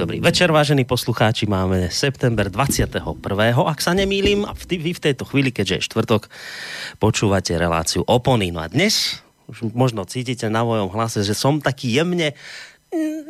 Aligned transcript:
Dobrý 0.00 0.16
večer, 0.16 0.48
vážení 0.48 0.88
poslucháči. 0.88 1.44
Máme 1.44 1.92
september 1.92 2.48
21. 2.48 3.04
Ak 3.68 3.84
sa 3.84 3.92
nemýlim, 3.92 4.48
vy 4.64 4.96
v 4.96 5.04
tejto 5.04 5.28
chvíli, 5.28 5.52
keďže 5.52 5.76
je 5.76 5.86
štvrtok, 5.92 6.32
počúvate 6.96 7.52
reláciu 7.52 8.00
Opony. 8.08 8.48
No 8.48 8.64
a 8.64 8.72
dnes 8.72 9.20
už 9.52 9.76
možno 9.76 10.08
cítite 10.08 10.48
na 10.48 10.64
mojom 10.64 10.88
hlase, 10.88 11.20
že 11.20 11.36
som 11.36 11.60
taký 11.60 12.00
jemne 12.00 12.32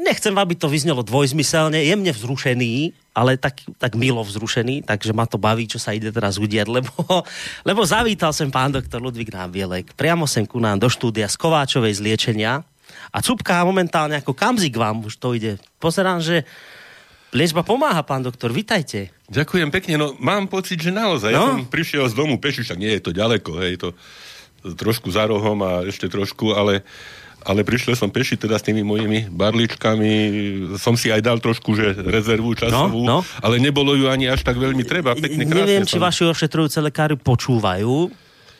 nechcem, 0.06 0.30
aby 0.30 0.54
to 0.54 0.70
vyznelo 0.70 1.02
dvojzmyselne, 1.02 1.82
jemne 1.82 2.14
vzrušený, 2.14 2.94
ale 3.18 3.34
tak, 3.34 3.66
tak 3.82 3.98
milo 3.98 4.22
vzrušený, 4.22 4.86
takže 4.86 5.10
ma 5.10 5.26
to 5.26 5.42
baví, 5.42 5.66
čo 5.66 5.82
sa 5.82 5.90
ide 5.90 6.14
teraz 6.14 6.38
udiať, 6.38 6.70
lebo, 6.78 6.94
lebo 7.66 7.82
zavítal 7.82 8.30
sem 8.30 8.46
pán 8.46 8.70
doktor 8.70 9.02
Ludvík 9.02 9.34
Nábielek 9.34 9.98
priamo 9.98 10.22
sem 10.30 10.46
ku 10.46 10.62
nám 10.62 10.78
do 10.78 10.86
štúdia 10.86 11.26
z 11.26 11.34
Kováčovej 11.34 11.98
zliečenia 11.98 12.62
a 13.10 13.18
cupká 13.22 13.62
momentálne 13.66 14.18
ako 14.18 14.32
kamzik 14.36 14.74
vám 14.76 15.04
už 15.06 15.18
to 15.18 15.34
ide. 15.36 15.58
Pozerám, 15.82 16.22
že 16.22 16.44
liečba 17.30 17.62
pomáha, 17.62 18.02
pán 18.02 18.22
doktor, 18.22 18.50
vitajte. 18.50 19.14
Ďakujem 19.30 19.70
pekne, 19.70 19.94
no 19.98 20.06
mám 20.18 20.50
pocit, 20.50 20.78
že 20.82 20.90
naozaj. 20.90 21.30
No? 21.30 21.38
Ja 21.38 21.50
som 21.54 21.66
prišiel 21.70 22.04
z 22.10 22.14
domu 22.18 22.38
peši, 22.42 22.66
však 22.66 22.78
nie 22.78 22.92
je 22.98 23.02
to 23.02 23.10
ďaleko, 23.14 23.50
hej, 23.62 23.78
to 23.78 23.88
trošku 24.76 25.08
za 25.08 25.24
rohom 25.24 25.56
a 25.64 25.86
ešte 25.88 26.10
trošku, 26.10 26.52
ale 26.52 26.84
ale 27.40 27.64
prišiel 27.64 27.96
som 27.96 28.12
peši 28.12 28.36
teda 28.36 28.60
s 28.60 28.64
tými 28.68 28.84
mojimi 28.84 29.32
barličkami, 29.32 30.12
som 30.76 30.92
si 30.92 31.08
aj 31.08 31.24
dal 31.24 31.40
trošku, 31.40 31.72
že 31.72 31.96
rezervu 31.96 32.52
časovú, 32.52 33.00
no, 33.00 33.24
no. 33.24 33.40
ale 33.40 33.56
nebolo 33.56 33.96
ju 33.96 34.12
ani 34.12 34.28
až 34.28 34.44
tak 34.44 34.60
veľmi 34.60 34.84
treba. 34.84 35.16
Pekne, 35.16 35.48
Neviem, 35.48 35.88
či 35.88 35.96
som... 35.96 36.04
vaši 36.04 36.28
ošetrujúce 36.28 36.84
lekári 36.84 37.16
počúvajú 37.16 38.12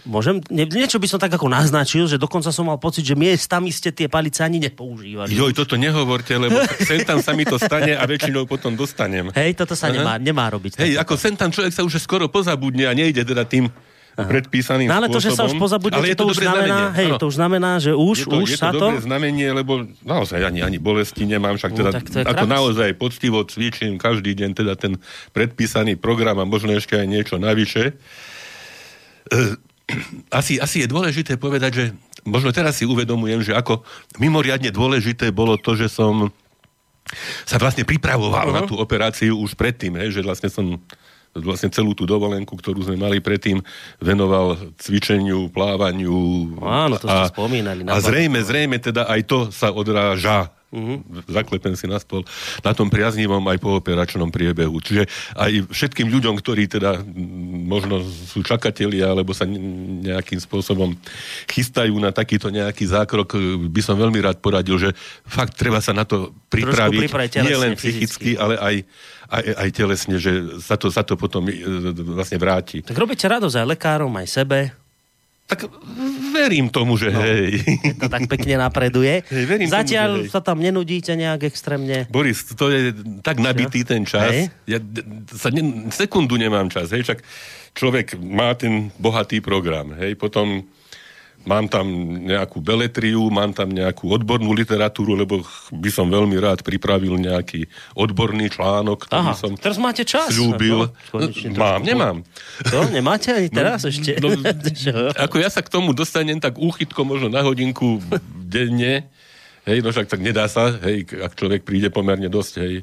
Môžem? 0.09 0.41
Nie, 0.49 0.65
niečo 0.65 0.97
by 0.97 1.07
som 1.09 1.19
tak 1.21 1.35
ako 1.35 1.51
naznačil, 1.51 2.09
že 2.09 2.17
dokonca 2.17 2.49
som 2.49 2.69
mal 2.69 2.81
pocit, 2.81 3.05
že 3.05 3.19
miestami 3.19 3.69
ste 3.69 3.93
tie 3.93 4.09
palice 4.09 4.41
ani 4.41 4.61
nepoužívali. 4.61 5.33
Joj, 5.33 5.53
toto 5.53 5.77
nehovorte, 5.77 6.37
lebo 6.41 6.57
sem 6.81 7.05
tam 7.05 7.21
sa 7.21 7.37
mi 7.37 7.45
to 7.45 7.61
stane 7.61 7.93
a 7.97 8.05
väčšinou 8.09 8.49
potom 8.49 8.73
dostanem. 8.75 9.29
Hej, 9.37 9.61
toto 9.61 9.77
sa 9.77 9.93
nemá, 9.93 10.17
nemá 10.17 10.49
robiť. 10.49 10.81
Hej, 10.81 10.97
ako 10.97 11.15
sem 11.21 11.35
tam 11.37 11.53
človek 11.53 11.73
sa 11.73 11.83
už 11.85 12.01
skoro 12.01 12.29
pozabudne 12.33 12.89
a 12.89 12.93
nejde 12.97 13.25
teda 13.25 13.45
tým 13.45 13.69
Aha. 14.19 14.27
predpísaným 14.27 14.91
no, 14.91 14.97
ale 14.99 15.07
to, 15.07 15.23
že 15.23 15.33
sa 15.33 15.47
už 15.47 15.55
pozabudne, 15.55 15.97
ale 16.03 16.13
to, 16.13 16.27
to, 16.27 16.35
už 16.35 16.39
znamená, 16.43 16.79
hej, 16.99 17.11
to 17.15 17.27
už 17.31 17.35
znamená, 17.39 17.71
že 17.79 17.93
už, 17.95 18.17
je 18.17 18.27
to, 18.27 18.37
už 18.43 18.51
je 18.51 18.59
sa 18.59 18.71
to... 18.75 18.87
Je 18.91 18.99
to 18.99 19.07
znamenie, 19.07 19.49
lebo 19.55 19.87
naozaj 20.03 20.43
ani, 20.43 20.61
ani 20.67 20.83
bolesti 20.83 21.23
nemám, 21.25 21.55
však 21.57 21.73
teda, 21.73 21.91
no, 21.95 22.27
ako 22.27 22.47
naozaj 22.51 22.91
poctivo 22.99 23.47
cvičím 23.47 23.97
každý 24.03 24.35
deň 24.35 24.51
teda 24.53 24.75
ten 24.75 24.99
predpísaný 25.31 25.95
program 25.95 26.43
a 26.43 26.45
možno 26.45 26.75
ešte 26.75 26.99
aj 26.99 27.07
niečo 27.07 27.39
navyše. 27.39 27.95
E, 29.31 29.70
asi, 30.33 30.61
asi 30.61 30.85
je 30.85 30.89
dôležité 30.89 31.37
povedať, 31.37 31.73
že 31.75 31.85
možno 32.25 32.51
teraz 32.51 32.79
si 32.81 32.85
uvedomujem, 32.85 33.45
že 33.45 33.53
ako 33.57 33.83
mimoriadne 34.21 34.71
dôležité 34.73 35.31
bolo 35.35 35.57
to, 35.57 35.77
že 35.77 35.91
som 35.91 36.29
sa 37.49 37.59
vlastne 37.59 37.83
pripravoval 37.83 38.51
uh-huh. 38.51 38.59
na 38.61 38.69
tú 38.69 38.79
operáciu 38.79 39.35
už 39.41 39.59
predtým, 39.59 39.99
hej, 39.99 40.21
že 40.21 40.21
vlastne 40.23 40.51
som 40.53 40.79
vlastne 41.31 41.71
celú 41.71 41.95
tú 41.95 42.11
dovolenku, 42.11 42.59
ktorú 42.59 42.83
sme 42.83 42.99
mali 42.99 43.23
predtým, 43.23 43.63
venoval 44.03 44.75
cvičeniu, 44.83 45.47
plávaniu. 45.55 46.11
Áno, 46.59 46.99
to 46.99 47.07
a, 47.07 47.31
ste 47.31 47.39
spomínali. 47.39 47.87
A 47.87 48.03
zrejme, 48.03 48.43
zrejme 48.43 48.83
teda 48.83 49.07
aj 49.07 49.21
to 49.31 49.39
sa 49.55 49.71
odráža 49.71 50.51
Uh-huh. 50.71 51.03
Zaklepem 51.27 51.75
si 51.75 51.91
na 51.91 51.99
stôl 51.99 52.23
na 52.63 52.71
tom 52.71 52.87
priaznivom 52.87 53.43
aj 53.43 53.59
pooperačnom 53.59 54.31
priebehu. 54.31 54.79
Čiže 54.79 55.11
aj 55.35 55.67
všetkým 55.67 56.07
ľuďom, 56.07 56.39
ktorí 56.39 56.71
teda 56.71 57.03
možno 57.67 58.07
sú 58.07 58.47
čakatelia 58.47 59.11
alebo 59.11 59.35
sa 59.35 59.51
nejakým 59.51 60.39
spôsobom 60.39 60.95
chystajú 61.51 61.99
na 61.99 62.15
takýto 62.15 62.55
nejaký 62.55 62.87
zákrok, 62.87 63.35
by 63.67 63.83
som 63.83 63.99
veľmi 63.99 64.23
rád 64.23 64.39
poradil, 64.39 64.79
že 64.79 64.95
fakt 65.27 65.59
treba 65.59 65.83
sa 65.83 65.91
na 65.91 66.07
to 66.07 66.31
pripraviť, 66.47 67.43
nie 67.43 67.59
len 67.59 67.75
psychicky, 67.75 68.39
fyzicky. 68.39 68.39
ale 68.39 68.55
aj, 68.63 68.75
aj, 69.27 69.45
aj 69.67 69.69
telesne, 69.75 70.17
že 70.23 70.63
sa 70.63 70.79
to, 70.79 70.87
sa 70.91 71.03
to 71.03 71.19
potom 71.19 71.51
e, 71.51 71.67
vlastne 72.15 72.39
vráti. 72.39 72.83
Tak 72.87 72.95
robíte 72.95 73.27
radosť 73.27 73.59
aj 73.59 73.67
lekárom, 73.75 74.15
aj 74.19 74.27
sebe. 74.31 74.80
Tak 75.51 75.67
verím 76.31 76.71
tomu, 76.71 76.95
že 76.95 77.11
no, 77.11 77.19
hej. 77.27 77.59
To 77.99 78.07
tak 78.07 78.31
pekne 78.31 78.63
napreduje. 78.63 79.27
Hej, 79.27 79.45
verím 79.51 79.67
Zatiaľ 79.67 80.11
tomu, 80.15 80.19
že 80.23 80.27
hej. 80.31 80.33
sa 80.33 80.41
tam 80.41 80.59
nenudíte 80.63 81.13
nejak 81.19 81.51
extrémne. 81.51 82.07
Boris, 82.07 82.47
to 82.55 82.71
je 82.71 82.95
tak 83.27 83.43
nabitý 83.43 83.83
ten 83.83 84.07
čas. 84.07 84.31
Hej. 84.31 84.55
Ja 84.71 84.79
sa 85.35 85.51
ne, 85.51 85.91
sekundu 85.91 86.39
nemám 86.39 86.71
čas. 86.71 86.95
Hej, 86.95 87.03
však 87.03 87.19
človek 87.75 88.15
má 88.23 88.55
ten 88.55 88.95
bohatý 89.03 89.43
program. 89.43 89.91
Hej, 89.99 90.15
potom 90.15 90.63
mám 91.49 91.67
tam 91.73 91.87
nejakú 92.21 92.61
beletriu, 92.61 93.33
mám 93.33 93.57
tam 93.57 93.73
nejakú 93.73 94.13
odbornú 94.13 94.53
literatúru, 94.53 95.17
lebo 95.17 95.41
by 95.73 95.91
som 95.93 96.09
veľmi 96.09 96.37
rád 96.37 96.61
pripravil 96.61 97.17
nejaký 97.17 97.65
odborný 97.97 98.53
článok, 98.53 99.09
ktorý 99.09 99.25
Aha, 99.25 99.33
som 99.33 99.53
teraz 99.57 99.81
máte 99.81 100.05
čas. 100.05 100.37
Slúbil. 100.37 100.93
No, 101.17 101.19
mám, 101.57 101.81
nemám. 101.81 102.17
To 102.69 102.85
nemáte 102.93 103.33
ani 103.33 103.49
teraz 103.49 103.89
no, 103.89 103.89
ešte? 103.89 104.21
No, 104.21 104.37
ako 105.25 105.37
ja 105.41 105.49
sa 105.49 105.65
k 105.65 105.73
tomu 105.73 105.97
dostanem 105.97 106.37
tak 106.37 106.61
úchytko 106.61 107.09
možno 107.09 107.33
na 107.33 107.41
hodinku 107.41 108.05
denne, 108.29 109.09
hej, 109.65 109.79
no 109.81 109.93
však 109.93 110.13
tak 110.13 110.21
nedá 110.21 110.45
sa, 110.51 110.77
hej, 110.85 111.09
ak 111.09 111.33
človek 111.37 111.65
príde 111.65 111.89
pomerne 111.89 112.29
dosť, 112.29 112.53
hej, 112.61 112.75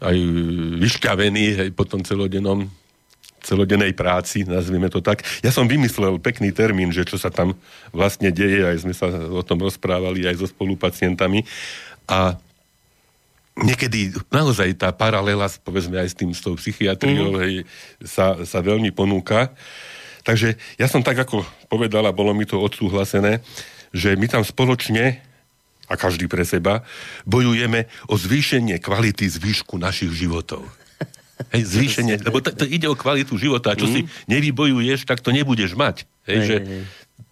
aj 0.00 0.16
vyšťavený, 0.78 1.44
hej, 1.58 1.70
po 1.76 1.84
tom 1.84 2.00
celodennom 2.00 2.70
celodennej 3.48 3.96
práci, 3.96 4.44
nazvime 4.44 4.92
to 4.92 5.00
tak. 5.00 5.24
Ja 5.40 5.48
som 5.48 5.64
vymyslel 5.64 6.20
pekný 6.20 6.52
termín, 6.52 6.92
že 6.92 7.08
čo 7.08 7.16
sa 7.16 7.32
tam 7.32 7.56
vlastne 7.96 8.28
deje, 8.28 8.68
aj 8.68 8.84
sme 8.84 8.92
sa 8.92 9.08
o 9.08 9.40
tom 9.40 9.64
rozprávali 9.64 10.28
aj 10.28 10.44
so 10.44 10.46
spolupacientami. 10.52 11.48
A 12.04 12.36
niekedy 13.56 14.12
naozaj 14.28 14.76
tá 14.76 14.92
paralela, 14.92 15.48
povedzme 15.64 15.96
aj 15.96 16.12
s 16.12 16.16
tým, 16.16 16.30
s 16.36 16.44
tou 16.44 16.52
psychiatriou, 16.60 17.32
mm. 17.32 17.40
hej, 17.40 17.54
sa, 18.04 18.36
sa 18.44 18.60
veľmi 18.60 18.92
ponúka. 18.92 19.56
Takže 20.28 20.60
ja 20.76 20.84
som 20.84 21.00
tak 21.00 21.16
ako 21.16 21.40
povedala, 21.72 22.12
bolo 22.12 22.36
mi 22.36 22.44
to 22.44 22.60
odsúhlasené, 22.60 23.40
že 23.96 24.12
my 24.20 24.28
tam 24.28 24.44
spoločne 24.44 25.24
a 25.88 25.96
každý 25.96 26.28
pre 26.28 26.44
seba, 26.44 26.84
bojujeme 27.24 27.88
o 28.12 28.14
zvýšenie 28.20 28.76
kvality 28.76 29.24
zvýšku 29.24 29.80
našich 29.80 30.12
životov. 30.12 30.68
Hej, 31.54 31.62
zvýšenie, 31.70 32.14
lebo 32.26 32.42
to, 32.42 32.50
to 32.50 32.66
ide 32.66 32.90
o 32.90 32.98
kvalitu 32.98 33.38
života. 33.38 33.78
Čo 33.78 33.86
mm. 33.86 33.92
si 33.94 34.00
nevybojuješ, 34.26 35.06
tak 35.06 35.22
to 35.22 35.30
nebudeš 35.30 35.78
mať. 35.78 36.04
Hej, 36.26 36.36
hej, 36.36 36.46
že 36.46 36.56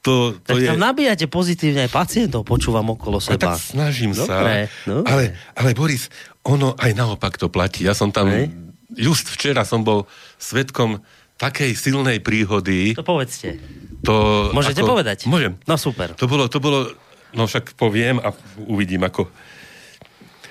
to, 0.06 0.38
to 0.38 0.54
tak 0.54 0.62
je... 0.62 0.68
tam 0.70 0.78
nabíjate 0.78 1.26
pozitívne 1.26 1.86
aj 1.86 1.90
pacientov, 1.90 2.46
počúvam 2.46 2.94
okolo 2.94 3.18
seba. 3.18 3.58
A 3.58 3.58
tak 3.58 3.58
snažím 3.58 4.14
Dobre, 4.14 4.70
sa. 4.70 4.86
No. 4.86 5.02
Ale, 5.02 5.34
ale 5.58 5.74
Boris, 5.74 6.06
ono 6.46 6.78
aj 6.78 6.94
naopak 6.94 7.34
to 7.34 7.50
platí. 7.50 7.82
Ja 7.82 7.94
som 7.94 8.14
tam, 8.14 8.30
hej. 8.30 8.54
just 8.94 9.26
včera 9.26 9.66
som 9.66 9.82
bol 9.82 10.06
svetkom 10.38 11.02
takej 11.36 11.74
silnej 11.74 12.22
príhody. 12.22 12.94
To 12.94 13.02
povedzte. 13.02 13.58
To, 14.06 14.48
Môžete 14.54 14.80
ako, 14.80 14.96
povedať? 14.96 15.18
Môžem. 15.26 15.58
No 15.66 15.74
super. 15.76 16.14
To 16.16 16.30
bolo, 16.30 16.46
to 16.46 16.62
bolo, 16.62 16.94
no 17.34 17.50
však 17.50 17.74
poviem 17.74 18.22
a 18.22 18.30
uvidím 18.62 19.04
ako... 19.04 19.28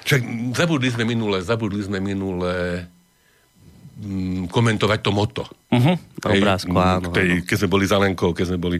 Však 0.05 0.21
zabudli 0.53 0.93
sme 0.93 1.01
minule, 1.01 1.41
zabudli 1.41 1.81
sme 1.81 1.97
minule 1.97 2.85
mm, 3.97 4.51
komentovať 4.51 4.99
to 5.01 5.11
moto. 5.11 5.43
Uh-huh. 5.71 5.95
Obrázku, 6.21 6.71
áno, 6.75 7.11
tej, 7.11 7.43
Keď 7.43 7.65
sme 7.65 7.69
boli 7.71 7.85
za 7.87 7.97
Lenkou, 7.99 8.31
keď 8.35 8.45
sme 8.53 8.59
boli 8.59 8.77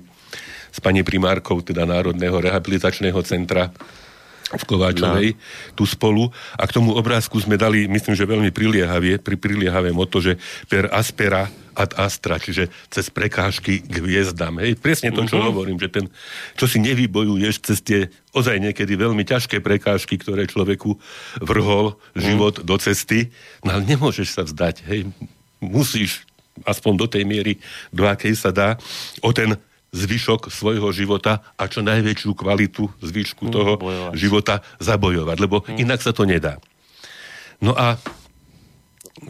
s 0.72 0.80
pani 0.84 1.08
primárkou, 1.08 1.64
teda 1.64 1.88
Národného 1.88 2.36
rehabilitačného 2.36 3.20
centra 3.24 3.72
v 4.54 4.64
Kováčovej, 4.64 5.34
no. 5.34 5.40
tu 5.74 5.84
spolu. 5.90 6.30
A 6.54 6.70
k 6.70 6.76
tomu 6.78 6.94
obrázku 6.94 7.42
sme 7.42 7.58
dali, 7.58 7.90
myslím, 7.90 8.14
že 8.14 8.30
veľmi 8.30 8.54
priliehavé, 8.54 9.18
pri 9.18 9.36
priliehavé 9.42 9.90
moto, 9.90 10.22
že 10.22 10.38
per 10.70 10.94
aspera 10.94 11.50
ad 11.76 11.92
astra, 12.00 12.40
čiže 12.40 12.72
cez 12.88 13.12
prekážky 13.12 13.84
k 13.84 13.96
hviezdam. 14.00 14.64
Hej, 14.64 14.80
presne 14.80 15.12
to, 15.12 15.28
čo 15.28 15.36
uh-huh. 15.36 15.52
hovorím, 15.52 15.76
že 15.76 15.92
ten, 15.92 16.06
čo 16.56 16.72
si 16.72 16.80
nevybojuješ 16.80 17.56
cez 17.60 17.78
tie 17.84 18.00
ozaj 18.32 18.64
niekedy 18.64 18.96
veľmi 18.96 19.28
ťažké 19.28 19.60
prekážky, 19.60 20.16
ktoré 20.16 20.48
človeku 20.48 20.96
vrhol 21.44 22.00
život 22.16 22.64
uh-huh. 22.64 22.68
do 22.68 22.76
cesty, 22.80 23.28
no 23.60 23.76
ale 23.76 23.84
nemôžeš 23.84 24.40
sa 24.40 24.42
vzdať. 24.48 24.88
Hej, 24.88 25.12
musíš 25.60 26.24
aspoň 26.64 26.94
do 26.96 27.08
tej 27.12 27.28
miery, 27.28 27.60
do 27.92 28.08
akej 28.08 28.40
sa 28.40 28.56
dá, 28.56 28.80
o 29.20 29.36
ten 29.36 29.60
zvyšok 29.96 30.52
svojho 30.52 30.92
života 30.92 31.40
a 31.56 31.72
čo 31.72 31.80
najväčšiu 31.80 32.36
kvalitu 32.36 32.92
zvyšku 33.00 33.48
uh, 33.48 33.52
toho 33.52 33.74
bojovať. 33.80 34.14
života 34.20 34.56
zabojovať, 34.84 35.38
lebo 35.40 35.64
uh. 35.64 35.80
inak 35.80 36.04
sa 36.04 36.12
to 36.12 36.28
nedá. 36.28 36.60
No 37.64 37.72
a 37.72 37.96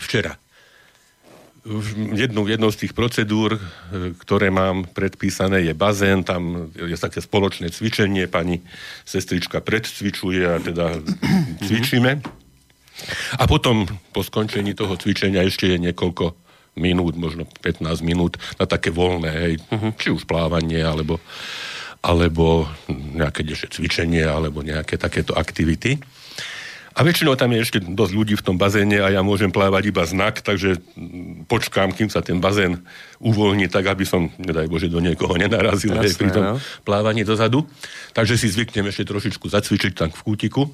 včera 0.01 0.41
jednou, 2.13 2.45
jednou 2.45 2.69
z 2.69 2.85
tých 2.85 2.94
procedúr, 2.94 3.57
e, 3.57 3.59
ktoré 4.21 4.53
mám 4.53 4.85
predpísané, 4.85 5.65
je 5.65 5.73
bazén, 5.73 6.21
tam 6.21 6.69
je 6.77 6.94
také 6.94 7.25
spoločné 7.25 7.73
cvičenie, 7.73 8.29
pani 8.29 8.62
sestrička 9.01 9.65
predcvičuje 9.65 10.41
a 10.45 10.62
teda 10.62 11.01
cvičíme. 11.67 12.21
A 13.35 13.44
potom 13.50 13.89
po 14.13 14.21
skončení 14.23 14.77
toho 14.77 14.95
cvičenia 14.95 15.44
ešte 15.44 15.67
je 15.67 15.77
niekoľko 15.89 16.44
minút, 16.75 17.16
možno 17.16 17.48
15 17.63 18.04
minút 18.04 18.38
na 18.60 18.68
také 18.68 18.92
voľné, 18.92 19.31
hej, 19.31 19.54
uh-huh. 19.72 19.92
či 19.95 20.12
už 20.12 20.27
plávanie, 20.27 20.83
alebo, 20.83 21.24
alebo 22.04 22.68
nejaké 22.92 23.48
ďalšie 23.48 23.72
cvičenie, 23.72 24.27
alebo 24.27 24.62
nejaké 24.62 25.00
takéto 25.00 25.33
aktivity. 25.33 25.98
A 26.95 27.04
väčšinou 27.04 27.36
tam 27.36 27.51
je 27.51 27.60
ešte 27.60 27.83
dosť 27.83 28.13
ľudí 28.16 28.39
v 28.39 28.45
tom 28.45 28.56
bazéne 28.56 29.04
a 29.04 29.12
ja 29.12 29.19
môžem 29.19 29.51
plávať 29.51 29.92
iba 29.92 30.07
znak, 30.07 30.39
takže 30.39 30.80
počkám, 31.51 31.92
kým 31.92 32.07
sa 32.07 32.24
ten 32.24 32.39
bazén 32.39 32.88
uvoľní 33.19 33.68
tak, 33.68 33.92
aby 33.92 34.07
som, 34.07 34.31
nedaj 34.39 34.72
Bože, 34.72 34.88
do 34.88 35.04
niekoho 35.04 35.36
nenarazil 35.36 35.92
Jasné, 35.92 36.07
hej, 36.07 36.16
pri 36.16 36.30
tom 36.31 36.44
no. 36.56 36.57
plávaní 36.88 37.27
dozadu. 37.27 37.68
Takže 38.16 38.39
si 38.39 38.48
zvyknem 38.48 38.88
ešte 38.88 39.12
trošičku 39.12 39.44
zacvičiť 39.44 39.92
tam 39.92 40.10
v 40.16 40.24
kútiku. 40.24 40.72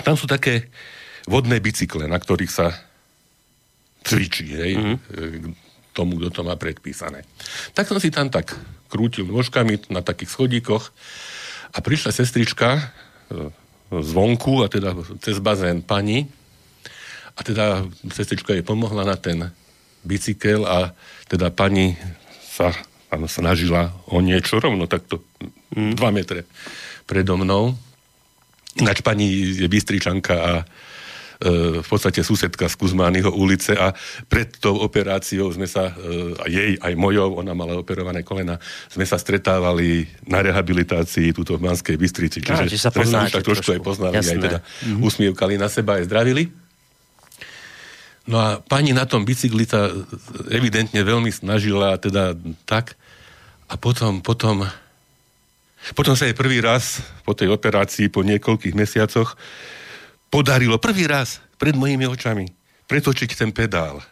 Tam 0.00 0.16
sú 0.16 0.24
také 0.24 0.72
vodné 1.28 1.60
bicykle, 1.60 2.08
na 2.08 2.16
ktorých 2.16 2.48
sa 2.48 2.72
cvičí, 4.04 4.46
hej, 4.52 4.72
mm-hmm. 4.76 5.56
tomu, 5.96 6.20
kto 6.20 6.28
to 6.30 6.42
má 6.44 6.54
predpísané. 6.60 7.24
Tak 7.72 7.88
som 7.88 7.96
si 7.96 8.12
tam 8.12 8.28
tak 8.28 8.52
krútil 8.92 9.26
nôžkami 9.26 9.90
na 9.90 10.04
takých 10.04 10.30
schodíkoch 10.36 10.84
a 11.74 11.78
prišla 11.82 12.14
sestrička 12.14 12.78
e, 12.78 12.82
zvonku 13.90 14.62
a 14.62 14.70
teda 14.70 14.94
cez 15.18 15.40
bazén 15.42 15.82
pani 15.82 16.30
a 17.34 17.40
teda 17.42 17.88
sestrička 18.14 18.54
jej 18.54 18.62
pomohla 18.62 19.02
na 19.02 19.18
ten 19.18 19.50
bicykel 20.06 20.62
a 20.68 20.94
teda 21.26 21.50
pani 21.50 21.98
sa 22.44 22.70
áno, 23.10 23.26
snažila 23.26 23.90
o 24.06 24.22
niečo 24.22 24.62
rovno 24.62 24.86
takto 24.86 25.24
mm. 25.74 25.98
dva 25.98 26.14
metre 26.14 26.46
predo 27.08 27.34
mnou. 27.34 27.74
Ináč 28.74 29.02
pani 29.02 29.54
je 29.54 29.66
Bystričanka 29.70 30.34
a 30.34 30.52
v 31.44 31.86
podstate 31.86 32.24
susedka 32.24 32.66
z 32.72 32.74
Kuzmányho 32.80 33.28
ulice 33.36 33.76
a 33.76 33.92
pred 34.26 34.48
tou 34.56 34.80
operáciou 34.80 35.52
sme 35.52 35.68
sa, 35.68 35.92
e, 35.92 36.32
a 36.40 36.44
jej, 36.48 36.72
aj 36.80 36.94
mojou, 36.96 37.36
ona 37.36 37.52
mala 37.52 37.76
operované 37.76 38.24
kolena, 38.24 38.56
sme 38.88 39.04
sa 39.04 39.20
stretávali 39.20 40.08
na 40.24 40.40
rehabilitácii 40.40 41.36
túto 41.36 41.60
v 41.60 41.68
Manskej 41.68 42.00
Bystrici. 42.00 42.40
Á, 42.48 42.64
čiže 42.64 42.80
sa 42.80 42.90
poznáte 42.90 43.38
tak 43.40 43.44
trošku, 43.44 43.70
trošku. 43.70 43.76
aj 43.76 43.80
poznali, 43.84 44.16
Jasné. 44.16 44.32
aj 44.32 44.40
teda 44.40 44.58
usmievkali 45.04 45.54
na 45.60 45.68
seba, 45.68 46.00
aj 46.00 46.08
zdravili. 46.08 46.48
No 48.24 48.40
a 48.40 48.56
pani 48.64 48.96
na 48.96 49.04
tom 49.04 49.28
bicykli 49.28 49.68
sa 49.68 49.92
evidentne 50.48 51.04
veľmi 51.04 51.28
snažila, 51.28 52.00
teda 52.00 52.32
tak. 52.64 52.96
A 53.68 53.76
potom, 53.76 54.24
potom, 54.24 54.64
potom 55.92 56.14
sa 56.16 56.24
jej 56.24 56.32
prvý 56.32 56.64
raz 56.64 57.04
po 57.28 57.36
tej 57.36 57.52
operácii, 57.52 58.08
po 58.08 58.24
niekoľkých 58.24 58.72
mesiacoch, 58.72 59.36
podarilo 60.34 60.74
prvý 60.76 61.06
raz 61.06 61.38
pred 61.54 61.72
mojimi 61.72 62.04
očami 62.04 62.50
pretočiť 62.84 63.30
ten 63.32 63.50
pedál 63.50 64.02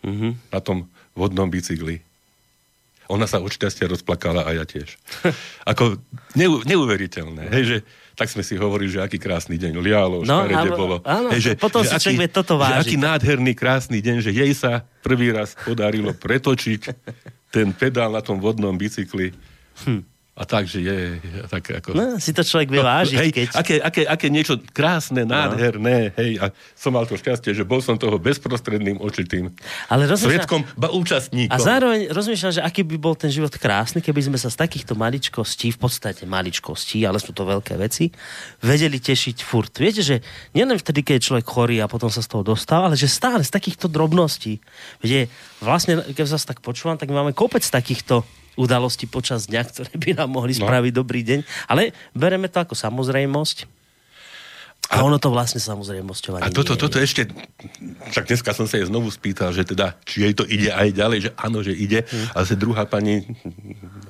Mhm. 0.00 0.48
na 0.48 0.60
tom 0.60 0.86
vodnom 1.12 1.44
bicykli. 1.46 1.98
Ona 3.06 3.24
sa 3.24 3.38
od 3.38 3.48
šťastia 3.48 3.86
rozplakala 3.86 4.42
a 4.42 4.50
ja 4.52 4.62
tiež. 4.62 4.94
Ako 5.66 5.98
neu, 6.32 6.62
neuveriteľné. 6.62 7.50
Hej, 7.50 7.64
že 7.64 7.76
tak 8.12 8.26
sme 8.26 8.40
si 8.40 8.54
hovorili, 8.54 8.88
že 8.88 8.98
aký 8.98 9.14
krásny 9.16 9.54
deň 9.56 9.76
lialo, 9.76 10.22
No, 10.22 10.42
škarede 10.42 10.56
áno, 10.64 10.74
bolo. 10.74 10.96
áno, 11.02 11.28
Hej, 11.30 11.40
že, 11.40 11.52
potom 11.54 11.82
že 11.82 11.90
si 11.92 12.02
človek 12.02 12.18
vie 12.18 12.30
toto 12.30 12.54
že 12.54 12.60
vážiť. 12.62 12.80
aký 12.82 12.96
nádherný, 12.96 13.52
krásny 13.52 13.98
deň, 14.00 14.16
že 14.20 14.30
jej 14.32 14.52
sa 14.52 14.72
prvý 15.02 15.30
raz 15.30 15.54
podarilo 15.58 16.14
pretočiť 16.24 16.80
ten 17.48 17.70
pedál 17.70 18.10
na 18.10 18.20
tom 18.20 18.38
vodnom 18.38 18.72
bicykli. 18.72 19.34
A 20.36 20.44
tak, 20.44 20.68
že 20.68 20.84
je, 20.84 21.16
tak 21.48 21.64
ako... 21.80 21.96
No, 21.96 22.20
si 22.20 22.36
to 22.36 22.44
človek 22.44 22.68
vie 22.68 22.84
vážiť, 22.84 23.16
hej, 23.24 23.30
keď... 23.32 23.46
aké, 23.56 23.74
aké, 23.80 24.02
aké 24.04 24.26
niečo 24.28 24.60
krásne, 24.68 25.24
nádherné, 25.24 26.12
hej, 26.12 26.36
a 26.36 26.52
som 26.76 26.92
mal 26.92 27.08
to 27.08 27.16
šťastie, 27.16 27.56
že 27.56 27.64
bol 27.64 27.80
som 27.80 27.96
toho 27.96 28.20
bezprostredným 28.20 29.00
očitým 29.00 29.48
Ale 29.88 30.04
rozmýšľam, 30.04 30.44
svetkom, 30.44 30.60
ba 30.76 30.92
účastníkom. 30.92 31.48
a 31.48 31.56
zároveň 31.56 32.12
rozmýšľam, 32.12 32.52
že 32.52 32.60
aký 32.60 32.84
by 32.84 32.96
bol 33.00 33.16
ten 33.16 33.32
život 33.32 33.48
krásny, 33.56 34.04
keby 34.04 34.28
sme 34.28 34.36
sa 34.36 34.52
z 34.52 34.60
takýchto 34.60 34.92
maličkostí, 34.92 35.72
v 35.72 35.78
podstate 35.80 36.28
maličkostí, 36.28 37.08
ale 37.08 37.16
sú 37.16 37.32
to 37.32 37.48
veľké 37.48 37.80
veci, 37.80 38.12
vedeli 38.60 39.00
tešiť 39.00 39.40
furt. 39.40 39.72
Viete, 39.80 40.04
že 40.04 40.20
nielen 40.52 40.76
vtedy, 40.76 41.00
keď 41.00 41.14
je 41.16 41.26
človek 41.32 41.46
chorý 41.48 41.80
a 41.80 41.88
potom 41.88 42.12
sa 42.12 42.20
z 42.20 42.28
toho 42.28 42.44
dostáva, 42.44 42.92
ale 42.92 43.00
že 43.00 43.08
stále 43.08 43.40
z 43.40 43.48
takýchto 43.56 43.88
drobností. 43.88 44.60
Viete, 45.00 45.32
vlastne, 45.64 46.04
keď 46.12 46.28
sa 46.28 46.52
tak 46.52 46.60
počúvam, 46.60 47.00
tak 47.00 47.08
máme 47.08 47.32
kopec 47.32 47.64
takýchto 47.64 48.20
udalostí 48.56 49.04
počas 49.06 49.46
dňa, 49.46 49.62
ktoré 49.68 49.92
by 49.94 50.10
nám 50.16 50.30
mohli 50.32 50.56
No. 50.56 50.64
spraviť 50.64 50.92
dobrý 50.92 51.20
deň. 51.22 51.40
Ale 51.68 51.92
bereme 52.12 52.48
to 52.48 52.58
ako 52.58 52.74
samozrejmosť. 52.74 53.68
A 54.86 55.02
ono 55.02 55.18
to 55.18 55.34
vlastne 55.34 55.58
samozrejmosťou 55.58 56.38
ani 56.38 56.46
A 56.46 56.54
toto, 56.54 56.78
nie 56.78 56.78
toto 56.78 57.02
ešte, 57.02 57.26
však 58.06 58.30
dneska 58.30 58.54
som 58.54 58.70
sa 58.70 58.78
jej 58.78 58.86
znovu 58.86 59.10
spýtal, 59.10 59.50
že 59.50 59.66
teda, 59.66 59.98
či 60.06 60.22
jej 60.22 60.30
to 60.30 60.46
ide 60.46 60.70
aj 60.70 60.94
ďalej, 60.94 61.18
že 61.26 61.30
áno, 61.34 61.58
že 61.58 61.74
ide, 61.74 62.06
Hm. 62.06 62.38
ale 62.38 62.42
zase 62.46 62.54
druhá 62.54 62.86
pani 62.86 63.26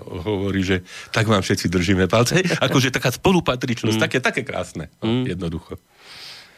hovorí, 0.04 0.60
že 0.60 0.84
tak 1.10 1.26
vám 1.26 1.40
všetci 1.40 1.72
držíme 1.72 2.04
palce. 2.12 2.44
Akože 2.60 2.92
taká 2.92 3.08
spolupatričnosť, 3.08 3.96
také, 3.96 4.18
také 4.20 4.44
krásne, 4.44 4.92
no, 5.00 5.24
jednoducho. 5.24 5.80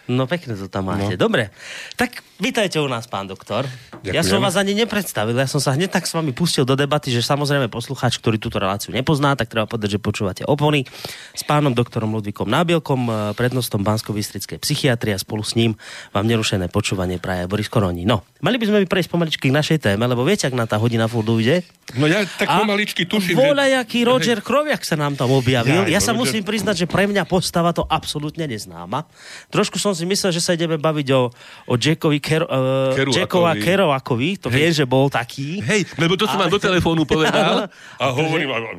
No 0.09 0.25
pekne 0.25 0.57
to 0.57 0.73
tam 0.73 0.89
máte. 0.89 1.15
No. 1.15 1.29
Dobre, 1.29 1.53
tak 2.01 2.25
vítajte 2.41 2.81
u 2.81 2.89
nás, 2.89 3.05
pán 3.05 3.29
doktor. 3.29 3.69
Ďakujem. 4.01 4.17
Ja 4.17 4.23
som 4.25 4.41
vás 4.41 4.57
ani 4.57 4.73
nepredstavil, 4.73 5.37
ja 5.37 5.45
som 5.45 5.61
sa 5.61 5.77
hneď 5.77 5.93
tak 5.93 6.09
s 6.09 6.17
vami 6.17 6.33
pustil 6.33 6.65
do 6.65 6.73
debaty, 6.73 7.13
že 7.13 7.21
samozrejme 7.21 7.69
poslucháč, 7.69 8.17
ktorý 8.17 8.41
túto 8.41 8.57
reláciu 8.57 8.97
nepozná, 8.97 9.37
tak 9.37 9.53
treba 9.53 9.69
povedať, 9.69 9.97
že 9.97 10.01
počúvate 10.01 10.43
opony 10.49 10.89
s 11.37 11.45
pánom 11.45 11.77
doktorom 11.77 12.17
Ludvíkom 12.17 12.49
Nábielkom, 12.49 13.01
eh, 13.05 13.15
prednostom 13.37 13.85
bansko 13.85 14.17
psychiatrie 14.59 15.13
a 15.13 15.21
spolu 15.21 15.45
s 15.45 15.53
ním 15.53 15.77
vám 16.17 16.25
nerušené 16.25 16.73
počúvanie 16.73 17.21
praje 17.21 17.45
Boris 17.45 17.69
Koroni. 17.69 18.09
No, 18.09 18.25
mali 18.41 18.57
by 18.57 18.65
sme 18.65 18.79
prejsť 18.89 19.11
pomaličky 19.13 19.53
k 19.53 19.55
našej 19.55 19.79
téme, 19.85 20.09
lebo 20.09 20.25
viete, 20.25 20.49
ak 20.49 20.57
na 20.57 20.65
tá 20.65 20.81
hodina 20.81 21.05
furt 21.05 21.29
ujde. 21.29 21.61
No 22.01 22.09
ja 22.09 22.25
tak 22.25 22.49
pomaličky 22.49 23.05
tuším, 23.05 23.37
Voľajaký 23.37 24.09
Roger 24.09 24.41
Kroviak 24.41 24.85
sa 24.85 24.97
nám 24.97 25.17
tam 25.21 25.33
objavil. 25.37 25.85
Jaj, 25.85 25.93
ja 25.93 26.01
sa 26.01 26.13
Roger- 26.13 26.21
musím 26.21 26.43
priznať, 26.45 26.85
že 26.85 26.87
pre 26.89 27.05
mňa 27.09 27.29
postava 27.29 27.73
to 27.77 27.85
absolútne 27.85 28.45
neznáma. 28.49 29.05
Trošku 29.53 29.77
som 29.77 29.98
si 29.99 30.07
myslel, 30.07 30.31
že 30.31 30.39
sa 30.39 30.55
ideme 30.55 30.79
baviť 30.79 31.09
o, 31.19 31.29
o 31.67 31.75
Jackovi 31.75 32.23
Ker, 32.23 32.47
uh, 32.47 32.95
Kerouakovi. 32.95 33.19
Jackova 33.19 33.53
Kerouakovi. 33.59 34.31
To 34.39 34.49
viem, 34.49 34.71
že 34.71 34.87
bol 34.87 35.11
taký. 35.11 35.59
Hej, 35.59 35.91
lebo 35.99 36.15
to 36.15 36.31
som 36.31 36.39
vám 36.39 36.53
do 36.53 36.63
telefónu 36.63 37.03
povedal 37.03 37.67
a 38.03 38.05
hovorím, 38.15 38.55
a- 38.55 38.71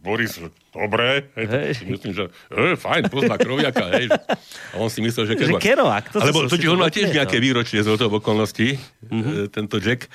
Boris, 0.00 0.40
dobre, 0.72 1.28
hej, 1.36 1.46
tak 1.46 1.60
Hej. 1.62 1.72
si 1.76 1.84
myslím, 1.84 2.12
že 2.16 2.24
e, 2.48 2.74
fajn, 2.80 3.12
pozná 3.12 3.36
kroviaka, 3.36 3.92
hej. 3.92 4.08
A 4.72 4.80
on 4.80 4.88
si 4.88 5.04
myslel, 5.04 5.28
že 5.28 5.34
toto 6.08 6.24
Alebo 6.24 6.48
totiž 6.48 6.68
on 6.72 6.80
mal 6.80 6.90
tiež 6.90 7.12
nejaké 7.12 7.36
výročie 7.38 7.84
z 7.84 7.92
toho 7.92 8.18
okolností, 8.18 8.80
mm-hmm. 8.80 9.52
tento 9.52 9.76
Jack, 9.78 10.08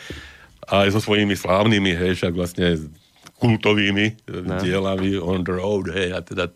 a 0.67 0.83
aj 0.83 0.97
so 0.97 0.99
svojimi 0.99 1.37
slávnymi, 1.37 1.91
hej, 1.95 2.11
však 2.19 2.33
vlastne 2.35 2.91
kultovými 3.37 4.17
no. 4.43 4.57
dielami 4.57 5.13
On 5.15 5.45
the 5.45 5.53
Road, 5.53 5.93
hej, 5.93 6.09
a 6.09 6.25
teda 6.25 6.49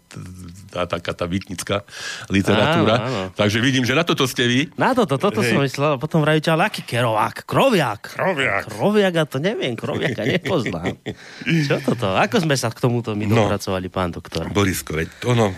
tá 0.74 0.90
taká 0.90 1.14
tá 1.14 1.30
vytnická 1.30 1.86
literatúra. 2.26 2.96
Áno, 2.98 3.06
áno. 3.06 3.38
Takže 3.38 3.62
vidím, 3.62 3.86
že 3.86 3.94
na 3.94 4.02
toto 4.02 4.26
ste 4.26 4.50
vy. 4.50 4.60
Na 4.74 4.98
toto, 4.98 5.22
toto 5.22 5.46
Hej. 5.46 5.54
som 5.54 5.62
myslel. 5.62 6.02
Potom 6.02 6.26
vravíte, 6.26 6.50
ale 6.50 6.66
aký 6.66 6.82
Kerouac? 6.82 7.46
Kroviak. 7.46 8.18
Kroviak. 8.18 8.66
Kroviak, 8.66 9.14
a 9.14 9.24
to 9.30 9.38
neviem, 9.38 9.78
Kroviaka 9.78 10.26
nepoznám. 10.26 10.98
Čo 11.70 11.78
toto? 11.86 12.18
Ako 12.18 12.42
sme 12.42 12.58
sa 12.58 12.74
k 12.74 12.82
tomuto 12.82 13.14
my 13.14 13.30
No. 13.30 13.46
dopracovali, 13.46 13.88
pán 13.88 14.10
doktor? 14.10 14.50
Borisko, 14.50 14.98
veď 14.98 15.10
ono, 15.30 15.54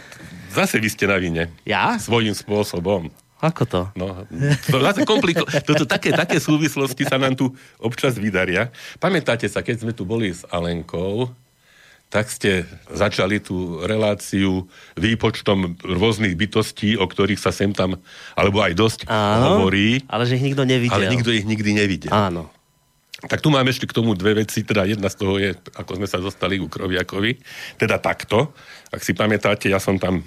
zase 0.51 0.75
vy 0.77 0.91
ste 0.91 1.07
na 1.07 1.15
vine. 1.15 1.55
Ja? 1.63 1.95
Svojím 1.95 2.35
spôsobom. 2.35 3.07
Ako 3.43 3.67
to? 3.67 3.81
No, 3.99 4.23
to 4.71 5.03
kompliko- 5.03 5.43
toto 5.67 5.83
také, 5.83 6.15
také 6.15 6.39
súvislosti 6.39 7.03
sa 7.03 7.19
nám 7.19 7.35
tu 7.35 7.51
občas 7.83 8.15
vydaria. 8.15 8.71
Pamätáte 9.03 9.51
sa, 9.51 9.59
keď 9.59 9.83
sme 9.83 9.91
tu 9.91 10.07
boli 10.07 10.31
s 10.31 10.47
Alenkou, 10.47 11.27
tak 12.07 12.29
ste 12.29 12.63
začali 12.93 13.41
tú 13.41 13.81
reláciu 13.83 14.69
výpočtom 14.95 15.75
rôznych 15.81 16.37
bytostí, 16.37 16.93
o 16.95 17.09
ktorých 17.09 17.41
sa 17.41 17.49
sem 17.49 17.73
tam, 17.73 17.97
alebo 18.37 18.61
aj 18.61 18.73
dosť 18.77 18.99
Áno, 19.09 19.57
hovorí, 19.59 20.05
ale 20.05 20.23
že 20.29 20.37
ich 20.37 20.45
nikto 20.45 20.61
nevidel. 20.61 20.93
ale 20.93 21.09
nikto 21.09 21.33
ich 21.33 21.43
nikdy 21.43 21.73
nevidel. 21.73 22.13
Áno. 22.13 22.53
Tak 23.23 23.39
tu 23.39 23.49
máme 23.49 23.71
ešte 23.71 23.87
k 23.87 23.95
tomu 23.95 24.13
dve 24.19 24.43
veci, 24.43 24.67
teda 24.67 24.83
jedna 24.83 25.07
z 25.07 25.15
toho 25.15 25.39
je, 25.39 25.55
ako 25.79 25.95
sme 25.95 26.07
sa 26.11 26.19
dostali 26.19 26.59
ku 26.59 26.67
Kroviakovi, 26.67 27.39
teda 27.79 27.95
takto. 27.97 28.51
Ak 28.91 28.99
si 28.99 29.15
pamätáte, 29.15 29.71
ja 29.71 29.79
som 29.79 29.95
tam 29.95 30.21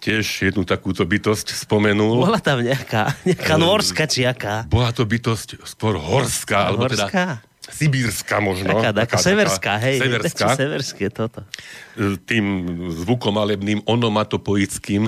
tiež 0.00 0.24
jednu 0.50 0.64
takúto 0.64 1.04
bytosť 1.04 1.52
spomenul. 1.52 2.24
Bola 2.24 2.40
tam 2.40 2.64
nejaká, 2.64 3.14
nejaká 3.22 3.54
norská 3.60 4.08
či 4.08 4.24
aká. 4.24 4.64
Bola 4.64 4.90
to 4.96 5.04
bytosť 5.04 5.60
skôr 5.68 6.00
horská, 6.00 6.72
alebo 6.72 6.88
teda 6.88 7.06
Horská? 7.06 7.24
sibírska 7.70 8.42
možno. 8.42 8.80
Taká, 8.80 8.90
taká, 8.90 9.16
severská, 9.20 9.72
hej. 9.78 10.02
Severská. 10.02 10.46
Severské 10.60 11.06
toto. 11.12 11.46
E, 11.94 12.18
Tým 12.18 12.66
zvukomalebným 12.90 13.86
onomatopoickým 13.86 15.06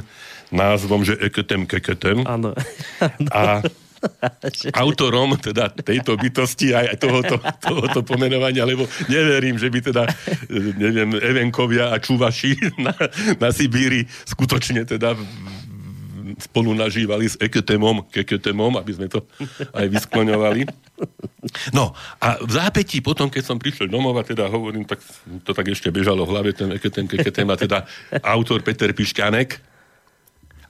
názvom, 0.52 1.02
že 1.02 1.16
eketem 1.18 1.64
keketem. 1.66 2.22
Áno. 2.28 2.52
A 3.32 3.64
autorom 4.82 5.38
teda 5.38 5.70
tejto 5.72 6.18
bytosti 6.18 6.74
aj 6.74 6.98
tohoto, 6.98 7.38
tohoto 7.62 8.00
pomenovania, 8.02 8.66
lebo 8.66 8.86
neverím, 9.06 9.56
že 9.58 9.70
by 9.70 9.78
teda, 9.80 10.02
neviem, 10.76 11.16
Evenkovia 11.18 11.94
a 11.94 11.96
Čuvaši 12.02 12.58
na, 12.86 12.94
na 13.38 13.48
Sibíri 13.54 14.06
skutočne 14.26 14.84
teda 14.86 15.14
spolu 16.38 16.72
nažívali 16.72 17.28
s 17.28 17.36
eketemom, 17.38 18.08
keketemom, 18.08 18.74
aby 18.80 18.92
sme 18.94 19.06
to 19.06 19.22
aj 19.74 19.86
vyskloňovali. 19.86 20.66
No 21.74 21.92
a 22.22 22.38
v 22.40 22.50
zápätí 22.50 23.02
potom, 23.02 23.28
keď 23.28 23.42
som 23.46 23.58
prišiel 23.58 23.90
domov 23.90 24.16
a 24.18 24.26
teda 24.26 24.46
hovorím, 24.48 24.86
tak 24.86 25.02
to 25.42 25.52
tak 25.52 25.66
ešte 25.70 25.90
bežalo 25.90 26.24
v 26.24 26.32
hlave, 26.32 26.50
ten 26.54 26.70
eketem, 26.72 27.06
keketem 27.10 27.48
a 27.50 27.56
teda 27.58 27.84
autor 28.22 28.62
Peter 28.62 28.90
Pišťanek. 28.90 29.71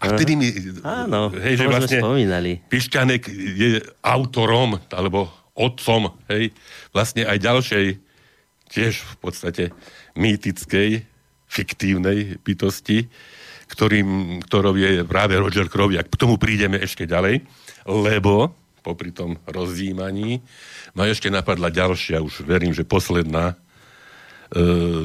A 0.02 0.18
vtedy 0.18 0.32
mi... 0.35 0.50
Áno, 0.82 1.30
hej, 1.30 1.62
že 1.62 1.71
vlastne 1.71 2.02
spomínali. 2.02 2.59
Pišťanek 2.66 3.23
je 3.30 3.78
autorom, 4.02 4.82
alebo 4.90 5.30
otcom, 5.54 6.11
hej, 6.26 6.50
vlastne 6.90 7.23
aj 7.23 7.38
ďalšej, 7.38 7.87
tiež 8.73 8.92
v 8.99 9.16
podstate 9.23 9.64
mýtickej, 10.18 11.06
fiktívnej 11.47 12.40
bytosti, 12.40 13.06
ktorým, 13.68 14.40
ktorou 14.44 14.76
je 14.76 15.04
práve 15.04 15.37
Roger 15.37 15.68
Kroviak. 15.68 16.09
K 16.09 16.21
tomu 16.21 16.40
prídeme 16.40 16.80
ešte 16.80 17.04
ďalej, 17.04 17.44
lebo 17.85 18.52
popri 18.82 19.14
tom 19.14 19.38
rozjímaní 19.47 20.42
ma 20.97 21.06
ešte 21.06 21.30
napadla 21.30 21.71
ďalšia, 21.71 22.25
už 22.25 22.42
verím, 22.42 22.75
že 22.75 22.82
posledná 22.82 23.54
e, 23.54 23.56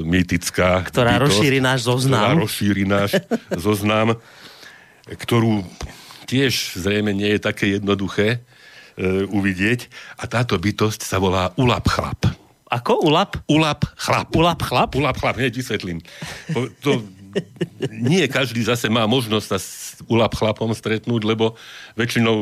mýtická 0.03 0.83
Ktorá 0.89 1.21
bytosť, 1.21 1.23
rozšíri 1.29 1.59
náš 1.61 1.79
zoznam. 1.85 2.33
Ktorá 2.33 2.41
rozšíri 2.41 2.83
náš 2.89 3.11
zoznam, 3.53 4.17
ktorú 5.15 5.63
tiež 6.27 6.75
zrejme 6.75 7.15
nie 7.15 7.35
je 7.35 7.39
také 7.39 7.79
jednoduché 7.79 8.27
e, 8.35 8.39
uvidieť. 9.31 9.87
A 10.19 10.27
táto 10.27 10.59
bytosť 10.59 11.07
sa 11.07 11.23
volá 11.23 11.55
Ulap 11.55 11.87
chlap. 11.87 12.27
Ako? 12.67 12.99
Ulap? 13.07 13.39
Ulap 13.47 13.87
chlap. 13.95 14.27
Ulap 14.35 14.59
chlap? 14.59 14.91
Ulap 14.99 15.15
chlap, 15.15 15.39
hneď 15.39 15.55
vysvetlím. 15.55 16.03
To, 16.83 16.99
nie 17.91 18.25
každý 18.29 18.65
zase 18.65 18.89
má 18.89 19.05
možnosť 19.05 19.47
sa 19.47 19.57
s 19.57 19.87
ulap 20.05 20.37
chlapom 20.37 20.73
stretnúť, 20.73 21.21
lebo 21.25 21.57
väčšinou 21.97 22.35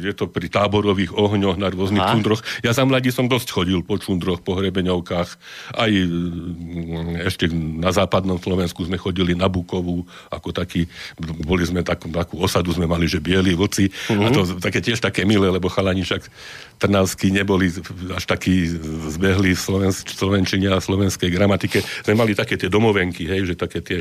je 0.00 0.12
to 0.16 0.28
pri 0.28 0.48
táborových 0.48 1.12
ohňoch 1.12 1.60
na 1.60 1.68
rôznych 1.68 2.00
Aha. 2.00 2.12
čundroch. 2.16 2.40
Ja 2.64 2.72
za 2.72 2.84
mladí 2.88 3.12
som 3.12 3.28
dosť 3.28 3.48
chodil 3.52 3.80
po 3.84 4.00
čundroch, 4.00 4.40
po 4.40 4.56
hrebeňovkách. 4.56 5.28
Aj 5.76 5.90
mm, 5.92 7.24
ešte 7.28 7.48
na 7.52 7.92
západnom 7.92 8.40
Slovensku 8.40 8.84
sme 8.88 8.96
chodili 8.96 9.36
na 9.36 9.52
Bukovú, 9.52 10.08
ako 10.32 10.48
taký, 10.56 10.88
boli 11.44 11.64
sme 11.68 11.84
takú, 11.84 12.08
takú 12.08 12.40
osadu 12.40 12.72
sme 12.72 12.88
mali, 12.88 13.04
že 13.04 13.20
bieli 13.20 13.52
vlci. 13.52 13.92
A 14.08 14.28
to 14.32 14.56
také 14.60 14.80
tiež 14.80 15.00
také 15.04 15.28
milé, 15.28 15.52
lebo 15.52 15.68
chalani 15.68 16.04
však 16.04 16.24
trnavskí 16.80 17.30
neboli 17.30 17.70
až 18.16 18.24
takí 18.24 18.66
zbehli 19.12 19.54
v 19.54 19.60
slovenčine 20.08 20.72
a 20.72 20.80
slovenskej 20.80 21.28
gramatike. 21.30 21.84
Sme 22.02 22.18
mali 22.18 22.32
také 22.32 22.58
tie 22.58 22.72
domovenky, 22.72 23.28
hej, 23.28 23.52
že 23.52 23.54
také 23.54 23.84
tie 23.84 23.98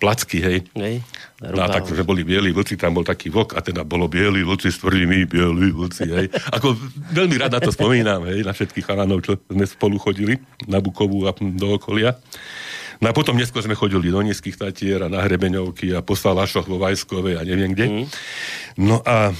placky, 0.00 0.38
hej. 0.40 0.58
Hej. 0.74 1.04
No 1.40 1.60
a 1.60 1.68
tak 1.68 1.84
sme 1.84 2.06
boli 2.06 2.24
bieli 2.24 2.54
vlci, 2.54 2.80
tam 2.80 2.96
bol 2.96 3.04
taký 3.04 3.28
vlk 3.28 3.56
a 3.56 3.60
teda 3.60 3.84
bolo 3.84 4.08
bieli 4.08 4.40
vlci 4.40 4.72
s 4.72 4.80
tvrdými 4.80 5.28
bieli 5.28 5.68
vlci, 5.74 6.04
hej. 6.08 6.26
Ako 6.54 6.72
veľmi 7.12 7.36
rád 7.36 7.58
na 7.58 7.60
to 7.60 7.70
spomínam, 7.74 8.24
hej, 8.28 8.44
na 8.44 8.56
všetkých 8.56 8.86
chalanov, 8.86 9.24
čo 9.24 9.36
sme 9.48 9.66
spolu 9.68 9.96
chodili 10.00 10.40
na 10.64 10.80
Bukovú 10.80 11.28
a 11.28 11.36
do 11.36 11.76
okolia. 11.76 12.16
No 13.02 13.10
a 13.10 13.12
potom 13.12 13.34
neskôr 13.34 13.60
sme 13.60 13.76
chodili 13.76 14.08
do 14.08 14.22
Nízkych 14.22 14.56
Tatier 14.56 15.02
a 15.02 15.12
na 15.12 15.20
Hrebeňovky 15.20 15.92
a 15.92 16.00
po 16.00 16.14
Salašoch 16.14 16.70
vo 16.70 16.78
Vajskovej 16.78 17.36
a 17.36 17.42
neviem 17.42 17.74
kde. 17.74 18.08
No 18.78 19.02
a 19.02 19.34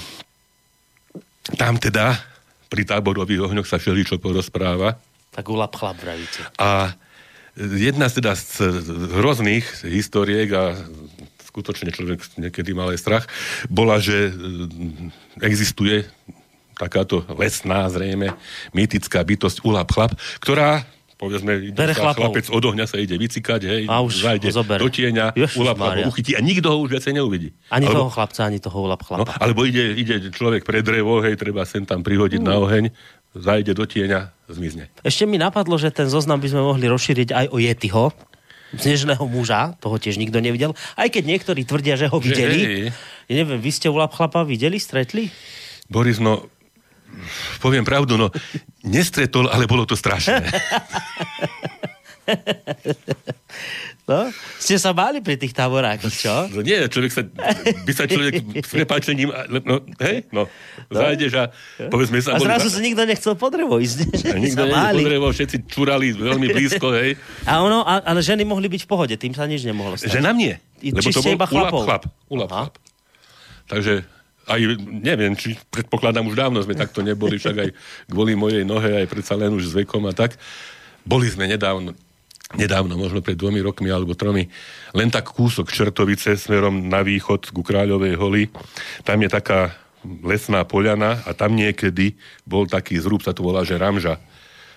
tam 1.55 1.79
teda 1.79 2.19
pri 2.67 2.83
táborových 2.83 3.47
ohňoch 3.47 3.69
sa 3.69 3.79
všeličo 3.79 4.19
porozpráva. 4.19 4.99
Tak 5.31 5.47
ulap 5.47 5.73
chlap 5.77 5.97
vravíte. 5.97 6.43
A 6.59 6.93
jedna 7.57 8.07
z 8.07 8.13
teda 8.19 8.31
z 8.35 8.67
hrozných 9.15 9.65
historiek 9.83 10.49
a 10.51 10.63
skutočne 11.45 11.89
človek 11.89 12.19
niekedy 12.35 12.75
mal 12.75 12.91
aj 12.91 12.99
strach, 12.99 13.25
bola, 13.67 13.95
že 13.97 14.27
mm, 14.27 15.39
existuje 15.39 16.03
takáto 16.75 17.23
lesná, 17.39 17.87
zrejme, 17.87 18.35
mýtická 18.75 19.23
bytosť 19.23 19.63
Ulap 19.63 19.95
chlap, 19.95 20.11
ktorá 20.43 20.83
povedzme, 21.15 21.71
ide 21.71 21.95
sa 21.95 22.11
chlapec 22.11 22.51
od 22.51 22.59
ohňa 22.59 22.91
sa 22.91 22.99
ide 22.99 23.15
vycikať, 23.15 23.61
hej, 23.63 23.81
A 23.87 24.03
už 24.03 24.19
zajde 24.19 24.51
do 24.51 24.89
tieňa, 24.91 25.31
Ulap 25.55 25.79
chlap 25.79 25.79
Mária. 25.79 26.03
ho 26.03 26.11
uchytí 26.11 26.35
a 26.35 26.43
nikto 26.43 26.67
ho 26.67 26.83
už 26.83 26.91
viacej 26.91 27.15
neuvidí. 27.15 27.55
Ani 27.71 27.87
Alebo- 27.87 28.03
toho 28.03 28.11
chlapca, 28.11 28.41
ani 28.43 28.59
toho 28.59 28.77
ulap 28.83 28.99
No, 28.99 29.23
chlapa. 29.23 29.31
alebo 29.39 29.63
ide, 29.63 29.95
ide 29.95 30.27
človek 30.35 30.67
pre 30.67 30.83
drevo, 30.83 31.23
hej, 31.23 31.39
treba 31.39 31.63
sem 31.63 31.87
tam 31.87 32.03
prihodiť 32.03 32.43
na 32.43 32.59
oheň, 32.59 32.91
zajde 33.35 33.75
do 33.75 33.83
tieňa, 33.83 34.31
zmizne. 34.47 34.87
Ešte 35.03 35.27
mi 35.27 35.35
napadlo, 35.35 35.75
že 35.75 35.91
ten 35.91 36.07
zoznam 36.07 36.39
by 36.39 36.47
sme 36.49 36.61
mohli 36.63 36.87
rozšíriť 36.87 37.29
aj 37.35 37.45
o 37.51 37.57
Yetiho, 37.59 38.05
snežného 38.75 39.23
muža, 39.27 39.75
toho 39.79 39.95
tiež 39.95 40.15
nikto 40.15 40.39
nevidel, 40.39 40.75
aj 40.95 41.07
keď 41.11 41.23
niektorí 41.27 41.63
tvrdia, 41.63 41.95
že 41.95 42.07
ho 42.11 42.17
Že 42.19 42.23
videli. 42.23 42.57
hej. 42.59 42.83
Ja 43.27 43.33
neviem, 43.39 43.59
vy 43.59 43.71
ste 43.71 43.87
ulap 43.87 44.11
chlapa 44.15 44.43
videli, 44.43 44.79
stretli? 44.79 45.31
Boris, 45.87 46.19
no, 46.19 46.47
poviem 47.59 47.85
pravdu, 47.87 48.17
no, 48.19 48.31
nestretol, 48.83 49.47
ale 49.47 49.67
bolo 49.69 49.87
to 49.87 49.95
strašné. 49.95 50.43
No? 54.05 54.29
Ste 54.61 54.77
sa 54.77 54.93
báli 54.93 55.17
pri 55.17 55.33
tých 55.33 55.49
táborákoch, 55.49 56.13
čo? 56.13 56.45
No 56.53 56.61
nie, 56.61 56.77
človek 56.85 57.09
sa, 57.09 57.21
by 57.85 57.91
sa 57.93 58.05
človek 58.05 58.37
s 58.69 58.69
prepáčením, 58.69 59.33
no, 59.65 59.81
hej, 59.97 60.29
no, 60.29 60.45
zajdeš 60.93 61.33
a 61.41 61.43
povedzme 61.89 62.21
sa... 62.21 62.37
A 62.37 62.41
zrazu 62.41 62.69
sa 62.69 62.85
nikto 62.85 63.01
nechcel 63.01 63.33
po 63.33 63.49
drevo 63.49 63.81
ísť. 63.81 64.29
A 64.29 64.37
nikto 64.45 64.69
báli. 64.69 65.01
podrevo, 65.01 65.33
všetci 65.33 65.65
čurali 65.65 66.13
veľmi 66.13 66.47
blízko, 66.53 66.93
hej. 66.93 67.17
A 67.49 67.65
ono, 67.65 67.81
a, 67.81 68.05
ale 68.05 68.21
ženy 68.21 68.45
mohli 68.45 68.69
byť 68.69 68.85
v 68.85 68.89
pohode, 68.89 69.15
tým 69.17 69.33
sa 69.33 69.49
nič 69.49 69.65
nemohlo 69.65 69.97
stať. 69.97 70.21
Že 70.21 70.21
nám 70.21 70.37
nie. 70.37 70.53
Lebo 70.85 71.09
to 71.09 71.25
bol 71.25 71.33
iba 71.33 71.47
chlapov. 71.49 71.81
ulap 71.81 71.85
chlap. 71.89 72.03
Ulap 72.29 72.49
Aha. 72.53 72.57
chlap. 72.69 72.73
Takže 73.65 73.93
aj, 74.45 74.61
neviem, 74.85 75.33
či 75.33 75.57
predpokladám, 75.73 76.29
už 76.29 76.37
dávno 76.37 76.61
sme 76.61 76.77
takto 76.77 77.01
neboli, 77.01 77.41
však 77.41 77.55
aj 77.57 77.69
kvôli 78.05 78.37
mojej 78.37 78.61
nohe, 78.61 79.01
aj 79.01 79.09
predsa 79.09 79.33
len 79.33 79.49
už 79.57 79.73
s 79.73 79.73
vekom 79.73 80.05
a 80.05 80.13
tak. 80.13 80.37
Boli 81.01 81.25
sme 81.25 81.49
nedávno, 81.49 81.97
nedávno, 82.53 82.93
možno 82.93 83.25
pred 83.25 83.33
dvomi 83.33 83.65
rokmi 83.65 83.89
alebo 83.89 84.13
tromi, 84.13 84.45
len 84.93 85.09
tak 85.09 85.33
kúsok 85.33 85.73
Čertovice 85.73 86.37
smerom 86.37 86.85
na 86.85 87.01
východ 87.01 87.49
ku 87.49 87.65
Kráľovej 87.65 88.13
holi. 88.21 88.43
Tam 89.01 89.17
je 89.17 89.29
taká 89.33 89.73
lesná 90.21 90.61
poľana 90.61 91.25
a 91.25 91.33
tam 91.33 91.57
niekedy 91.57 92.13
bol 92.45 92.69
taký 92.69 93.01
zrúb, 93.01 93.25
sa 93.25 93.33
to 93.33 93.41
volá, 93.41 93.65
že 93.65 93.81
Ramža. 93.81 94.21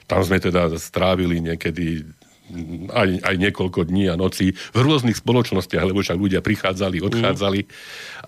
Tam 0.08 0.24
sme 0.24 0.40
teda 0.40 0.72
strávili 0.80 1.44
niekedy 1.44 2.08
aj, 2.88 3.08
aj 3.28 3.34
niekoľko 3.36 3.92
dní 3.92 4.08
a 4.08 4.16
nocí 4.16 4.56
v 4.56 4.78
rôznych 4.80 5.20
spoločnostiach, 5.20 5.84
lebo 5.84 6.00
však 6.00 6.16
ľudia 6.16 6.40
prichádzali, 6.40 7.04
odchádzali 7.04 7.60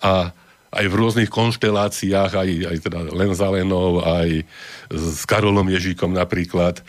a 0.05 0.37
aj 0.71 0.87
v 0.87 0.95
rôznych 0.95 1.31
konšteláciách, 1.31 2.31
aj, 2.31 2.51
aj 2.71 2.77
teda 2.87 2.99
len 3.11 3.35
za 3.35 3.51
Lenou, 3.51 3.99
aj 3.99 4.47
s 4.91 5.23
Karolom 5.27 5.67
Ježíkom 5.67 6.15
napríklad, 6.15 6.79
e, 6.79 6.83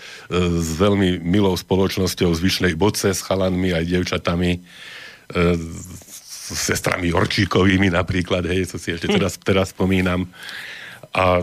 s 0.62 0.78
veľmi 0.78 1.18
milou 1.26 1.58
spoločnosťou 1.58 2.30
z 2.30 2.40
Vyšnej 2.46 2.74
Boce, 2.78 3.10
s 3.10 3.26
chalanmi, 3.26 3.74
aj 3.74 3.90
devčatami, 3.90 4.52
e, 4.58 4.60
s 5.58 6.54
sestrami 6.54 7.10
Orčíkovými 7.10 7.90
napríklad, 7.90 8.46
hej, 8.46 8.70
to 8.70 8.78
si 8.78 8.94
ešte 8.94 9.18
teraz, 9.18 9.42
teraz 9.42 9.74
spomínam. 9.74 10.30
A 11.12 11.42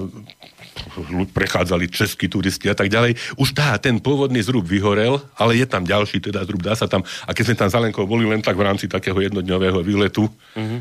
prechádzali 1.32 1.88
českí 1.88 2.28
turisti 2.28 2.70
a 2.70 2.76
tak 2.76 2.88
ďalej. 2.92 3.16
Už 3.38 3.54
tá, 3.54 3.74
ten 3.78 3.98
pôvodný 3.98 4.42
zrub 4.42 4.64
vyhorel, 4.66 5.20
ale 5.36 5.58
je 5.58 5.66
tam 5.66 5.84
ďalší 5.84 6.20
teda 6.20 6.44
zrub, 6.44 6.62
dá 6.62 6.74
sa 6.74 6.86
tam. 6.86 7.02
A 7.26 7.30
keď 7.32 7.44
sme 7.52 7.56
tam 7.56 7.70
Lenkou 7.78 8.10
boli 8.10 8.26
len 8.26 8.42
tak 8.42 8.58
v 8.58 8.66
rámci 8.66 8.90
takého 8.90 9.16
jednodňového 9.22 9.80
výletu, 9.86 10.26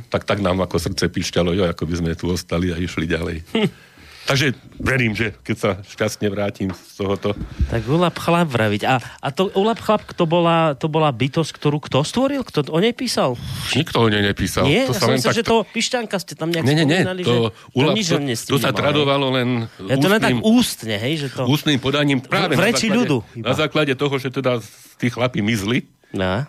tak 0.10 0.26
tak 0.26 0.42
nám 0.42 0.66
ako 0.66 0.82
srdce 0.82 1.06
pišťalo, 1.14 1.54
jo, 1.54 1.64
ako 1.70 1.84
by 1.86 1.96
sme 1.96 2.12
tu 2.18 2.34
ostali 2.34 2.74
a 2.74 2.78
išli 2.82 3.06
ďalej. 3.06 3.38
Takže 4.28 4.60
verím, 4.76 5.16
že 5.16 5.32
keď 5.40 5.56
sa 5.56 5.70
šťastne 5.80 6.28
vrátim 6.28 6.68
z 6.76 6.94
tohoto, 7.00 7.32
Tak 7.72 7.88
ulap 7.88 8.20
chlap 8.20 8.52
vraviť. 8.52 8.82
A, 8.84 9.00
a 9.00 9.28
to 9.32 9.48
ulap 9.56 9.80
chlap, 9.80 10.04
to 10.12 10.28
bola, 10.28 10.76
to 10.76 10.92
bola 10.92 11.16
bytosť, 11.16 11.56
ktorú 11.56 11.80
kto 11.80 12.04
stvoril? 12.04 12.44
Kto 12.44 12.68
o 12.68 12.80
nej 12.84 12.92
písal? 12.92 13.40
nikto 13.72 14.04
o 14.04 14.08
nej 14.12 14.20
nepísal. 14.20 14.68
Nie? 14.68 14.92
to 14.92 14.94
ja 14.94 15.00
som 15.00 15.16
myslel, 15.16 15.32
že 15.32 15.48
to 15.48 15.64
pišťanka 15.64 16.20
ste 16.20 16.36
tam 16.36 16.52
nejak 16.52 16.68
Nie, 16.68 16.76
nie, 16.76 16.84
nie, 16.84 17.02
to, 17.24 17.24
že 17.24 17.38
ulap, 17.72 17.96
nič 17.96 18.08
to, 18.12 18.20
s 18.20 18.44
tým 18.44 18.54
to 18.54 18.58
sa 18.60 18.76
tradovalo 18.76 19.32
len 19.32 19.72
Ja 19.88 19.96
to 19.96 20.08
len 20.12 20.20
tak 20.20 20.36
ústne, 20.44 21.00
hej, 21.00 21.14
že 21.24 21.28
to... 21.32 21.48
ústnym 21.48 21.80
podaním 21.80 22.20
práve 22.20 22.54
v 22.54 22.60
na 22.60 22.68
reči 22.68 22.92
základe, 22.92 23.00
ľudu 23.00 23.18
iba. 23.32 23.48
na 23.48 23.54
základe 23.56 23.94
toho, 23.96 24.16
že 24.20 24.28
teda 24.28 24.60
tí 25.00 25.08
chlapi 25.08 25.40
mizli 25.40 25.88
No. 26.12 26.48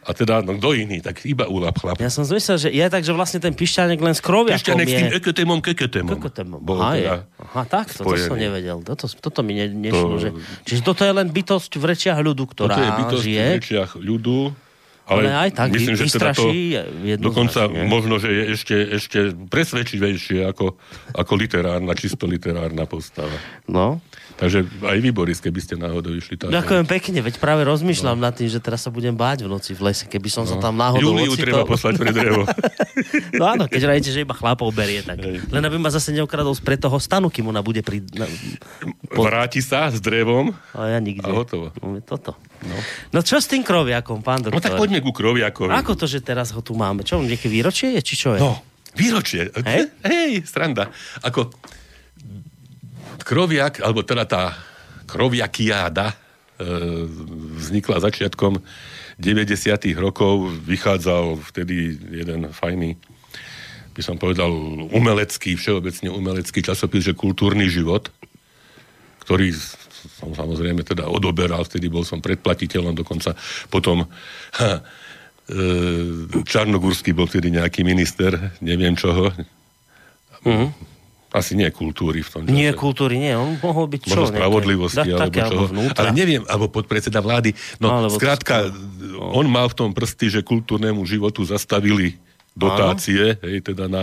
A 0.00 0.10
teda 0.10 0.40
no, 0.40 0.56
kto 0.56 0.72
iný, 0.72 0.98
tak 0.98 1.20
iba 1.22 1.44
ulap 1.44 1.76
chlap. 1.76 2.00
Ja 2.00 2.08
som 2.08 2.24
zmyslel, 2.24 2.56
že 2.56 2.68
je 2.68 2.86
tak, 2.86 3.04
že 3.04 3.12
vlastne 3.12 3.36
ten 3.36 3.52
pišťanek 3.52 4.00
len 4.00 4.16
s 4.16 4.20
kroviakom 4.20 4.56
Ešte 4.56 4.72
s 4.72 4.96
tým 4.96 5.08
je... 5.08 5.18
eketémom, 5.20 5.58
keketémom. 5.60 6.16
Kokotémom. 6.16 6.58
Bol 6.58 6.80
Aha, 6.80 6.92
je. 6.92 7.00
teda 7.02 7.16
Aha, 7.36 7.62
tak, 7.64 7.86
toto 7.90 8.08
som 8.10 8.32
spojený. 8.32 8.40
nevedel. 8.40 8.76
Toto, 8.80 9.04
toto 9.06 9.40
mi 9.44 9.52
ne, 9.54 9.68
nešlo. 9.68 10.16
To- 10.16 10.20
Že, 10.20 10.28
čiže 10.64 10.80
toto 10.80 11.04
je 11.04 11.12
len 11.12 11.28
bytosť 11.28 11.72
v 11.76 11.84
rečiach 11.86 12.16
ľudu, 12.16 12.44
ktorá 12.48 12.72
Toto 12.72 12.80
je 12.80 12.90
bytosť 12.96 13.22
žije. 13.22 13.44
v 13.44 13.52
rečiach 13.60 13.90
ľudu, 13.94 14.38
ale, 15.10 15.26
Ale 15.26 15.34
aj 15.46 15.50
tak, 15.58 15.68
myslím, 15.74 15.98
že 15.98 16.06
teda 16.06 16.30
to 16.38 16.46
dokonca 17.18 17.66
možno, 17.66 18.22
že 18.22 18.30
je 18.30 18.44
ešte, 18.54 18.76
ešte 18.78 19.18
presvedčivejšie 19.50 20.46
ako, 20.46 20.78
ako 21.18 21.32
literárna, 21.34 21.98
čisto 21.98 22.30
literárna 22.30 22.86
postava. 22.86 23.34
No. 23.66 23.98
Takže 24.40 24.64
aj 24.64 24.98
vy, 25.04 25.10
Boris, 25.12 25.36
keby 25.36 25.60
ste 25.60 25.76
náhodou 25.76 26.16
išli 26.16 26.40
tam. 26.40 26.48
Ďakujem 26.48 26.86
pekne, 26.88 27.18
veď 27.20 27.36
práve 27.36 27.60
rozmýšľam 27.68 28.16
nad 28.16 28.32
tým, 28.32 28.48
že 28.48 28.56
teraz 28.56 28.80
sa 28.80 28.88
budem 28.88 29.12
báť 29.12 29.44
v 29.44 29.52
noci 29.52 29.76
v 29.76 29.92
lese, 29.92 30.08
keby 30.08 30.32
som 30.32 30.48
sa 30.48 30.56
tam 30.56 30.80
náhodou 30.80 31.12
treba 31.36 31.60
ocitol. 31.60 31.68
poslať 31.68 31.94
pre 32.00 32.10
drevo. 32.14 32.42
No 33.40 33.48
áno, 33.48 33.64
keď 33.64 33.96
radíte, 33.96 34.12
že 34.12 34.20
iba 34.24 34.36
chlapov 34.36 34.76
berie, 34.76 35.00
tak. 35.00 35.24
Len 35.24 35.62
aby 35.64 35.80
ma 35.80 35.88
zase 35.88 36.12
neukradol 36.12 36.52
spred 36.52 36.76
toho 36.76 37.00
stanu, 37.00 37.32
kým 37.32 37.48
ona 37.48 37.64
bude 37.64 37.80
pri... 37.80 38.04
Na... 38.12 38.28
Vráti 39.08 39.64
sa 39.64 39.88
s 39.88 40.04
drevom 40.04 40.52
Ale 40.76 40.96
ja 40.96 41.00
nikde. 41.00 41.24
A 41.24 41.32
hotovo. 41.32 41.72
No, 41.80 41.96
toto. 42.04 42.36
No. 42.60 42.76
no 43.16 43.18
čo 43.24 43.40
s 43.40 43.48
tým 43.48 43.64
kroviakom, 43.64 44.20
pán 44.20 44.44
doktor? 44.44 44.60
No 44.60 44.60
tak 44.60 44.76
poďme 44.76 44.99
poďme 45.00 45.08
ku 45.08 45.12
Kroviakovi. 45.16 45.72
Ako 45.72 45.96
to, 45.96 46.04
že 46.04 46.20
teraz 46.20 46.52
ho 46.52 46.60
tu 46.60 46.76
máme? 46.76 47.00
Čo, 47.00 47.24
nejaké 47.24 47.48
výročie 47.48 47.96
je, 47.96 48.00
či 48.04 48.14
čo 48.20 48.36
je? 48.36 48.40
No, 48.44 48.60
výročie. 48.92 49.48
Hej? 49.64 49.88
Hej, 50.04 50.44
stranda. 50.44 50.92
Ako 51.24 51.48
Kroviak, 53.24 53.80
alebo 53.80 54.04
teda 54.04 54.28
tá 54.28 54.42
Kroviakiáda 55.08 56.12
e, 56.12 56.14
vznikla 57.62 58.02
začiatkom 58.02 58.60
90. 59.16 59.54
rokov, 59.96 60.50
vychádzal 60.66 61.40
vtedy 61.48 61.96
jeden 62.10 62.52
fajný 62.52 63.00
by 63.90 64.02
som 64.06 64.16
povedal, 64.16 64.48
umelecký, 64.94 65.58
všeobecne 65.58 66.14
umelecký 66.14 66.62
časopis, 66.62 67.10
že 67.10 67.18
kultúrny 67.18 67.66
život, 67.66 68.08
ktorý 69.26 69.50
som 70.18 70.32
samozrejme 70.32 70.82
teda 70.82 71.06
odoberal, 71.06 71.62
vtedy 71.66 71.92
bol 71.92 72.02
som 72.06 72.18
predplatiteľom, 72.18 72.96
dokonca 72.96 73.36
potom 73.68 74.06
ha, 74.56 74.70
e, 75.46 76.40
Čarnogurský 76.44 77.12
bol 77.12 77.28
vtedy 77.28 77.52
nejaký 77.52 77.84
minister, 77.84 78.36
neviem 78.64 78.96
čoho. 78.96 79.32
Mhm. 80.44 80.90
Asi 81.30 81.54
nie 81.54 81.70
kultúry 81.70 82.26
v 82.26 82.30
tom 82.30 82.42
čase. 82.42 82.58
Nie 82.58 82.74
kultúry, 82.74 83.14
nie. 83.22 83.30
On 83.38 83.54
mohol 83.62 83.86
byť 83.86 84.02
čo? 84.02 84.18
Možno 84.18 84.34
spravodlivosti, 84.34 85.14
nejaké, 85.14 85.46
alebo 85.46 85.62
čoho. 85.62 85.70
vnútra. 85.70 85.98
Ale 86.02 86.10
neviem, 86.10 86.42
alebo 86.50 86.66
podpredseda 86.66 87.22
vlády. 87.22 87.54
No, 87.78 88.02
Alebo 88.02 88.18
skrátka, 88.18 88.66
on 89.14 89.46
mal 89.46 89.70
v 89.70 89.78
tom 89.78 89.90
prsty, 89.94 90.26
že 90.26 90.40
kultúrnemu 90.42 90.98
životu 91.06 91.46
zastavili 91.46 92.18
dotácie, 92.58 93.38
hej, 93.46 93.62
teda 93.62 93.86
na 93.86 94.02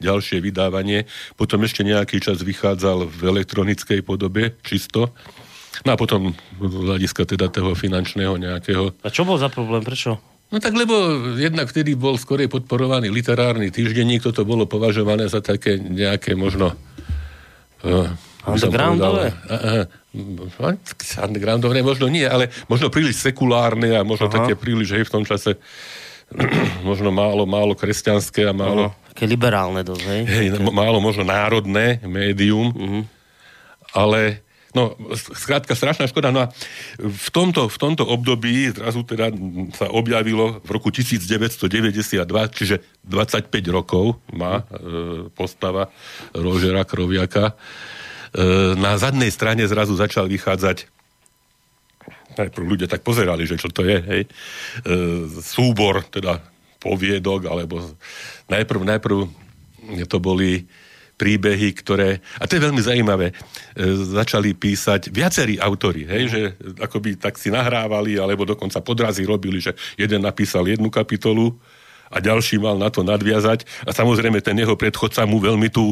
ďalšie 0.00 0.44
vydávanie. 0.44 1.08
Potom 1.36 1.64
ešte 1.64 1.84
nejaký 1.84 2.20
čas 2.20 2.44
vychádzal 2.44 3.08
v 3.08 3.20
elektronickej 3.24 4.00
podobe, 4.04 4.56
čisto. 4.60 5.12
No 5.84 5.92
a 5.92 5.96
potom 6.00 6.32
z 6.56 6.74
hľadiska 6.74 7.28
teda 7.28 7.52
toho 7.52 7.76
finančného 7.76 8.40
nejakého 8.40 8.96
A 9.04 9.08
čo 9.12 9.28
bol 9.28 9.36
za 9.36 9.52
problém? 9.52 9.84
Prečo? 9.84 10.16
No 10.46 10.62
tak 10.62 10.78
lebo 10.78 10.94
jednak 11.36 11.66
vtedy 11.68 11.98
bol 11.98 12.14
skorej 12.14 12.46
podporovaný 12.46 13.10
literárny 13.10 13.74
týždenník, 13.74 14.22
toto 14.22 14.46
bolo 14.46 14.64
považované 14.64 15.26
za 15.26 15.42
také 15.42 15.74
nejaké 15.76 16.38
možno... 16.38 16.70
Uh, 17.82 18.08
Undergroundové? 18.46 19.34
Undergroundové 21.18 21.82
možno 21.82 22.06
nie, 22.06 22.22
ale 22.22 22.54
možno 22.70 22.94
príliš 22.94 23.18
sekulárne 23.18 23.98
a 23.98 24.06
možno 24.06 24.30
Aha. 24.30 24.38
také 24.38 24.54
príliš, 24.54 24.94
hej, 24.94 25.02
v 25.02 25.14
tom 25.18 25.26
čase 25.26 25.58
možno 26.88 27.10
málo, 27.10 27.42
málo 27.42 27.74
kresťanské 27.74 28.46
a 28.46 28.54
málo, 28.54 28.94
No, 28.94 29.05
také 29.16 29.24
liberálne 29.24 29.80
dosť, 29.80 30.04
hej? 30.04 30.22
hej, 30.28 30.46
málo 30.68 31.00
možno 31.00 31.24
národné 31.24 32.04
médium, 32.04 32.68
Mhm. 32.76 33.00
ale 33.96 34.44
no, 34.76 34.92
skrátka 35.16 35.72
strašná 35.72 36.04
škoda. 36.04 36.28
No 36.28 36.44
a 36.44 36.52
v 37.00 37.28
tomto, 37.32 37.72
v 37.72 37.78
tomto 37.80 38.04
období 38.04 38.68
zrazu 38.76 39.08
teda 39.08 39.32
sa 39.72 39.88
objavilo 39.88 40.60
v 40.60 40.68
roku 40.68 40.92
1992, 40.92 42.28
čiže 42.52 42.84
25 43.00 43.48
rokov 43.72 44.20
má 44.36 44.60
e, 44.60 45.32
postava 45.32 45.88
Rožera 46.36 46.84
Kroviaka. 46.84 47.56
E, 48.36 48.76
na 48.76 49.00
zadnej 49.00 49.32
strane 49.32 49.64
zrazu 49.64 49.96
začal 49.96 50.28
vychádzať 50.28 50.92
najprv 52.36 52.64
ľudia 52.68 52.84
tak 52.84 53.00
pozerali, 53.00 53.48
že 53.48 53.56
čo 53.56 53.72
to 53.72 53.80
je, 53.80 53.96
hej, 53.96 54.22
e, 54.28 54.30
súbor, 55.40 56.04
teda 56.12 56.44
poviedok, 56.86 57.50
alebo 57.50 57.82
najprv, 58.46 58.80
najprv 58.86 59.18
to 60.06 60.18
boli 60.22 60.62
príbehy, 61.16 61.72
ktoré, 61.72 62.20
a 62.36 62.44
to 62.44 62.60
je 62.60 62.64
veľmi 62.68 62.82
zaujímavé, 62.84 63.32
e, 63.32 63.34
začali 64.20 64.52
písať 64.52 65.08
viacerí 65.08 65.56
autory, 65.56 66.04
hej, 66.04 66.24
že 66.28 66.40
akoby 66.76 67.16
tak 67.16 67.40
si 67.40 67.48
nahrávali, 67.48 68.20
alebo 68.20 68.44
dokonca 68.44 68.84
podrazy 68.84 69.24
robili, 69.24 69.58
že 69.58 69.72
jeden 69.96 70.22
napísal 70.22 70.68
jednu 70.68 70.92
kapitolu, 70.92 71.56
a 72.06 72.22
ďalší 72.22 72.62
mal 72.62 72.78
na 72.78 72.86
to 72.86 73.02
nadviazať 73.02 73.66
a 73.82 73.90
samozrejme 73.90 74.38
ten 74.38 74.54
jeho 74.54 74.78
predchodca 74.78 75.26
mu 75.26 75.42
veľmi 75.42 75.66
tú, 75.74 75.90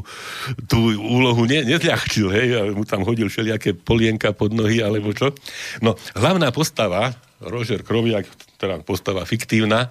tú 0.71 0.95
úlohu 0.95 1.43
ne, 1.43 1.67
nezľahčil, 1.67 2.29
hej, 2.31 2.49
a 2.55 2.61
mu 2.71 2.87
tam 2.87 3.03
hodil 3.03 3.27
všelijaké 3.27 3.75
polienka 3.75 4.31
pod 4.31 4.55
nohy 4.55 4.79
alebo 4.79 5.11
čo. 5.11 5.35
No, 5.83 5.99
hlavná 6.15 6.55
postava, 6.55 7.19
Roger 7.43 7.83
Kroviak, 7.83 8.31
teda 8.63 8.87
postava 8.87 9.27
fiktívna, 9.27 9.91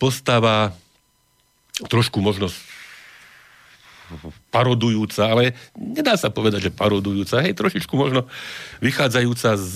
postava 0.00 0.72
trošku 1.88 2.20
možno 2.20 2.48
parodujúca, 4.50 5.30
ale 5.30 5.54
nedá 5.78 6.18
sa 6.18 6.34
povedať, 6.34 6.70
že 6.70 6.74
parodujúca, 6.74 7.46
hej, 7.46 7.54
trošičku 7.54 7.94
možno 7.94 8.26
vychádzajúca 8.82 9.50
z 9.54 9.74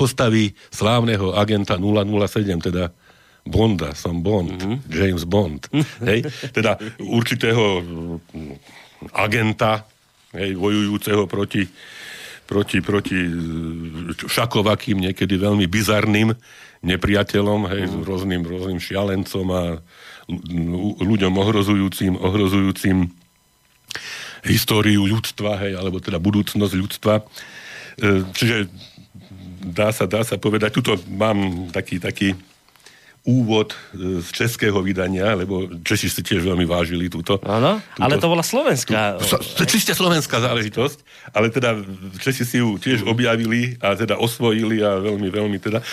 postavy 0.00 0.56
slávneho 0.72 1.36
agenta 1.36 1.76
007, 1.76 2.68
teda 2.72 2.88
Bonda, 3.42 3.92
som 3.98 4.22
Bond, 4.22 4.54
mm-hmm. 4.54 4.76
James 4.88 5.24
Bond. 5.26 5.66
hej? 6.08 6.24
Teda 6.54 6.78
určitého 7.02 7.82
mm, 7.82 8.18
agenta, 9.18 9.82
hej, 10.38 10.54
vojujúceho 10.54 11.26
proti, 11.26 11.66
proti, 12.46 12.78
proti 12.78 13.18
e, 13.18 14.14
všakovakým, 14.14 15.10
niekedy 15.10 15.34
veľmi 15.36 15.66
bizarným 15.66 16.30
nepriateľom, 16.82 17.60
hej, 17.70 17.82
mm. 17.86 18.02
rôznym, 18.02 18.42
rôznym 18.42 18.78
šialencom 18.82 19.46
a 19.54 19.62
ľu- 20.50 20.98
ľuďom 20.98 21.32
ohrozujúcim, 21.38 22.18
ohrozujúcim 22.18 23.10
históriu 24.42 25.06
ľudstva, 25.06 25.62
hej, 25.62 25.78
alebo 25.78 26.02
teda 26.02 26.18
budúcnosť 26.18 26.74
ľudstva. 26.74 27.14
E, 27.22 27.22
Čiže 28.34 28.66
dá 29.62 29.94
sa, 29.94 30.10
dá 30.10 30.26
sa 30.26 30.34
povedať, 30.36 30.74
tuto 30.74 30.98
mám 31.06 31.70
taký, 31.70 32.02
taký 32.02 32.34
úvod 33.22 33.70
e, 33.94 34.18
z 34.18 34.28
českého 34.34 34.82
vydania, 34.82 35.38
lebo 35.38 35.70
Češi 35.86 36.08
si 36.10 36.20
tiež 36.26 36.42
veľmi 36.42 36.66
vážili 36.66 37.06
túto. 37.06 37.38
Áno, 37.46 37.78
ale 38.02 38.18
to 38.18 38.26
bola 38.26 38.42
slovenská. 38.42 39.22
So, 39.22 39.38
je 39.38 39.66
čiste 39.70 39.94
slovenská 39.94 40.42
záležitosť, 40.42 41.30
ale 41.30 41.54
teda 41.54 41.78
Česi 42.18 42.42
si 42.42 42.58
ju 42.58 42.82
tiež 42.82 43.06
objavili 43.06 43.78
a 43.78 43.94
teda 43.94 44.18
osvojili 44.18 44.82
a 44.82 44.98
veľmi, 44.98 45.28
veľmi 45.30 45.58
teda. 45.62 45.78
E, 45.78 45.84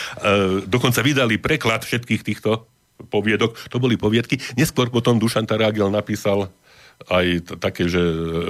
dokonca 0.65 1.05
vydali 1.05 1.37
preklad 1.37 1.85
všetkých 1.85 2.25
týchto 2.25 2.65
poviedok. 3.13 3.55
To 3.69 3.77
boli 3.77 3.95
poviedky. 3.95 4.41
Neskôr 4.57 4.89
potom 4.89 5.21
Dušan 5.21 5.45
Tarágel 5.45 5.87
napísal 5.93 6.49
aj 7.07 7.25
t- 7.45 7.55
také, 7.55 7.87
že 7.87 8.01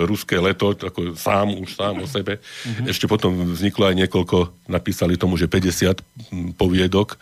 ruské 0.10 0.42
leto, 0.42 0.74
ako 0.74 1.14
sám, 1.14 1.54
už 1.54 1.70
sám 1.78 2.02
o 2.02 2.08
sebe. 2.10 2.42
Mm-hmm. 2.42 2.90
Ešte 2.90 3.06
potom 3.06 3.54
vzniklo 3.54 3.86
aj 3.92 3.96
niekoľko, 4.08 4.38
napísali 4.66 5.22
tomu, 5.22 5.38
že 5.38 5.46
50 5.46 6.58
poviedok, 6.58 7.22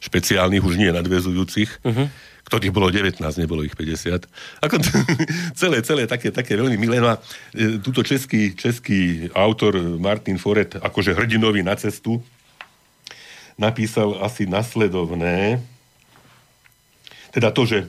špeciálnych, 0.00 0.62
už 0.62 0.76
nie 0.76 0.92
nadvezujúcich, 0.92 1.70
uh-huh. 1.82 2.06
ktorých 2.46 2.72
bolo 2.72 2.92
19, 2.92 3.20
nebolo 3.40 3.64
ich 3.64 3.74
50. 3.74 4.28
Ako 4.62 4.76
t- 4.78 4.92
celé, 5.60 5.80
celé 5.82 6.04
také, 6.06 6.30
také 6.30 6.54
veľmi 6.54 6.76
milé. 6.76 7.00
No 7.00 7.14
a 7.14 7.20
e, 7.56 7.80
túto 7.80 8.04
český, 8.04 8.54
český 8.54 9.30
autor 9.32 9.78
Martin 9.96 10.36
Foret, 10.36 10.76
akože 10.78 11.16
hrdinový 11.16 11.64
na 11.64 11.74
cestu, 11.74 12.20
napísal 13.56 14.20
asi 14.20 14.44
nasledovné, 14.44 15.64
teda 17.32 17.52
to, 17.52 17.68
že 17.68 17.88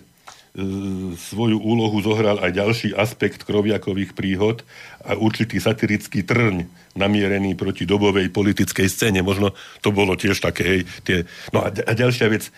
svoju 1.17 1.61
úlohu 1.61 2.01
zohral 2.01 2.41
aj 2.41 2.49
ďalší 2.49 2.89
aspekt 2.97 3.45
kroviakových 3.45 4.17
príhod 4.17 4.65
a 5.05 5.13
určitý 5.13 5.61
satirický 5.61 6.25
trň 6.25 6.65
namierený 6.97 7.53
proti 7.53 7.85
dobovej 7.85 8.33
politickej 8.33 8.89
scéne. 8.89 9.21
Možno 9.21 9.53
to 9.85 9.93
bolo 9.93 10.17
tiež 10.17 10.41
také, 10.41 10.63
hej, 10.65 10.81
tie... 11.05 11.17
No 11.53 11.61
a, 11.61 11.69
a 11.69 11.91
ďalšia 11.93 12.25
vec, 12.33 12.49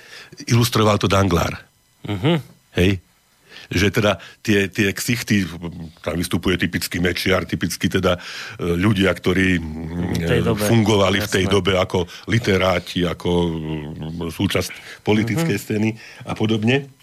ilustroval 0.47 0.95
to 0.95 1.11
Danglár. 1.11 1.59
Uh-huh. 2.07 2.39
Hej? 2.79 3.03
Že 3.69 3.87
teda 3.91 4.17
tie, 4.41 4.71
tie 4.71 4.95
ksichty, 4.95 5.43
tam 5.99 6.15
vystupuje 6.15 6.55
typický 6.55 7.03
mečiar, 7.03 7.43
typicky 7.43 7.91
teda 7.91 8.15
e, 8.15 8.19
ľudia, 8.79 9.11
ktorí 9.11 9.59
e, 9.59 10.41
dobe, 10.41 10.63
fungovali 10.65 11.19
v 11.19 11.29
tej 11.29 11.45
dobe 11.51 11.75
ako 11.75 12.07
literáti, 12.31 13.03
ako 13.03 13.29
súčasť 14.31 15.03
politickej 15.03 15.57
Mhm. 15.59 15.63
scény 15.67 15.89
a 16.25 16.33
podobne. 16.33 16.98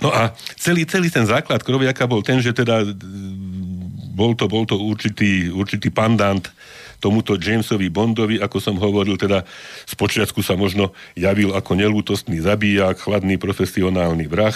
No 0.00 0.08
a 0.10 0.32
celý, 0.56 0.88
celý 0.88 1.12
ten 1.12 1.28
základ 1.28 1.60
Kroviaka 1.60 2.08
bol 2.08 2.24
ten, 2.24 2.40
že 2.40 2.56
teda 2.56 2.82
mm, 2.82 4.14
bol 4.16 4.32
to, 4.36 4.48
bol 4.48 4.64
to 4.64 4.76
určitý, 4.76 5.48
určitý 5.52 5.88
pandant 5.88 6.48
tomuto 7.00 7.40
Jamesovi 7.40 7.88
Bondovi, 7.88 8.36
ako 8.38 8.60
som 8.60 8.76
hovoril, 8.76 9.16
teda 9.16 9.42
spočiatku 9.88 10.44
sa 10.44 10.54
možno 10.54 10.92
javil 11.16 11.56
ako 11.56 11.72
nelútostný 11.72 12.44
zabíjak, 12.44 13.00
chladný 13.00 13.40
profesionálny 13.40 14.28
vrah, 14.28 14.52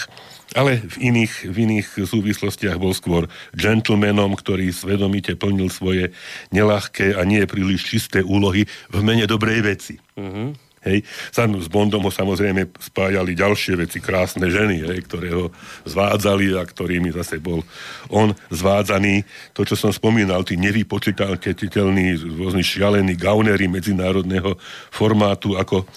ale 0.53 0.85
v 0.85 1.09
iných, 1.11 1.49
v 1.49 1.57
iných 1.57 1.89
súvislostiach 2.05 2.77
bol 2.77 2.93
skôr 2.93 3.27
gentlemanom, 3.57 4.37
ktorý 4.37 4.71
svedomite 4.71 5.33
plnil 5.41 5.73
svoje 5.73 6.13
nelahké 6.53 7.17
a 7.17 7.25
nie 7.25 7.43
príliš 7.49 7.89
čisté 7.89 8.21
úlohy 8.21 8.69
v 8.93 8.99
mene 9.01 9.25
dobrej 9.25 9.65
veci. 9.65 9.95
Uh-huh. 10.15 10.53
Hej. 10.85 11.01
S 11.33 11.69
Bondom 11.73 12.05
ho 12.05 12.13
samozrejme 12.13 12.69
spájali 12.77 13.33
ďalšie 13.33 13.81
veci, 13.81 14.05
krásne 14.05 14.53
ženy, 14.53 14.85
hej, 14.85 15.01
ktoré 15.09 15.33
ho 15.33 15.49
zvádzali 15.89 16.61
a 16.61 16.63
ktorými 16.63 17.09
zase 17.17 17.41
bol 17.41 17.65
on 18.13 18.37
zvádzaný. 18.53 19.25
To, 19.57 19.65
čo 19.65 19.81
som 19.81 19.91
spomínal, 19.97 20.45
tí 20.45 20.61
nevypočítateľní, 20.61 22.07
rôzni 22.37 22.61
šialení 22.61 23.17
gaunery 23.17 23.65
medzinárodného 23.65 24.61
formátu 24.93 25.57
ako, 25.57 25.89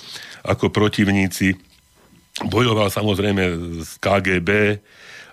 ako 0.48 0.72
protivníci. 0.72 1.60
Bojoval 2.48 2.88
samozrejme 2.88 3.44
s 3.84 4.00
KGB, 4.00 4.80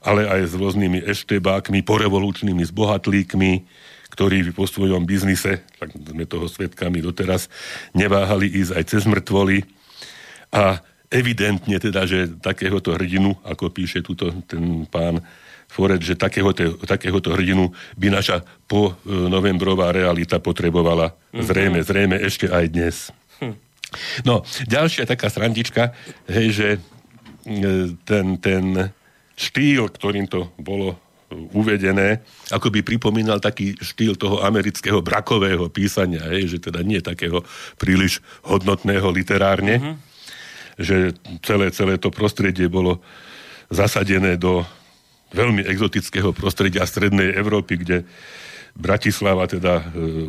ale 0.05 0.29
aj 0.29 0.41
s 0.51 0.55
rôznymi 0.59 1.07
eštebákmi, 1.09 1.81
porevolučnými 1.81 2.61
zbohatlíkmi, 2.69 3.53
ktorí 4.15 4.55
po 4.55 4.71
svojom 4.71 5.03
biznise, 5.03 5.67
tak 5.83 5.91
sme 5.91 6.23
toho 6.23 6.47
svetkami 6.47 7.03
doteraz, 7.03 7.51
neváhali 7.91 8.47
ísť 8.47 8.73
aj 8.79 8.85
cez 8.87 9.03
mŕtvoly. 9.11 9.67
A 10.55 10.79
evidentne 11.11 11.83
teda, 11.83 12.07
že 12.07 12.31
takéhoto 12.39 12.95
hrdinu, 12.95 13.35
ako 13.43 13.75
píše 13.75 14.07
tuto 14.07 14.31
ten 14.47 14.87
pán 14.87 15.19
Foret, 15.67 15.99
že 15.99 16.15
takéhoto, 16.15 16.79
takéhoto 16.87 17.35
hrdinu 17.35 17.75
by 17.99 18.15
naša 18.15 18.47
po 18.71 18.95
e, 18.95 19.11
novembrová 19.11 19.91
realita 19.91 20.39
potrebovala 20.39 21.11
mm-hmm. 21.11 21.43
zrejme, 21.43 21.79
zrejme 21.83 22.17
ešte 22.23 22.47
aj 22.47 22.65
dnes. 22.71 22.97
Hm. 23.43 23.59
No, 24.23 24.47
ďalšia 24.71 25.11
taká 25.11 25.27
srandička, 25.27 25.91
hej, 26.31 26.47
že 26.55 26.69
e, 26.79 26.79
ten, 28.07 28.39
ten 28.39 28.95
štýl, 29.35 29.91
ktorým 29.91 30.31
to 30.31 30.55
bolo 30.63 30.95
uvedené, 31.53 32.23
ako 32.55 32.71
by 32.71 32.81
pripomínal 32.87 33.43
taký 33.43 33.75
štýl 33.79 34.15
toho 34.15 34.43
amerického 34.43 35.03
brakového 35.03 35.69
písania, 35.69 36.25
hej, 36.31 36.57
že 36.57 36.59
teda 36.71 36.81
nie 36.87 37.03
takého 37.03 37.43
príliš 37.77 38.23
hodnotného 38.47 39.09
literárne, 39.11 39.75
mm-hmm. 39.81 39.95
že 40.79 40.97
celé, 41.43 41.71
celé 41.75 41.95
to 41.99 42.09
prostredie 42.15 42.71
bolo 42.71 43.03
zasadené 43.69 44.39
do 44.39 44.63
veľmi 45.35 45.67
exotického 45.67 46.31
prostredia 46.31 46.87
strednej 46.87 47.35
Európy, 47.35 47.83
kde 47.83 48.07
Bratislava 48.75 49.47
teda 49.47 49.79
e, 49.79 49.85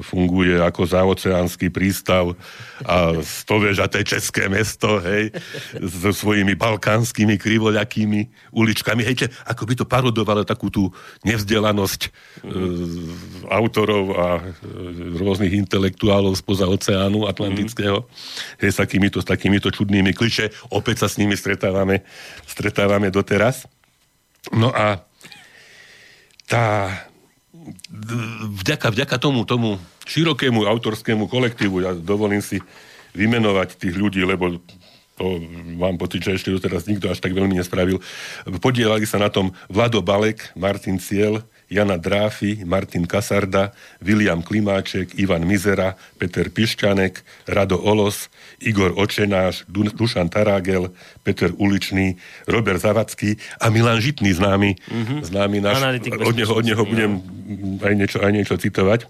funguje 0.05 0.62
ako 0.62 0.86
zaoceánsky 0.86 1.73
prístav 1.73 2.38
a 2.86 3.17
stovežaté 3.25 4.05
české 4.05 4.45
mesto, 4.45 5.01
hej, 5.01 5.34
so 5.81 6.13
svojimi 6.13 6.53
balkánskymi 6.53 7.41
krivoľakými 7.41 8.53
uličkami, 8.53 9.01
hej, 9.01 9.34
ako 9.49 9.63
by 9.65 9.73
to 9.73 9.86
parodovalo 9.89 10.45
takú 10.45 10.69
tú 10.69 10.93
nevzdelanosť 11.25 12.01
e, 12.05 12.10
autorov 13.49 14.03
a 14.13 14.27
e, 14.38 14.41
rôznych 15.17 15.65
intelektuálov 15.65 16.38
spoza 16.38 16.69
oceánu 16.69 17.25
Atlantického, 17.25 18.05
mm. 18.05 18.62
hej, 18.62 18.69
s 18.69 18.77
takýmito, 18.77 19.25
s 19.25 19.27
takýmito 19.27 19.73
čudnými 19.73 20.13
kliše, 20.13 20.53
opäť 20.69 21.01
sa 21.01 21.08
s 21.10 21.17
nimi 21.17 21.34
stretávame, 21.34 22.05
stretávame 22.45 23.10
doteraz. 23.10 23.65
No 24.53 24.69
a 24.69 25.01
tá 26.45 26.93
vďaka, 28.62 28.93
vďaka 28.93 29.15
tomu, 29.17 29.45
tomu 29.47 29.82
širokému 30.06 30.65
autorskému 30.65 31.25
kolektívu, 31.25 31.82
ja 31.82 31.91
dovolím 31.97 32.41
si 32.41 32.62
vymenovať 33.15 33.80
tých 33.80 33.95
ľudí, 33.95 34.21
lebo 34.21 34.60
to 35.15 35.39
mám 35.80 35.95
pocit, 35.95 36.28
že 36.28 36.36
ešte 36.36 36.51
doteraz 36.51 36.91
nikto 36.91 37.08
až 37.08 37.23
tak 37.23 37.32
veľmi 37.32 37.56
nespravil. 37.56 38.04
Podielali 38.60 39.08
sa 39.08 39.15
na 39.15 39.32
tom 39.32 39.56
Vlado 39.71 40.04
Balek, 40.04 40.51
Martin 40.60 40.99
Ciel, 40.99 41.39
Jana 41.69 41.97
Dráfi, 41.97 42.62
Martin 42.65 43.10
Kasarda, 43.10 43.73
William 44.01 44.45
Klimáček, 44.45 45.17
Ivan 45.17 45.49
Mizera, 45.49 45.97
Peter 46.17 46.49
Pišťanek, 46.49 47.25
Rado 47.49 47.82
Olos, 47.82 48.30
Igor 48.62 48.93
Očenáš, 48.93 49.65
Dušan 49.69 50.30
Tarágel, 50.30 50.93
Peter 51.25 51.49
Uličný, 51.58 52.15
Robert 52.45 52.82
Zavacký 52.82 53.41
a 53.58 53.73
Milan 53.73 53.97
Žitný 53.97 54.38
známy, 54.38 54.78
mm-hmm. 54.78 55.19
známy 55.25 55.58
náš. 55.62 55.82
Od 56.21 56.36
neho, 56.38 56.54
od 56.54 56.65
neho 56.65 56.84
budem 56.86 57.12
aj 57.82 57.93
niečo, 57.97 58.17
aj 58.21 58.32
niečo 58.32 58.56
citovať. 58.58 59.10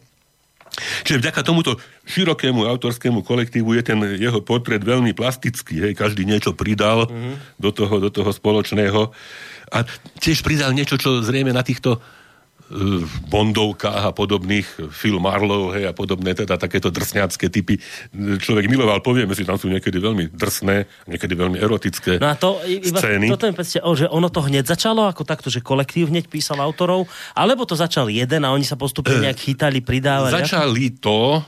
Čiže 1.08 1.24
vďaka 1.24 1.42
tomuto 1.48 1.80
širokému 2.04 2.68
autorskému 2.68 3.24
kolektívu 3.24 3.80
je 3.80 3.84
ten 3.84 4.00
jeho 4.20 4.44
portrét 4.44 4.84
veľmi 4.84 5.16
plastický. 5.16 5.80
Hej, 5.80 5.94
každý 5.96 6.28
niečo 6.28 6.52
pridal 6.52 7.08
mm-hmm. 7.08 7.36
do, 7.56 7.70
toho, 7.72 7.96
do 8.04 8.10
toho 8.12 8.32
spoločného. 8.36 9.16
A 9.72 9.78
tiež 10.20 10.44
pridal 10.44 10.76
niečo, 10.76 11.00
čo 11.00 11.24
zrejme 11.24 11.56
na 11.56 11.64
týchto 11.64 12.04
v 12.70 13.16
Bondovkách 13.30 14.10
a 14.10 14.12
podobných, 14.12 14.90
Phil 14.90 15.22
Marlowe 15.22 15.78
hej, 15.78 15.86
a 15.86 15.94
podobné, 15.94 16.34
teda 16.34 16.58
takéto 16.58 16.90
drsňacké 16.90 17.54
typy. 17.54 17.78
Človek 18.16 18.66
miloval, 18.66 19.06
povieme 19.06 19.38
si, 19.38 19.46
tam 19.46 19.62
sú 19.62 19.70
niekedy 19.70 20.02
veľmi 20.02 20.34
drsné, 20.34 20.90
niekedy 21.06 21.34
veľmi 21.38 21.62
erotické 21.62 22.18
no 22.18 22.34
a 22.34 22.34
to, 22.34 22.58
iba, 22.66 22.98
scény. 22.98 23.30
Toto 23.30 23.46
mi 23.46 23.56
že 23.96 24.08
ono 24.10 24.28
to 24.34 24.42
hneď 24.42 24.66
začalo 24.66 25.06
ako 25.06 25.22
takto, 25.24 25.54
že 25.54 25.62
kolektív 25.62 26.10
hneď 26.10 26.26
písal 26.26 26.58
autorov, 26.58 27.06
alebo 27.38 27.70
to 27.70 27.78
začal 27.78 28.10
jeden 28.10 28.42
a 28.42 28.50
oni 28.50 28.66
sa 28.66 28.74
postupne 28.74 29.14
nejak 29.22 29.38
chytali, 29.38 29.86
pridávali? 29.86 30.34
Začali 30.34 30.98
to, 30.98 31.46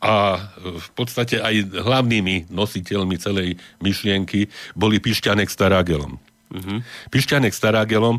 a 0.00 0.40
v 0.56 0.88
podstate 0.96 1.44
aj 1.44 1.76
hlavnými 1.76 2.48
nositeľmi 2.48 3.20
celej 3.20 3.60
myšlienky 3.84 4.48
boli 4.72 4.96
Pišťanek 4.96 5.52
s 5.52 5.56
Tarágelom. 5.60 6.16
Uh-huh. 6.50 6.82
Pišťanek 7.14 7.54
s 7.54 7.62
Tarágelom, 7.62 8.18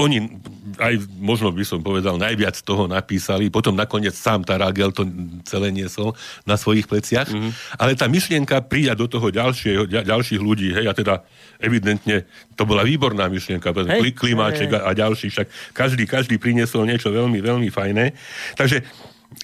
oni 0.00 0.40
aj 0.80 0.96
možno 1.20 1.52
by 1.52 1.60
som 1.60 1.84
povedal, 1.84 2.16
najviac 2.16 2.56
toho 2.64 2.88
napísali, 2.88 3.52
potom 3.52 3.76
nakoniec 3.76 4.16
sám 4.16 4.48
Tarágel 4.48 4.96
to 4.96 5.04
celé 5.44 5.68
niesol 5.68 6.16
na 6.48 6.56
svojich 6.56 6.88
pleciach, 6.88 7.28
uh-huh. 7.28 7.52
ale 7.76 7.92
tá 7.92 8.08
myšlienka 8.08 8.64
prijať 8.64 8.96
do 9.04 9.06
toho 9.12 9.28
ďalšieho, 9.28 9.84
ďalších 9.92 10.40
ľudí, 10.40 10.72
hej, 10.72 10.88
a 10.88 10.96
teda 10.96 11.14
evidentne 11.60 12.24
to 12.56 12.64
bola 12.64 12.80
výborná 12.80 13.28
myšlienka, 13.28 13.68
hej, 13.76 14.16
Klimáček 14.16 14.72
hej. 14.72 14.80
a, 14.80 14.88
a 14.88 14.90
ďalší, 14.96 15.28
však 15.28 15.76
každý, 15.76 16.08
každý 16.08 16.40
priniesol 16.40 16.88
niečo 16.88 17.12
veľmi, 17.12 17.44
veľmi 17.44 17.68
fajné. 17.68 18.16
Takže 18.56 18.80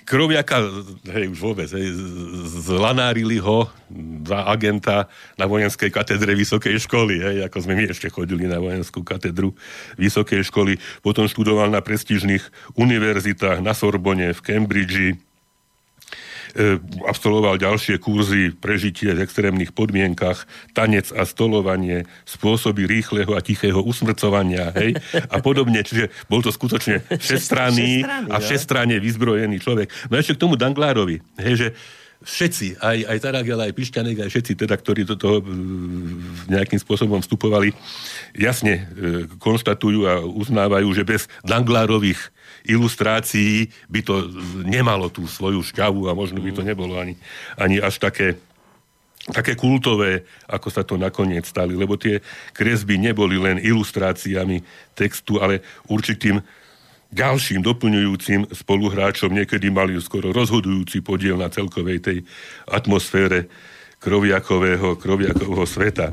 Kroviaka, 0.07 0.63
hej, 1.11 1.27
už 1.35 1.39
vôbec, 1.43 1.67
hej, 1.75 1.91
zlanárili 2.63 3.43
ho 3.43 3.67
za 4.23 4.47
agenta 4.47 5.11
na 5.35 5.51
vojenskej 5.51 5.91
katedre 5.91 6.39
Vysokej 6.39 6.79
školy, 6.79 7.19
hej, 7.19 7.37
ako 7.51 7.59
sme 7.67 7.75
my 7.75 7.91
ešte 7.91 8.07
chodili 8.07 8.47
na 8.47 8.63
vojenskú 8.63 9.03
katedru 9.03 9.59
Vysokej 9.99 10.47
školy. 10.47 10.79
Potom 11.03 11.27
študoval 11.27 11.67
na 11.67 11.83
prestížnych 11.83 12.47
univerzitách 12.79 13.59
na 13.59 13.75
Sorbonne, 13.75 14.31
v 14.31 14.41
Cambridge, 14.41 15.19
absolvoval 17.09 17.57
ďalšie 17.57 17.97
kurzy 17.97 18.53
prežitie 18.53 19.13
v 19.17 19.25
extrémnych 19.25 19.73
podmienkach, 19.73 20.45
tanec 20.77 21.09
a 21.17 21.25
stolovanie, 21.25 22.05
spôsoby 22.29 22.85
rýchleho 22.85 23.33
a 23.33 23.41
tichého 23.41 23.81
usmrcovania, 23.81 24.73
hej, 24.77 25.01
a 25.33 25.41
podobne. 25.41 25.81
Čiže 25.81 26.13
bol 26.29 26.45
to 26.45 26.53
skutočne 26.53 27.01
všestranný 27.25 28.05
a 28.29 28.37
všestranne 28.37 29.01
vyzbrojený 29.01 29.57
človek. 29.65 29.89
No 30.13 30.21
ešte 30.21 30.37
k 30.37 30.43
tomu 30.45 30.61
Danglárovi, 30.61 31.25
hej, 31.41 31.55
že 31.57 31.69
všetci, 32.23 32.79
aj, 32.79 32.99
aj 33.11 33.19
Taragel, 33.19 33.59
aj 33.59 33.75
Pišťanek, 33.75 34.19
aj 34.23 34.31
všetci 34.31 34.53
teda, 34.55 34.75
ktorí 34.79 35.03
do 35.03 35.19
toho 35.19 35.43
nejakým 36.47 36.79
spôsobom 36.79 37.19
vstupovali, 37.19 37.75
jasne 38.37 38.87
e, 38.95 39.27
konštatujú 39.43 40.01
a 40.07 40.23
uznávajú, 40.23 40.89
že 40.95 41.03
bez 41.03 41.27
Danglárových 41.43 42.31
ilustrácií 42.67 43.71
by 43.91 44.01
to 44.03 44.15
nemalo 44.63 45.11
tú 45.11 45.27
svoju 45.27 45.63
šťavu 45.63 46.11
a 46.11 46.17
možno 46.17 46.39
by 46.39 46.51
to 46.55 46.63
nebolo 46.63 46.99
ani, 46.99 47.19
ani 47.59 47.83
až 47.83 47.99
také 47.99 48.39
také 49.23 49.55
kultové, 49.55 50.27
ako 50.51 50.67
sa 50.67 50.83
to 50.83 50.99
nakoniec 50.99 51.47
stali, 51.47 51.79
lebo 51.79 51.95
tie 51.95 52.19
kresby 52.51 52.99
neboli 52.99 53.39
len 53.39 53.63
ilustráciami 53.63 54.67
textu, 54.99 55.39
ale 55.39 55.63
určitým 55.87 56.43
ďalším 57.15 57.63
doplňujúcim 57.63 58.51
spoluhráčom. 58.51 59.31
Niekedy 59.31 59.71
mali 59.71 59.95
skoro 60.03 60.35
rozhodujúci 60.35 61.07
podiel 61.07 61.39
na 61.39 61.53
celkovej 61.53 62.03
tej 62.03 62.19
atmosfére 62.67 63.47
kroviakového, 64.03 64.99
kroviakového 64.99 65.63
sveta. 65.71 66.11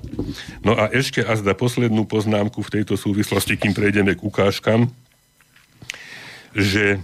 No 0.62 0.78
a 0.78 0.94
ešte 0.94 1.26
a 1.26 1.34
zda 1.34 1.58
poslednú 1.58 2.06
poznámku 2.06 2.62
v 2.62 2.74
tejto 2.78 2.94
súvislosti, 2.94 3.58
kým 3.58 3.74
prejdeme 3.74 4.14
k 4.14 4.22
ukážkam, 4.22 4.94
že 6.54 7.02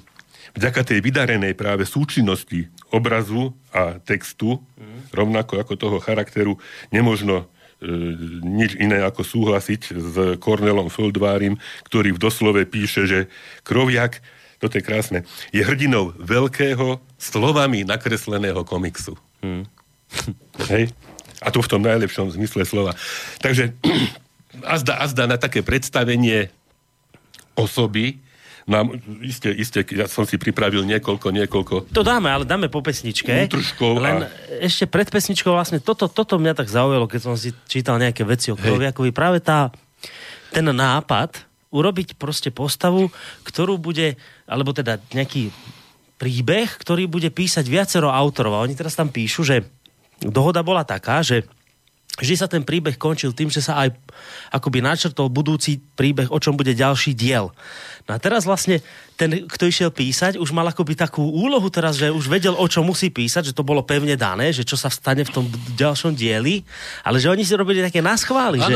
vďaka 0.56 0.82
tej 0.88 1.00
vydarenej 1.04 1.54
práve 1.54 1.84
súčinnosti 1.84 2.72
obrazu 2.90 3.52
a 3.76 4.00
textu, 4.00 4.64
mm. 4.80 5.12
rovnako 5.12 5.60
ako 5.60 5.74
toho 5.76 5.98
charakteru, 6.00 6.56
nemožno 6.96 7.44
e, 7.44 7.46
nič 8.42 8.80
iné 8.80 9.04
ako 9.04 9.22
súhlasiť 9.22 9.82
s 9.92 10.16
Cornelom 10.40 10.88
Feldvárim, 10.88 11.60
ktorý 11.92 12.16
v 12.16 12.22
doslove 12.24 12.64
píše, 12.64 13.04
že 13.04 13.20
Kroviak, 13.68 14.24
toto 14.64 14.80
je 14.80 14.84
krásne, 14.88 15.28
je 15.52 15.60
hrdinou 15.60 16.16
veľkého 16.16 17.04
slovami 17.20 17.84
nakresleného 17.84 18.64
komiksu. 18.64 19.20
Mm. 19.44 19.68
Hej? 20.72 20.96
A 21.44 21.52
to 21.52 21.60
v 21.60 21.70
tom 21.70 21.84
najlepšom 21.84 22.32
zmysle 22.32 22.64
slova. 22.64 22.96
Takže 23.44 23.76
azda, 24.64 25.04
azda 25.04 25.28
na 25.28 25.36
také 25.36 25.60
predstavenie 25.60 26.48
osoby, 27.60 28.24
nám, 28.66 28.98
iste, 29.22 29.54
iste, 29.54 29.86
ja 29.94 30.10
som 30.10 30.26
si 30.26 30.42
pripravil 30.42 30.82
niekoľko, 30.90 31.28
niekoľko. 31.30 31.76
To 31.94 32.02
dáme, 32.02 32.34
ale 32.34 32.50
dáme 32.50 32.66
po 32.66 32.82
pesničke. 32.82 33.30
Útržkov 33.46 34.02
Len 34.02 34.26
a- 34.26 34.30
ešte 34.58 34.90
pred 34.90 35.06
pesničkou 35.06 35.54
vlastne 35.54 35.78
toto, 35.78 36.10
toto 36.10 36.42
mňa 36.42 36.58
tak 36.58 36.74
zaujalo, 36.74 37.06
keď 37.06 37.22
som 37.22 37.38
si 37.38 37.54
čítal 37.70 38.02
nejaké 38.02 38.26
veci 38.26 38.50
o 38.50 38.58
Kroviakovi. 38.58 39.14
Práve 39.14 39.38
tá, 39.38 39.70
ten 40.50 40.66
nápad 40.66 41.46
urobiť 41.70 42.18
proste 42.18 42.50
postavu, 42.50 43.14
ktorú 43.46 43.78
bude, 43.78 44.18
alebo 44.50 44.74
teda 44.74 44.98
nejaký 45.14 45.54
príbeh, 46.18 46.70
ktorý 46.82 47.06
bude 47.06 47.30
písať 47.30 47.68
viacero 47.68 48.10
autorov. 48.10 48.58
A 48.58 48.64
oni 48.66 48.74
teraz 48.74 48.96
tam 48.98 49.12
píšu, 49.12 49.46
že 49.46 49.62
dohoda 50.24 50.64
bola 50.64 50.88
taká, 50.88 51.20
že 51.22 51.44
vždy 52.16 52.36
sa 52.40 52.48
ten 52.48 52.64
príbeh 52.64 52.96
končil 52.96 53.36
tým, 53.36 53.52
že 53.52 53.60
sa 53.60 53.84
aj 53.84 53.92
akoby 54.56 54.80
načrtol 54.80 55.28
budúci 55.28 55.84
príbeh, 56.00 56.32
o 56.32 56.40
čom 56.40 56.56
bude 56.56 56.72
ďalší 56.72 57.12
diel. 57.12 57.52
No 58.06 58.14
a 58.14 58.22
teraz 58.22 58.46
vlastne 58.46 58.86
ten, 59.18 59.50
kto 59.50 59.66
išiel 59.66 59.90
písať, 59.90 60.38
už 60.38 60.54
mal 60.54 60.68
akoby 60.70 60.94
takú 60.94 61.26
úlohu 61.26 61.66
teraz, 61.74 61.98
že 61.98 62.14
už 62.14 62.30
vedel, 62.30 62.54
o 62.54 62.68
čom 62.70 62.86
musí 62.86 63.10
písať, 63.10 63.50
že 63.50 63.54
to 63.58 63.66
bolo 63.66 63.82
pevne 63.82 64.14
dané, 64.14 64.54
že 64.54 64.62
čo 64.62 64.78
sa 64.78 64.94
stane 64.94 65.26
v 65.26 65.32
tom 65.34 65.50
ďalšom 65.74 66.14
dieli, 66.14 66.62
ale 67.02 67.18
že 67.18 67.34
oni 67.34 67.42
si 67.42 67.58
robili 67.58 67.82
také 67.82 68.06
naschvály, 68.06 68.62
že, 68.62 68.76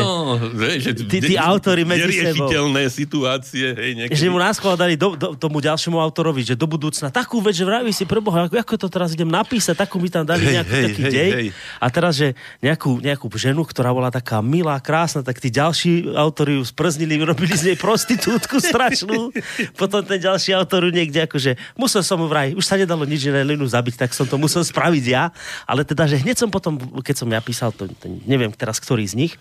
že, 0.82 0.92
Tí- 1.06 1.22
tí 1.22 1.36
autori 1.38 1.86
medzi 1.86 2.10
sebou. 2.10 2.50
situácie, 2.89 3.68
hej, 3.70 3.92
niekedy. 4.02 4.18
že 4.18 4.34
mu 4.34 4.42
náschvál 4.42 4.74
dali 4.74 4.98
do, 4.98 5.13
do, 5.13 5.38
tomu 5.38 5.62
ďalšiemu 5.62 6.02
autorovi, 6.02 6.42
že 6.42 6.58
do 6.58 6.65
budúcna 6.65 7.13
takú 7.13 7.38
vec, 7.44 7.54
že 7.54 7.68
vraví 7.68 7.94
si 7.94 8.10
preboha, 8.10 8.50
ako, 8.50 8.58
ako 8.58 8.74
to 8.82 8.88
teraz 8.89 9.13
idem 9.13 9.30
napísať, 9.30 9.78
takú 9.78 10.02
mi 10.02 10.10
tam 10.10 10.26
dali 10.26 10.58
nejaký 10.58 10.74
hej, 10.74 10.86
taký 10.89 11.04
hej, 11.06 11.13
dej. 11.13 11.30
hej. 11.38 11.48
A 11.78 11.86
teraz, 11.94 12.18
že 12.18 12.34
nejakú, 12.65 12.98
nejakú 12.98 13.30
ženu, 13.38 13.62
ktorá 13.62 13.94
bola 13.94 14.10
taká 14.10 14.42
milá, 14.42 14.80
krásna, 14.82 15.22
tak 15.22 15.38
tí 15.38 15.54
ďalší 15.54 16.18
autori 16.18 16.58
ju 16.58 16.63
sprznili, 16.65 17.20
urobili 17.20 17.54
z 17.54 17.72
nej 17.72 17.78
prostitútku 17.78 18.58
strašnú. 18.58 19.19
Potom 19.76 20.02
ten 20.02 20.18
ďalší 20.18 20.52
autor 20.54 20.88
niekde 20.90 21.24
akože, 21.24 21.76
musel 21.76 22.02
som 22.02 22.18
mu 22.18 22.26
vraj, 22.26 22.52
už 22.54 22.64
sa 22.64 22.76
nedalo 22.76 23.04
nič 23.04 23.26
iné 23.26 23.44
len 23.44 23.56
ju 23.56 23.68
zabiť, 23.68 23.96
tak 24.00 24.12
som 24.12 24.24
to 24.24 24.36
musel 24.36 24.62
spraviť 24.62 25.06
ja. 25.06 25.30
Ale 25.64 25.84
teda, 25.84 26.06
že 26.06 26.20
hneď 26.20 26.38
som 26.38 26.50
potom, 26.50 26.76
keď 27.00 27.16
som 27.16 27.28
ja 27.28 27.40
písal, 27.40 27.70
to, 27.72 27.88
to, 27.90 28.06
neviem 28.24 28.50
teraz, 28.52 28.80
ktorý 28.80 29.04
z 29.04 29.16
nich, 29.18 29.34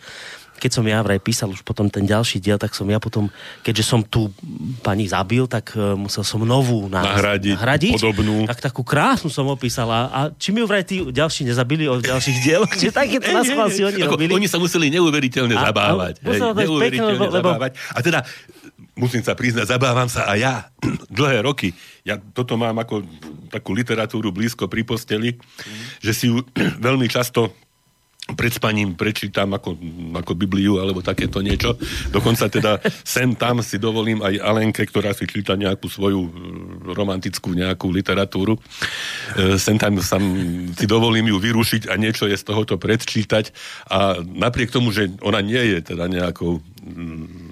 keď 0.59 0.75
som 0.75 0.83
ja 0.83 0.99
vraj 1.07 1.23
písal 1.23 1.55
už 1.55 1.63
potom 1.63 1.87
ten 1.87 2.03
ďalší 2.03 2.43
diel, 2.43 2.59
tak 2.59 2.75
som 2.75 2.83
ja 2.91 2.99
potom, 2.99 3.31
keďže 3.63 3.85
som 3.87 4.03
tu 4.03 4.27
pani 4.83 5.07
zabil, 5.07 5.47
tak 5.47 5.71
uh, 5.79 5.95
musel 5.95 6.27
som 6.27 6.43
novú 6.43 6.91
nájsť- 6.91 7.15
Nahradiť, 7.15 7.55
nahradiť. 7.55 7.93
podobnú. 7.95 8.37
Tak 8.43 8.59
takú 8.67 8.83
krásnu 8.83 9.31
som 9.31 9.47
opísala. 9.47 10.11
A 10.11 10.19
či 10.35 10.51
mi 10.51 10.59
vraj 10.67 10.83
tí 10.83 10.99
ďalší 11.07 11.47
nezabili 11.47 11.87
o 11.87 12.03
ďalších 12.03 12.37
dieloch, 12.43 12.75
že 12.83 12.91
takéto 12.91 13.31
hej, 13.31 13.71
si 13.71 13.87
oni 13.87 14.03
robili. 14.03 14.35
Oni 14.35 14.51
sa 14.51 14.59
museli 14.59 14.91
neuveriteľne 14.91 15.55
A- 15.55 15.63
a 15.63 15.65
zabávať. 15.71 16.15
hej, 16.27 16.41
neuveriteľne 16.43 17.15
lebo- 17.23 17.37
zabávať. 17.39 17.71
A 17.95 17.99
teda, 18.03 18.19
musím 18.99 19.23
sa 19.23 19.39
priznať, 19.39 19.71
zabávam 19.71 20.11
sa 20.11 20.27
aj 20.27 20.39
ja 20.39 20.55
dlhé 21.17 21.47
roky. 21.47 21.71
Ja 22.03 22.19
toto 22.19 22.59
mám 22.59 22.77
ako 22.83 23.07
takú 23.49 23.73
literatúru 23.73 24.35
blízko 24.35 24.67
pri 24.67 24.83
posteli, 24.83 25.39
že 26.03 26.13
si 26.13 26.27
ju 26.29 26.43
veľmi 26.87 27.07
často 27.07 27.55
pred 28.37 28.53
spaním 28.53 28.93
prečítam 28.93 29.57
ako, 29.57 29.73
ako 30.13 30.33
Bibliu 30.37 30.77
alebo 30.77 31.01
takéto 31.01 31.41
niečo. 31.41 31.81
Dokonca 32.13 32.53
teda 32.53 32.77
sem 33.17 33.33
tam 33.33 33.65
si 33.65 33.81
dovolím 33.81 34.21
aj 34.21 34.37
Alenke, 34.43 34.85
ktorá 34.85 35.17
si 35.17 35.25
číta 35.25 35.57
nejakú 35.57 35.89
svoju 35.89 36.29
e, 36.29 36.31
romantickú 36.93 37.57
nejakú 37.57 37.89
literatúru. 37.89 38.61
E, 39.33 39.57
sem 39.57 39.81
tam 39.81 39.97
sam, 40.05 40.25
si 40.77 40.85
dovolím 40.85 41.33
ju 41.33 41.41
vyrušiť 41.41 41.89
a 41.89 41.97
niečo 41.97 42.29
je 42.29 42.37
z 42.37 42.45
tohoto 42.45 42.77
predčítať. 42.77 43.49
A 43.89 44.21
napriek 44.21 44.69
tomu, 44.69 44.93
že 44.93 45.09
ona 45.25 45.41
nie 45.41 45.61
je 45.73 45.97
teda 45.97 46.05
nejakou 46.05 46.61
mm, 46.85 47.48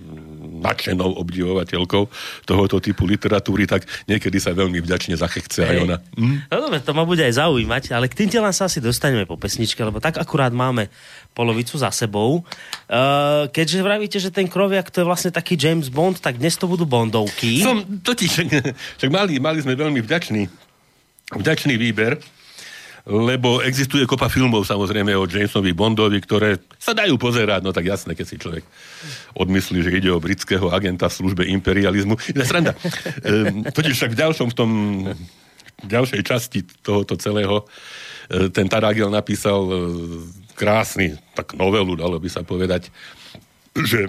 nadšenou 0.66 1.22
obdivovateľkou 1.22 2.04
tohoto 2.44 2.76
typu 2.82 3.06
literatúry, 3.06 3.70
tak 3.70 3.86
niekedy 4.10 4.42
sa 4.42 4.50
veľmi 4.52 4.82
vďačne 4.82 5.14
zachechce 5.14 5.62
aj 5.62 5.76
ona. 5.86 5.96
Hm? 6.18 6.50
No 6.50 6.56
dobre, 6.66 6.82
to 6.82 6.92
ma 6.92 7.06
bude 7.06 7.22
aj 7.22 7.38
zaujímať, 7.38 7.94
ale 7.94 8.10
k 8.10 8.24
tým 8.24 8.28
telám 8.32 8.52
sa 8.52 8.66
asi 8.66 8.82
dostaneme 8.82 9.24
po 9.24 9.38
pesničke, 9.38 9.78
lebo 9.80 10.02
tak 10.02 10.18
akurát 10.18 10.50
máme 10.50 10.90
polovicu 11.36 11.76
za 11.76 11.92
sebou. 11.92 12.42
Uh, 12.88 13.46
keďže 13.52 13.84
vravíte, 13.84 14.18
že 14.18 14.32
ten 14.32 14.48
kroviak 14.48 14.88
to 14.88 15.04
je 15.04 15.06
vlastne 15.06 15.30
taký 15.30 15.54
James 15.54 15.92
Bond, 15.92 16.18
tak 16.18 16.40
dnes 16.40 16.56
to 16.56 16.64
budú 16.64 16.88
Bondovky. 16.88 17.60
Som 17.60 17.84
totiž, 18.02 18.30
však 18.98 19.10
mali, 19.12 19.36
mali 19.36 19.60
sme 19.60 19.76
veľmi 19.76 20.00
vďačný, 20.00 20.48
vďačný 21.36 21.74
výber, 21.76 22.16
lebo 23.06 23.62
existuje 23.62 24.02
kopa 24.02 24.26
filmov 24.26 24.66
samozrejme 24.66 25.14
o 25.14 25.30
Jamesovi 25.30 25.70
Bondovi, 25.70 26.18
ktoré 26.18 26.58
sa 26.74 26.90
dajú 26.90 27.14
pozerať, 27.14 27.62
no 27.62 27.70
tak 27.70 27.86
jasné, 27.86 28.18
keď 28.18 28.26
si 28.26 28.36
človek 28.36 28.66
odmyslí, 29.38 29.78
že 29.86 29.94
ide 29.94 30.10
o 30.10 30.18
britského 30.18 30.74
agenta 30.74 31.06
v 31.06 31.16
službe 31.22 31.46
imperializmu. 31.46 32.18
Je 32.26 32.34
to 32.34 32.42
sranda. 32.42 32.74
Ehm, 33.26 33.62
totiž 33.70 33.94
však 33.94 34.12
v 34.14 34.20
ďalšom, 34.22 34.48
v 34.50 34.56
tom 34.56 34.70
v 35.76 35.88
ďalšej 35.92 36.22
časti 36.24 36.64
tohoto 36.80 37.20
celého 37.20 37.64
e, 38.32 38.48
ten 38.48 38.64
Taragel 38.64 39.12
napísal 39.12 39.60
e, 39.68 39.74
krásny, 40.56 41.20
tak 41.36 41.52
novelu, 41.52 42.00
dalo 42.00 42.16
by 42.16 42.28
sa 42.32 42.40
povedať, 42.40 42.88
že 43.76 44.08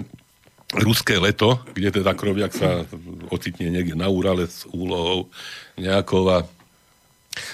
ruské 0.72 1.20
leto, 1.20 1.60
kde 1.76 2.00
teda 2.00 2.16
Kroviak 2.16 2.52
sa 2.56 2.84
ocitne 3.28 3.68
niekde 3.68 3.96
na 3.96 4.08
Úrale 4.08 4.48
s 4.48 4.64
úlohou 4.68 5.28
nejakou 5.76 6.24
a 6.28 6.44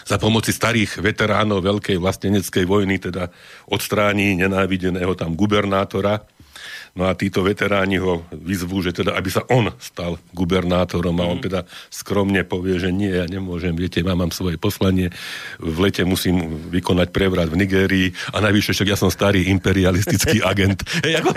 za 0.05 0.17
pomoci 0.19 0.51
starých 0.51 1.01
veteránov 1.01 1.63
veľkej 1.63 1.97
vlasteneckej 2.01 2.65
vojny 2.67 2.99
teda 3.01 3.31
odstráni 3.71 4.37
nenávideného 4.37 5.15
tam 5.17 5.39
gubernátora. 5.39 6.34
No 6.95 7.11
a 7.11 7.19
títo 7.19 7.43
veteráni 7.43 7.99
ho 7.99 8.23
vyzvú, 8.31 8.79
že 8.79 8.95
teda, 8.95 9.19
aby 9.19 9.27
sa 9.27 9.43
on 9.51 9.67
stal 9.83 10.15
gubernátorom 10.31 11.19
a 11.19 11.27
on 11.27 11.43
teda 11.43 11.67
skromne 11.91 12.47
povie, 12.47 12.79
že 12.79 12.95
nie, 12.95 13.11
ja 13.11 13.27
nemôžem, 13.27 13.75
viete, 13.75 13.99
ja 13.99 14.15
mám 14.15 14.31
svoje 14.31 14.63
poslanie, 14.63 15.11
v 15.59 15.77
lete 15.83 16.07
musím 16.07 16.55
vykonať 16.71 17.11
prevrat 17.11 17.51
v 17.51 17.67
Nigérii 17.67 18.09
a 18.31 18.39
najvyššie, 18.47 18.75
však 18.79 18.91
ja 18.95 18.99
som 18.99 19.11
starý 19.11 19.51
imperialistický 19.51 20.39
agent. 20.51 20.87
Hej, 21.03 21.19
ako, 21.19 21.31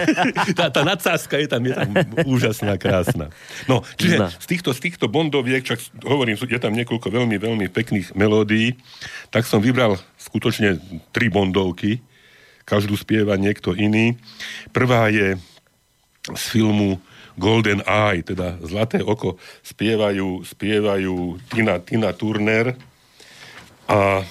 tá, 0.53 0.69
tá 0.69 0.81
nadsázka 0.85 1.41
je 1.41 1.49
tam, 1.49 1.65
je 1.65 1.73
tam 1.73 1.89
úžasná, 2.29 2.77
krásna. 2.77 3.33
No, 3.65 3.81
čiže 3.97 4.21
Zna. 4.21 4.27
z 4.37 4.45
týchto, 4.45 4.77
z 4.77 4.79
týchto 4.85 5.09
bondoviek, 5.09 5.65
čak 5.65 5.81
hovorím, 6.05 6.37
je 6.37 6.61
tam 6.61 6.77
niekoľko 6.77 7.09
veľmi, 7.09 7.33
veľmi 7.41 7.65
pekných 7.73 8.13
melódií, 8.13 8.77
tak 9.33 9.49
som 9.49 9.57
vybral 9.57 9.97
skutočne 10.21 10.77
tri 11.09 11.33
bondovky, 11.33 11.97
každú 12.67 12.99
spieva 12.99 13.39
niekto 13.39 13.71
iný. 13.71 14.19
Prvá 14.75 15.07
je 15.07 15.39
z 16.27 16.43
filmu 16.51 16.99
Golden 17.39 17.79
Eye, 17.87 18.27
teda 18.27 18.59
Zlaté 18.59 18.99
oko, 18.99 19.39
spievajú, 19.63 20.43
spievajú 20.43 21.39
Tina, 21.47 21.79
Tina 21.79 22.11
Turner 22.11 22.75
a 23.87 24.27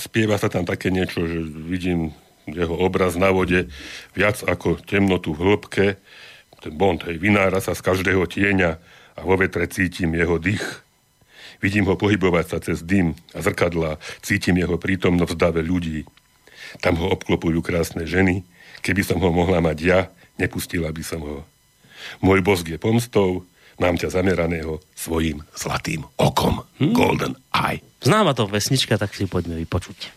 spieva 0.00 0.40
sa 0.40 0.48
tam 0.48 0.64
také 0.64 0.88
niečo, 0.88 1.28
že 1.28 1.38
vidím 1.44 2.16
jeho 2.48 2.72
obraz 2.80 3.12
na 3.20 3.28
vode 3.28 3.68
viac 4.16 4.40
ako 4.40 4.80
temnotu 4.80 5.36
v 5.36 5.52
hĺbke. 5.52 5.86
Ten 6.64 6.74
Bond, 6.74 7.04
hej, 7.04 7.20
vynára 7.20 7.60
sa 7.60 7.76
z 7.76 7.84
každého 7.84 8.24
tieňa 8.24 8.80
a 9.14 9.20
vo 9.20 9.36
vetre 9.36 9.68
cítim 9.68 10.16
jeho 10.16 10.40
dých. 10.40 10.64
Vidím 11.58 11.90
ho 11.90 11.98
pohybovať 11.98 12.46
sa 12.46 12.58
cez 12.62 12.86
dym 12.86 13.18
a 13.34 13.42
zrkadla, 13.42 13.98
cítim 14.22 14.56
jeho 14.56 14.78
prítomnosť 14.78 15.34
v 15.34 15.38
dave 15.38 15.62
ľudí. 15.66 15.98
Tam 16.78 16.96
ho 17.00 17.08
obklopujú 17.12 17.64
krásne 17.64 18.04
ženy. 18.04 18.44
Keby 18.84 19.02
som 19.02 19.18
ho 19.18 19.30
mohla 19.32 19.58
mať 19.64 19.78
ja, 19.82 20.00
nepustila 20.38 20.92
by 20.92 21.02
som 21.02 21.20
ho. 21.24 21.38
Môj 22.22 22.40
bosk 22.40 22.68
je 22.70 22.78
pomstou, 22.78 23.44
mám 23.78 23.98
ťa 23.98 24.14
zameraného 24.14 24.82
svojim 24.94 25.42
zlatým 25.54 26.06
okom. 26.18 26.62
Hmm? 26.78 26.94
Golden 26.94 27.34
Eye. 27.54 27.82
Známa 28.02 28.34
to 28.34 28.46
pesnička, 28.46 28.94
tak 28.94 29.14
si 29.14 29.26
poďme 29.26 29.58
vypočuť. 29.58 30.14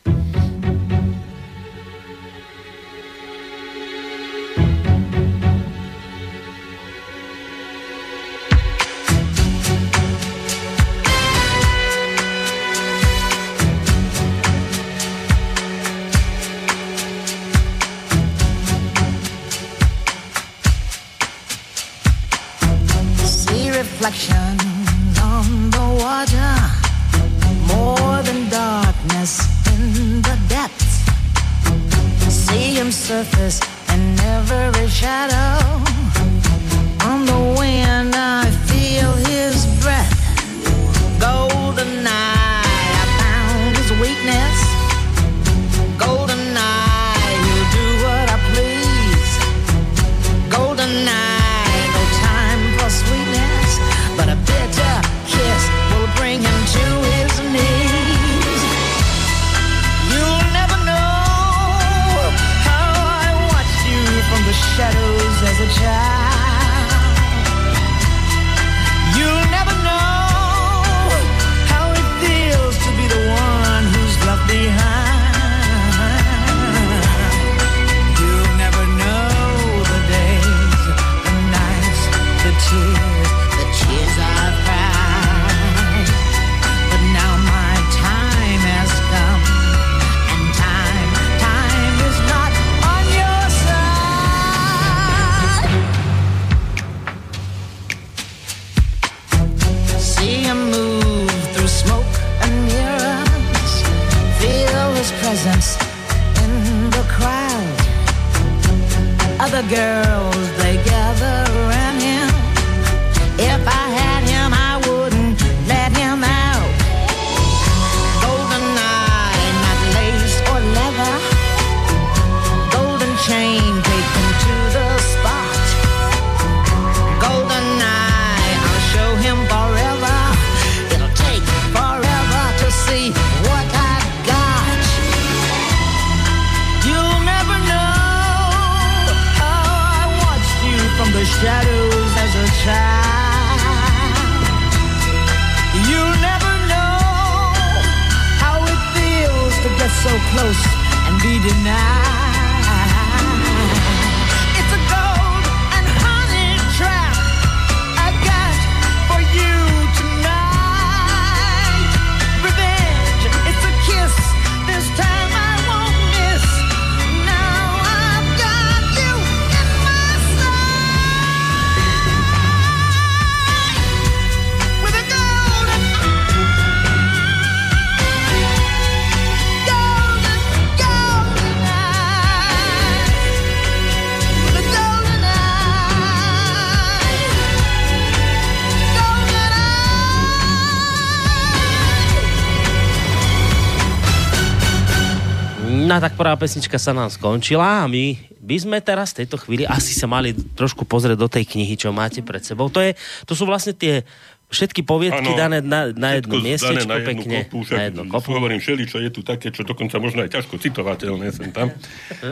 No 195.92 196.00
tak 196.00 196.16
prvá 196.16 196.40
pesnička 196.40 196.80
sa 196.80 196.96
nám 196.96 197.12
skončila 197.12 197.84
a 197.84 197.90
my 197.92 198.16
by 198.40 198.56
sme 198.64 198.78
teraz 198.80 199.12
v 199.12 199.28
tejto 199.28 199.36
chvíli 199.44 199.68
asi 199.68 199.92
sa 199.92 200.08
mali 200.08 200.32
trošku 200.32 200.88
pozrieť 200.88 201.20
do 201.20 201.28
tej 201.28 201.44
knihy, 201.44 201.76
čo 201.76 201.92
máte 201.92 202.24
pred 202.24 202.40
sebou. 202.40 202.72
To, 202.72 202.80
je, 202.80 202.96
to 203.28 203.36
sú 203.36 203.44
vlastne 203.44 203.76
tie 203.76 204.08
všetky 204.48 204.88
poviedky 204.88 205.36
Áno, 205.36 205.36
dané 205.36 205.60
na, 205.60 205.92
na 205.92 206.16
jedno 206.16 206.40
miestečko 206.40 206.88
na 206.88 206.96
jednu 206.96 207.12
pekne. 207.12 207.38
Kopu, 207.44 207.58
však 207.68 207.76
na 207.76 207.84
jedno 207.92 208.04
kopu. 208.08 208.30
Hovorím, 208.32 208.64
všeli, 208.64 208.84
čo 208.88 209.04
je 209.04 209.12
tu 209.12 209.20
také, 209.20 209.52
čo 209.52 209.68
dokonca 209.68 210.00
možno 210.00 210.24
aj 210.24 210.32
ťažko 210.32 210.64
citovateľné 210.64 211.28
sem 211.36 211.52
tam. 211.52 211.76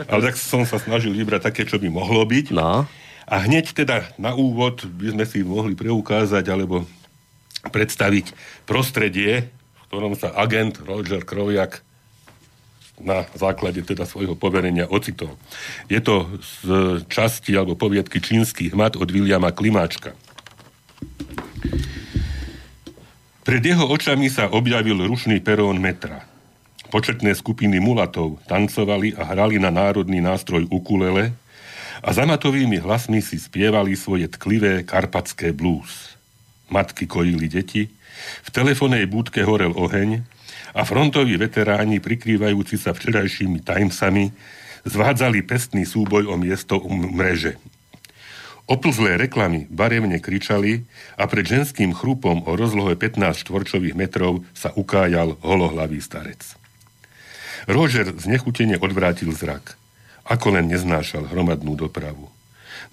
Ale 0.08 0.20
tak 0.32 0.40
som 0.40 0.64
sa 0.64 0.80
snažil 0.80 1.12
vybrať 1.12 1.52
také, 1.52 1.68
čo 1.68 1.76
by 1.76 1.92
mohlo 1.92 2.24
byť. 2.24 2.56
No, 2.56 2.88
A 3.28 3.34
hneď 3.44 3.76
teda 3.76 4.08
na 4.16 4.32
úvod 4.32 4.88
by 4.88 5.12
sme 5.12 5.24
si 5.28 5.44
mohli 5.44 5.76
preukázať 5.76 6.48
alebo 6.48 6.88
predstaviť 7.68 8.32
prostredie, 8.64 9.52
v 9.52 9.80
ktorom 9.92 10.16
sa 10.16 10.32
agent 10.32 10.80
Roger 10.80 11.28
Kroviak 11.28 11.84
na 13.00 13.26
základe 13.34 13.82
teda 13.82 14.04
svojho 14.04 14.36
poverenia 14.36 14.86
ocitol. 14.88 15.36
Je 15.88 16.00
to 16.00 16.28
z 16.40 16.64
časti 17.08 17.56
alebo 17.56 17.76
poviedky 17.76 18.20
čínskych 18.20 18.72
hmat 18.76 18.96
od 18.96 19.08
Viliama 19.08 19.50
Klimáčka. 19.50 20.14
Pred 23.40 23.62
jeho 23.64 23.88
očami 23.88 24.28
sa 24.30 24.52
objavil 24.52 25.00
rušný 25.00 25.40
perón 25.40 25.80
metra. 25.80 26.28
Početné 26.90 27.34
skupiny 27.34 27.80
mulatov 27.80 28.38
tancovali 28.50 29.16
a 29.16 29.26
hrali 29.26 29.56
na 29.58 29.70
národný 29.70 30.20
nástroj 30.20 30.66
ukulele 30.70 31.32
a 32.00 32.08
za 32.10 32.26
matovými 32.26 32.78
hlasmi 32.82 33.20
si 33.24 33.38
spievali 33.38 33.96
svoje 33.96 34.28
tklivé 34.28 34.82
karpatské 34.84 35.54
blues. 35.56 36.14
Matky 36.70 37.06
kojili 37.10 37.50
deti, 37.50 37.90
v 38.44 38.48
telefónnej 38.52 39.08
búdke 39.08 39.42
horel 39.42 39.72
oheň 39.72 40.22
a 40.74 40.86
frontoví 40.86 41.34
veteráni, 41.34 41.98
prikrývajúci 41.98 42.78
sa 42.78 42.94
včerajšími 42.94 43.62
timesami, 43.62 44.30
zvádzali 44.86 45.42
pestný 45.44 45.84
súboj 45.84 46.30
o 46.30 46.34
miesto 46.38 46.78
u 46.78 46.90
mreže. 46.94 47.58
Oplzlé 48.70 49.18
reklamy 49.18 49.66
barevne 49.66 50.22
kričali 50.22 50.86
a 51.18 51.26
pred 51.26 51.42
ženským 51.42 51.90
chrupom 51.90 52.46
o 52.46 52.54
rozlohe 52.54 52.94
15 52.94 53.42
štvorčových 53.42 53.98
metrov 53.98 54.46
sa 54.54 54.70
ukájal 54.70 55.34
holohlavý 55.42 55.98
starec. 55.98 56.54
Roger 57.66 58.14
znechutene 58.14 58.78
odvrátil 58.78 59.34
zrak. 59.34 59.74
Ako 60.22 60.54
len 60.54 60.70
neznášal 60.70 61.26
hromadnú 61.26 61.74
dopravu. 61.74 62.30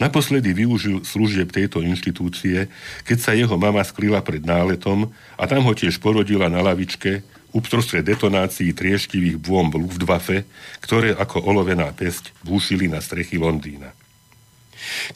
Naposledy 0.02 0.50
využil 0.58 1.06
služieb 1.06 1.54
tejto 1.54 1.86
inštitúcie, 1.86 2.74
keď 3.06 3.18
sa 3.22 3.38
jeho 3.38 3.54
mama 3.56 3.86
skryla 3.86 4.26
pred 4.26 4.42
náletom 4.42 5.13
a 5.38 5.44
tam 5.46 5.62
ho 5.62 5.74
tiež 5.78 6.02
porodila 6.02 6.50
na 6.50 6.66
lavičke 6.66 7.22
uprostred 7.56 8.04
detonácií 8.04 8.76
trieštivých 8.76 9.40
bomb 9.40 9.72
Luftwaffe, 9.76 10.44
ktoré 10.84 11.16
ako 11.16 11.44
olovená 11.44 11.92
pesť 11.96 12.36
búšili 12.44 12.92
na 12.92 13.00
strechy 13.00 13.40
Londýna. 13.40 13.96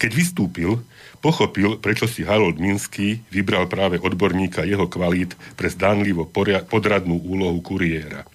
Keď 0.01 0.11
vystúpil, 0.11 0.81
pochopil, 1.21 1.77
prečo 1.77 2.09
si 2.09 2.25
Harold 2.25 2.57
Minsky 2.57 3.21
vybral 3.29 3.69
práve 3.69 4.01
odborníka 4.01 4.65
jeho 4.65 4.89
kvalít 4.89 5.37
pre 5.53 5.69
zdánlivo 5.69 6.25
podradnú 6.65 7.21
úlohu 7.21 7.61
kuriéra. 7.61 8.25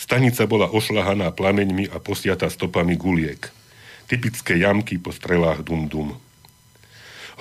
Stanica 0.00 0.48
bola 0.48 0.72
ošlahaná 0.72 1.28
plameňmi 1.36 1.92
a 1.92 2.00
posiata 2.00 2.48
stopami 2.48 2.96
guliek. 2.96 3.52
Typické 4.08 4.56
jamky 4.56 4.96
po 4.96 5.12
strelách 5.12 5.60
dum-dum. 5.60 6.16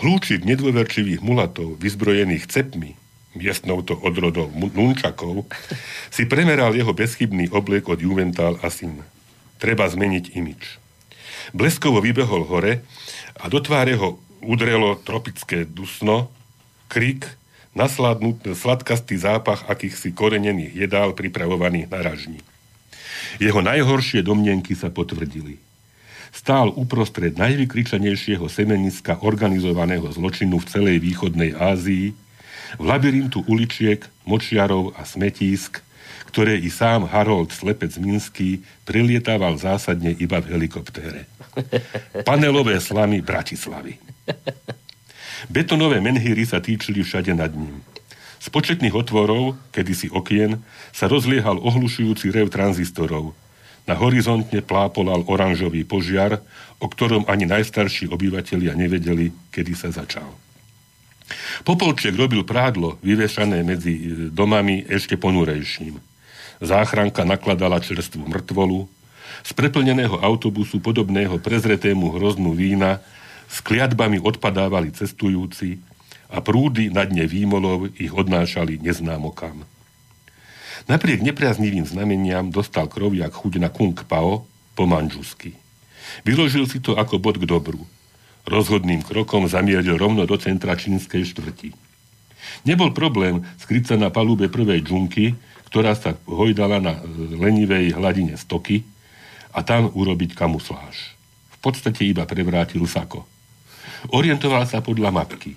Hlúčik 0.04 0.44
nedôverčivých 0.44 1.24
mulatov, 1.24 1.80
vyzbrojených 1.80 2.52
cepmi, 2.52 3.00
miestnou 3.38 3.82
to 3.86 3.94
odrodou 3.94 4.50
nunčakov, 4.54 5.46
si 6.10 6.26
premeral 6.26 6.74
jeho 6.74 6.94
bezchybný 6.94 7.54
oblek 7.54 7.86
od 7.90 8.02
Juvental 8.02 8.58
a 8.62 8.74
syn. 8.74 9.06
Treba 9.62 9.86
zmeniť 9.86 10.34
imič. 10.34 10.80
Bleskovo 11.54 12.02
vybehol 12.02 12.46
hore 12.46 12.86
a 13.38 13.46
do 13.50 13.60
tváre 13.62 13.98
ho 13.98 14.22
udrelo 14.42 14.96
tropické 15.02 15.66
dusno, 15.68 16.32
krik, 16.88 17.28
nasladnutý 17.78 18.58
sladkastý 18.58 19.20
zápach 19.20 19.68
akýchsi 19.70 20.16
korenených 20.16 20.74
jedál 20.74 21.14
pripravovaných 21.14 21.88
na 21.90 22.00
ražni. 22.02 22.40
Jeho 23.38 23.62
najhoršie 23.62 24.26
domnenky 24.26 24.74
sa 24.74 24.90
potvrdili. 24.90 25.62
Stál 26.30 26.70
uprostred 26.74 27.36
najvykričanejšieho 27.42 28.46
semeniska 28.46 29.22
organizovaného 29.26 30.06
zločinu 30.14 30.62
v 30.62 30.70
celej 30.70 30.98
východnej 31.02 31.58
Ázii, 31.58 32.14
v 32.78 32.84
labyrintu 32.86 33.42
uličiek, 33.50 34.04
močiarov 34.28 34.94
a 34.94 35.08
smetísk, 35.08 35.82
ktoré 36.30 36.62
i 36.62 36.70
sám 36.70 37.10
Harold 37.10 37.50
Slepec 37.50 37.98
Minský 37.98 38.62
prelietával 38.86 39.58
zásadne 39.58 40.14
iba 40.14 40.38
v 40.38 40.54
helikoptére. 40.54 41.26
Panelové 42.30 42.78
slamy 42.78 43.26
Bratislavy. 43.26 43.98
Betonové 45.50 45.98
menhíry 45.98 46.46
sa 46.46 46.62
týčili 46.62 47.02
všade 47.02 47.34
nad 47.34 47.50
ním. 47.50 47.82
Z 48.40 48.48
početných 48.54 48.96
otvorov, 48.96 49.58
kedysi 49.74 50.14
okien, 50.14 50.62
sa 50.94 51.10
rozliehal 51.10 51.60
ohlušujúci 51.60 52.32
rev 52.32 52.48
tranzistorov. 52.48 53.36
Na 53.90 53.98
horizontne 53.98 54.62
plápolal 54.62 55.26
oranžový 55.26 55.82
požiar, 55.84 56.40
o 56.78 56.86
ktorom 56.88 57.26
ani 57.26 57.50
najstarší 57.50 58.08
obyvatelia 58.08 58.78
nevedeli, 58.78 59.34
kedy 59.50 59.74
sa 59.74 59.90
začal. 59.90 60.30
Popolček 61.64 62.16
robil 62.18 62.42
prádlo, 62.48 62.98
vyvešané 63.06 63.62
medzi 63.62 63.94
e, 63.94 64.04
domami 64.34 64.86
ešte 64.88 65.16
ponurejším. 65.16 65.98
Záchranka 66.60 67.24
nakladala 67.24 67.80
čerstvú 67.80 68.28
mŕtvolu, 68.28 68.90
z 69.44 69.52
preplneného 69.56 70.20
autobusu 70.20 70.84
podobného 70.84 71.40
prezretému 71.40 72.20
hroznú 72.20 72.52
vína 72.52 73.00
s 73.48 73.64
kliatbami 73.64 74.20
odpadávali 74.20 74.92
cestujúci 74.92 75.80
a 76.30 76.44
prúdy 76.44 76.94
na 76.94 77.08
dne 77.08 77.26
výmolov 77.26 77.90
ich 77.98 78.14
odnášali 78.14 78.78
neznámo. 78.78 79.34
Napriek 80.86 81.22
nepriaznivým 81.26 81.86
znameniam 81.86 82.54
dostal 82.54 82.86
kroviak 82.90 83.34
chuť 83.34 83.62
na 83.62 83.70
kung 83.70 83.98
pao 84.06 84.46
po 84.78 84.84
manžusky. 84.86 85.58
Vyložil 86.26 86.66
si 86.66 86.82
to 86.82 86.98
ako 86.98 87.22
bod 87.22 87.38
k 87.38 87.46
dobru. 87.46 87.86
Rozhodným 88.50 89.06
krokom 89.06 89.46
zamieril 89.46 89.94
rovno 89.94 90.26
do 90.26 90.34
centra 90.42 90.74
čínskej 90.74 91.22
štvrti. 91.22 91.70
Nebol 92.66 92.90
problém 92.98 93.46
skryť 93.62 93.94
sa 93.94 93.96
na 93.96 94.10
palube 94.10 94.50
prvej 94.50 94.82
džunky, 94.82 95.38
ktorá 95.70 95.94
sa 95.94 96.18
hojdala 96.26 96.82
na 96.82 96.98
e, 96.98 97.02
lenivej 97.38 97.94
hladine 97.94 98.34
stoky 98.42 98.82
a 99.54 99.62
tam 99.62 99.94
urobiť 99.94 100.34
kamufláž. 100.34 101.14
V 101.54 101.58
podstate 101.62 102.10
iba 102.10 102.26
prevrátil 102.26 102.82
sako. 102.90 103.30
Orientoval 104.10 104.66
sa 104.66 104.82
podľa 104.82 105.14
mapky. 105.14 105.54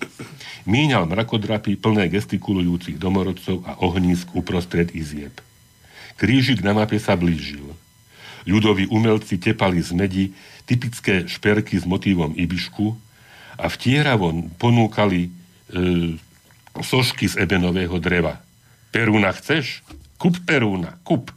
Míňal 0.69 1.09
mrakodrapy 1.09 1.79
plné 1.79 2.13
gestikulujúcich 2.13 3.01
domorodcov 3.01 3.65
a 3.65 3.81
ohnízk 3.81 4.37
uprostred 4.37 4.93
izieb. 4.93 5.33
Krížik 6.19 6.61
na 6.61 6.77
mape 6.77 7.01
sa 7.01 7.17
blížil. 7.17 7.73
Ľudoví 8.43 8.91
umelci 8.91 9.39
tepali 9.39 9.79
z 9.79 9.91
medi 9.95 10.23
typické 10.67 11.27
šperky 11.27 11.79
s 11.79 11.85
motívom 11.87 12.35
ibišku 12.35 12.95
a 13.59 13.69
vtieravo 13.69 14.33
ponúkali 14.59 15.27
e, 15.27 15.29
sošky 16.81 17.29
z 17.29 17.39
ebenového 17.43 17.95
dreva. 18.01 18.41
Perúna 18.89 19.31
chceš? 19.35 19.85
Kup 20.17 20.39
perúna, 20.43 20.97
kup. 21.05 21.29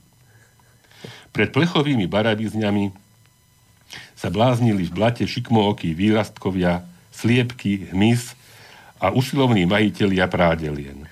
Pred 1.35 1.53
plechovými 1.53 2.09
barabizňami 2.09 2.95
sa 4.17 4.33
bláznili 4.33 4.89
v 4.89 4.95
blate 4.97 5.25
šikmookí 5.29 5.93
výrastkovia, 5.93 6.89
sliepky, 7.13 7.93
hmyz 7.93 8.33
a 8.97 9.13
usilovní 9.13 9.69
majitelia 9.69 10.25
prádelien. 10.27 11.05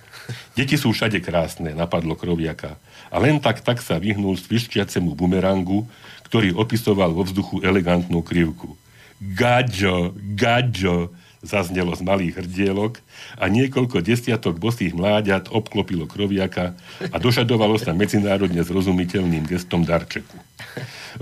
Deti 0.57 0.81
sú 0.81 0.97
všade 0.97 1.21
krásne, 1.21 1.77
napadlo 1.77 2.17
kroviaka. 2.17 2.81
A 3.15 3.23
len 3.23 3.39
tak, 3.39 3.63
tak 3.63 3.79
sa 3.79 4.03
vyhnul 4.03 4.35
svišťacemu 4.35 5.15
bumerangu, 5.15 5.87
ktorý 6.27 6.59
opisoval 6.59 7.15
vo 7.15 7.23
vzduchu 7.23 7.63
elegantnú 7.63 8.27
krivku. 8.27 8.75
Gadžo, 9.23 10.11
gadžo, 10.35 11.15
zaznelo 11.45 11.93
z 11.93 12.03
malých 12.03 12.41
hrdielok 12.41 12.99
a 13.37 13.47
niekoľko 13.53 14.01
desiatok 14.01 14.57
bosých 14.57 14.97
mláďat 14.97 15.53
obklopilo 15.53 16.09
kroviaka 16.09 16.73
a 17.13 17.17
dožadovalo 17.21 17.77
sa 17.77 17.93
medzinárodne 17.93 18.65
zrozumiteľným 18.65 19.45
gestom 19.45 19.85
darčeku. 19.85 20.35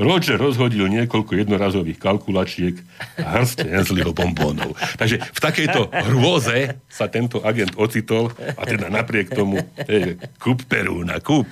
Roger 0.01 0.41
rozhodil 0.41 0.89
niekoľko 0.89 1.37
jednorazových 1.37 2.01
kalkulačiek 2.01 2.81
a 3.21 3.43
hrst 3.43 3.69
Hensleyho 3.69 4.17
bombónov. 4.17 4.73
Takže 4.97 5.21
v 5.21 5.41
takejto 5.41 5.93
hrôze 5.93 6.81
sa 6.89 7.13
tento 7.13 7.45
agent 7.45 7.77
ocitol 7.77 8.33
a 8.57 8.63
teda 8.65 8.89
napriek 8.89 9.37
tomu, 9.37 9.61
hej, 9.85 10.17
kúp 10.41 10.65
Perúna, 10.65 11.21
kúp. 11.21 11.45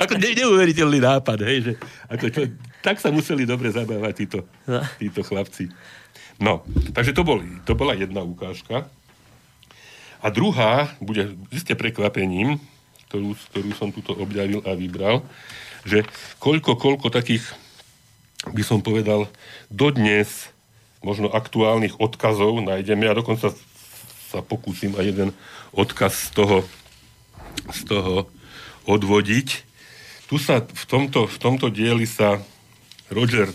ako 0.00 0.14
ne, 0.16 0.32
neuveriteľný 0.32 0.98
nápad, 1.04 1.38
hej, 1.44 1.58
že 1.60 1.72
ako 2.08 2.24
čo, 2.32 2.40
tak 2.80 2.96
sa 3.04 3.12
museli 3.12 3.44
dobre 3.44 3.68
zabávať 3.68 4.12
títo, 4.16 4.38
títo 4.96 5.20
chlapci. 5.20 5.68
No, 6.40 6.64
takže 6.94 7.12
to, 7.12 7.26
bol, 7.26 7.42
to 7.68 7.72
bola 7.76 7.96
jedna 7.96 8.24
ukážka. 8.24 8.88
A 10.22 10.26
druhá 10.30 10.94
bude 11.02 11.34
iste 11.50 11.74
prekvapením, 11.74 12.62
ktorú, 13.10 13.34
ktorú 13.50 13.70
som 13.74 13.90
tuto 13.90 14.14
objavil 14.14 14.62
a 14.64 14.72
vybral, 14.78 15.26
že 15.82 16.06
koľko, 16.38 16.78
koľko 16.78 17.10
takých, 17.10 17.42
by 18.54 18.62
som 18.62 18.80
povedal, 18.80 19.26
dodnes 19.66 20.48
možno 21.02 21.28
aktuálnych 21.28 21.98
odkazov 21.98 22.62
nájdeme. 22.62 23.04
Ja 23.04 23.18
dokonca 23.18 23.50
sa 24.30 24.38
pokúsim 24.40 24.94
aj 24.94 25.04
jeden 25.04 25.30
odkaz 25.74 26.30
z 26.30 26.40
toho, 26.40 26.58
z 27.68 27.80
toho 27.84 28.30
odvodiť. 28.86 29.48
Tu 30.30 30.36
sa 30.40 30.64
v 30.64 30.84
tomto, 30.88 31.28
v 31.28 31.36
tomto 31.36 31.68
dieli 31.68 32.08
sa 32.08 32.40
Roger 33.12 33.52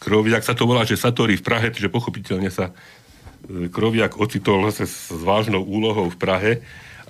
Kroviak 0.00 0.40
sa 0.40 0.56
to 0.56 0.64
volá, 0.64 0.88
že 0.88 0.96
Satori 0.96 1.36
v 1.36 1.44
Prahe, 1.44 1.68
čiže 1.68 1.92
pochopiteľne 1.92 2.48
sa 2.48 2.72
e, 2.72 3.68
Kroviak 3.68 4.16
ocitol 4.16 4.64
zase 4.72 4.88
s 4.88 5.12
vážnou 5.12 5.60
úlohou 5.60 6.08
v 6.08 6.16
Prahe. 6.16 6.52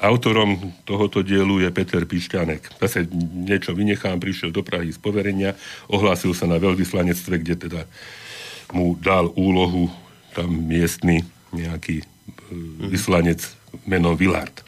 Autorom 0.02 0.74
tohoto 0.82 1.22
dielu 1.22 1.62
je 1.62 1.70
Peter 1.70 2.02
Pišťanek. 2.02 2.82
Zase 2.82 3.06
niečo 3.46 3.78
vynechám, 3.78 4.18
prišiel 4.18 4.50
do 4.50 4.66
Prahy 4.66 4.90
z 4.90 4.98
poverenia, 4.98 5.54
ohlásil 5.86 6.34
sa 6.34 6.50
na 6.50 6.58
veľvyslanectve, 6.58 7.34
kde 7.46 7.54
teda 7.68 7.82
mu 8.74 8.98
dal 8.98 9.30
úlohu 9.38 9.86
tam 10.34 10.50
miestny 10.50 11.22
nejaký 11.54 12.02
mm. 12.02 12.90
vyslanec 12.90 13.38
menom 13.86 14.18
Villard. 14.18 14.66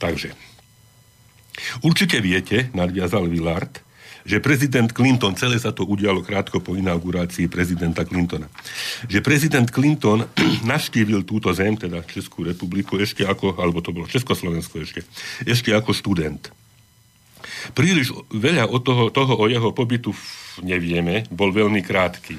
Takže, 0.00 0.32
určite 1.84 2.20
viete, 2.24 2.72
nadviazal 2.72 3.28
Villard, 3.28 3.85
že 4.26 4.42
prezident 4.42 4.90
Clinton, 4.90 5.38
celé 5.38 5.54
sa 5.56 5.70
to 5.70 5.86
udialo 5.86 6.26
krátko 6.26 6.58
po 6.58 6.74
inaugurácii 6.74 7.46
prezidenta 7.46 8.02
Clintona, 8.02 8.50
že 9.06 9.22
prezident 9.22 9.70
Clinton 9.70 10.26
navštívil 10.70 11.22
túto 11.22 11.54
zem, 11.54 11.78
teda 11.78 12.02
Českú 12.02 12.42
republiku, 12.42 12.98
ešte 12.98 13.22
ako, 13.22 13.54
alebo 13.62 13.78
to 13.78 13.94
bolo 13.94 14.10
Československo 14.10 14.82
ešte, 14.82 15.06
ešte 15.46 15.70
ako 15.70 15.94
študent. 15.94 16.50
Príliš 17.72 18.10
veľa 18.34 18.66
od 18.66 18.82
toho, 18.82 19.04
toho 19.14 19.38
o 19.38 19.46
jeho 19.46 19.70
pobytu 19.70 20.10
nevieme, 20.66 21.30
bol 21.30 21.54
veľmi 21.54 21.78
krátky. 21.86 22.34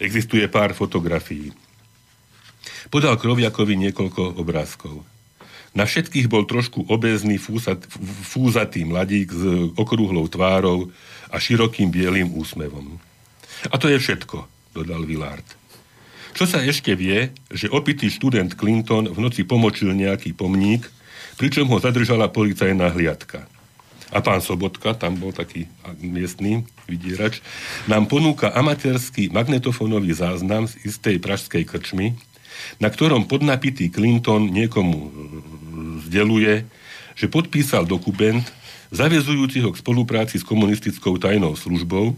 Existuje 0.00 0.48
pár 0.48 0.72
fotografií. 0.72 1.52
Podal 2.88 3.20
Kroviakovi 3.20 3.76
niekoľko 3.76 4.40
obrázkov. 4.40 5.11
Na 5.72 5.88
všetkých 5.88 6.28
bol 6.28 6.44
trošku 6.44 6.84
obézny, 6.92 7.40
fúsat, 7.40 7.80
fúzatý 8.28 8.84
mladík 8.84 9.32
s 9.32 9.42
okrúhlou 9.72 10.28
tvárou 10.28 10.92
a 11.32 11.40
širokým 11.40 11.88
bielým 11.88 12.28
úsmevom. 12.36 13.00
A 13.72 13.74
to 13.80 13.88
je 13.88 13.96
všetko, 13.96 14.44
dodal 14.76 15.08
Willard. 15.08 15.46
Čo 16.32 16.44
sa 16.48 16.60
ešte 16.64 16.92
vie, 16.96 17.32
že 17.52 17.72
opitý 17.72 18.08
študent 18.08 18.56
Clinton 18.56 19.08
v 19.08 19.18
noci 19.20 19.44
pomočil 19.44 19.92
nejaký 19.92 20.32
pomník, 20.36 20.84
pričom 21.40 21.68
ho 21.68 21.80
zadržala 21.80 22.28
policajná 22.28 22.92
hliadka. 22.92 23.48
A 24.12 24.20
pán 24.20 24.44
Sobotka, 24.44 24.92
tam 24.92 25.16
bol 25.16 25.32
taký 25.32 25.64
miestný 26.04 26.68
vydierač, 26.84 27.40
nám 27.88 28.12
ponúka 28.12 28.52
amatérsky 28.52 29.32
magnetofónový 29.32 30.12
záznam 30.12 30.68
z 30.68 30.76
istej 30.84 31.16
pražskej 31.16 31.64
krčmy, 31.64 32.12
na 32.78 32.88
ktorom 32.90 33.30
podnapitý 33.30 33.88
Clinton 33.88 34.50
niekomu 34.50 35.12
vzdeluje, 36.04 36.66
že 37.16 37.26
podpísal 37.28 37.84
dokument 37.84 38.42
zavezujúci 38.92 39.64
ho 39.64 39.72
k 39.72 39.80
spolupráci 39.80 40.36
s 40.36 40.44
komunistickou 40.44 41.16
tajnou 41.16 41.56
službou 41.56 42.12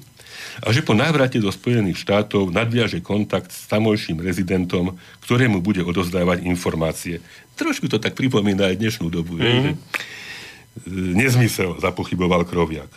a 0.62 0.70
že 0.74 0.82
po 0.82 0.92
návrate 0.92 1.38
do 1.38 1.48
Spojených 1.50 2.02
štátov 2.02 2.50
nadviaže 2.50 2.98
kontakt 2.98 3.54
s 3.54 3.70
tamojším 3.70 4.22
rezidentom, 4.22 4.98
ktorému 5.22 5.62
bude 5.62 5.82
odozdávať 5.86 6.42
informácie. 6.46 7.22
Trošku 7.54 7.86
to 7.86 8.02
tak 8.02 8.18
pripomína 8.18 8.74
aj 8.74 8.76
dnešnú 8.82 9.06
dobu. 9.08 9.38
Mm-hmm. 9.38 9.74
Nezmysel, 11.14 11.78
zapochyboval 11.78 12.42
Kroviak. 12.50 12.90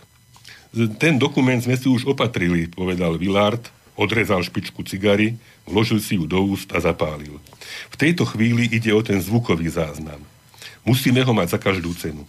Ten 0.97 1.21
dokument 1.21 1.61
sme 1.61 1.77
si 1.77 1.87
už 1.87 2.09
opatrili, 2.09 2.69
povedal 2.69 3.15
Willard, 3.21 3.61
odrezal 3.97 4.41
špičku 4.41 4.81
cigary, 4.85 5.37
vložil 5.67 5.99
si 5.99 6.15
ju 6.15 6.25
do 6.25 6.39
úst 6.41 6.71
a 6.71 6.79
zapálil. 6.79 7.37
V 7.91 7.95
tejto 7.99 8.25
chvíli 8.25 8.71
ide 8.71 8.95
o 8.95 9.03
ten 9.03 9.19
zvukový 9.19 9.67
záznam. 9.69 10.23
Musíme 10.87 11.21
ho 11.21 11.33
mať 11.35 11.55
za 11.55 11.59
každú 11.59 11.91
cenu. 11.93 12.23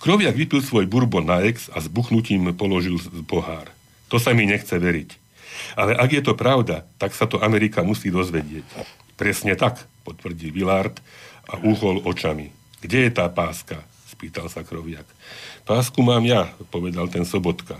Kroviak 0.00 0.34
vypil 0.34 0.64
svoj 0.64 0.88
bourbon 0.88 1.26
na 1.26 1.44
ex 1.44 1.68
a 1.68 1.82
s 1.82 1.90
buchnutím 1.90 2.54
položil 2.54 2.96
pohár. 3.28 3.68
To 4.08 4.16
sa 4.16 4.32
mi 4.32 4.48
nechce 4.48 4.72
veriť. 4.72 5.10
Ale 5.76 5.92
ak 5.92 6.10
je 6.14 6.22
to 6.22 6.38
pravda, 6.38 6.86
tak 6.96 7.12
sa 7.12 7.28
to 7.28 7.42
Amerika 7.42 7.84
musí 7.84 8.08
dozvedieť. 8.08 8.64
Presne 9.18 9.58
tak, 9.58 9.84
potvrdil 10.06 10.54
Willard 10.54 11.02
a 11.50 11.58
uhol 11.60 12.00
očami. 12.06 12.54
Kde 12.80 13.10
je 13.10 13.10
tá 13.10 13.26
páska? 13.26 13.82
spýtal 14.18 14.50
sa 14.50 14.66
Kroviak. 14.66 15.06
Pásku 15.62 16.02
mám 16.02 16.26
ja, 16.26 16.50
povedal 16.74 17.06
ten 17.06 17.22
Sobotka. 17.22 17.78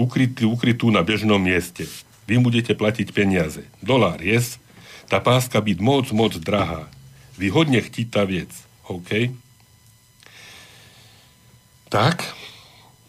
Ukrytú, 0.00 0.48
ukrytú 0.48 0.88
na 0.88 1.04
bežnom 1.04 1.36
mieste. 1.36 1.84
Vy 2.28 2.36
budete 2.44 2.76
platiť 2.76 3.08
peniaze. 3.16 3.64
Dolár, 3.80 4.20
yes? 4.20 4.60
Tá 5.08 5.16
páska 5.16 5.64
byť 5.64 5.78
moc, 5.80 6.12
moc 6.12 6.36
drahá. 6.36 6.84
Vy 7.40 7.48
hodne 7.48 7.80
tá 8.12 8.28
vec. 8.28 8.52
OK? 8.84 9.32
Tak, 11.88 12.20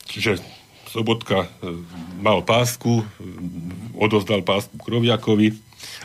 čiže 0.07 0.39
Sobotka 0.87 1.45
e, 1.45 1.49
mal 2.23 2.41
pásku, 2.41 3.03
e, 3.03 3.05
odozdal 3.99 4.41
pásku 4.41 4.73
Kroviakovi 4.79 5.53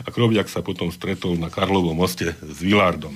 a 0.03 0.11
Kroviak 0.11 0.51
sa 0.51 0.61
potom 0.61 0.91
stretol 0.91 1.39
na 1.39 1.47
Karlovom 1.47 1.95
moste 1.95 2.35
s 2.37 2.57
Villardom. 2.61 3.15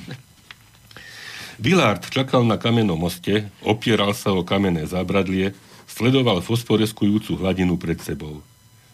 Villard 1.59 2.01
čakal 2.07 2.47
na 2.47 2.55
kamennom 2.55 2.95
moste, 2.95 3.51
opieral 3.61 4.15
sa 4.15 4.31
o 4.31 4.47
kamenné 4.47 4.87
zábradlie, 4.87 5.51
sledoval 5.91 6.39
fosforeskujúcu 6.39 7.35
hladinu 7.35 7.75
pred 7.75 7.99
sebou. 7.99 8.39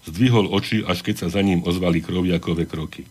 Zdvihol 0.05 0.49
oči, 0.53 0.85
až 0.85 1.01
keď 1.01 1.25
sa 1.25 1.27
za 1.33 1.41
ním 1.41 1.65
ozvali 1.65 2.01
kroviakové 2.01 2.69
kroky. 2.69 3.09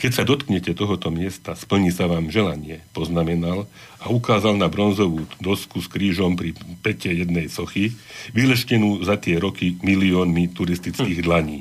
Keď 0.00 0.10
sa 0.16 0.24
dotknete 0.24 0.72
tohoto 0.72 1.12
miesta, 1.12 1.52
splní 1.52 1.92
sa 1.92 2.08
vám 2.08 2.32
želanie, 2.32 2.80
poznamenal 2.96 3.68
a 4.00 4.08
ukázal 4.08 4.56
na 4.56 4.72
bronzovú 4.72 5.28
dosku 5.44 5.84
s 5.84 5.92
krížom 5.92 6.40
pri 6.40 6.56
pete 6.80 7.12
jednej 7.12 7.52
sochy, 7.52 7.92
vyleštenú 8.32 9.04
za 9.04 9.20
tie 9.20 9.36
roky 9.36 9.76
miliónmi 9.84 10.56
turistických 10.56 11.20
hm. 11.20 11.24
dlaní. 11.24 11.58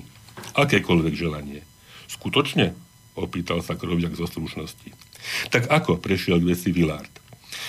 Akékoľvek 0.55 1.14
želanie. 1.16 1.62
Skutočne? 2.07 2.76
Opýtal 3.20 3.60
sa 3.60 3.76
Kroviak 3.76 4.16
zo 4.16 4.24
slušnosti. 4.24 4.95
Tak 5.51 5.68
ako 5.68 5.99
prešiel 5.99 6.39
veci 6.39 6.72
Vilard? 6.72 7.12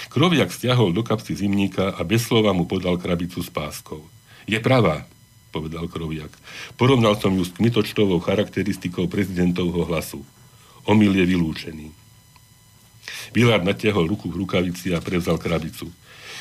Kroviak 0.07 0.55
stiahol 0.55 0.95
do 0.95 1.03
kapsy 1.03 1.35
zimníka 1.35 1.91
a 1.91 2.01
bez 2.07 2.31
slova 2.31 2.55
mu 2.55 2.71
podal 2.71 2.95
krabicu 2.95 3.43
s 3.43 3.51
páskou. 3.51 4.07
Je 4.47 4.59
pravá, 4.63 5.10
povedal 5.51 5.91
Kroviak. 5.91 6.31
Porovnal 6.79 7.19
som 7.19 7.35
ju 7.35 7.43
s 7.43 7.53
kmitočtovou 7.53 8.23
charakteristikou 8.23 9.11
prezidentovho 9.11 9.85
hlasu. 9.91 10.23
Omyl 10.87 11.13
je 11.13 11.25
vylúčený. 11.27 11.87
Vilár 13.31 13.63
natiahol 13.63 14.11
ruku 14.11 14.31
v 14.31 14.43
rukavici 14.47 14.95
a 14.95 15.03
prevzal 15.03 15.39
krabicu. 15.39 15.91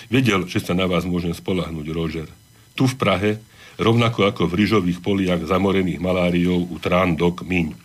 Vedel, 0.10 0.48
že 0.50 0.64
sa 0.64 0.74
na 0.74 0.90
vás 0.90 1.06
môžem 1.06 1.36
spolahnúť, 1.36 1.88
Roger. 1.94 2.28
Tu 2.74 2.88
v 2.88 2.96
Prahe, 2.96 3.32
rovnako 3.78 4.26
ako 4.26 4.50
v 4.50 4.58
ryžových 4.64 5.00
poliach 5.04 5.44
zamorených 5.44 6.02
maláriou 6.02 6.66
u 6.66 6.76
Trán 6.82 7.14
Dok 7.20 7.46
Miň. 7.46 7.78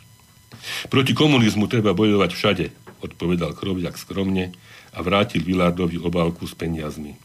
Proti 0.88 1.12
komunizmu 1.12 1.68
treba 1.68 1.92
bojovať 1.92 2.30
všade, 2.32 2.66
odpovedal 3.04 3.52
Kroviak 3.52 4.00
skromne 4.00 4.56
a 4.94 5.04
vrátil 5.04 5.44
Vilárdovi 5.44 6.00
obálku 6.00 6.48
s 6.48 6.56
peniazmi. 6.56 7.18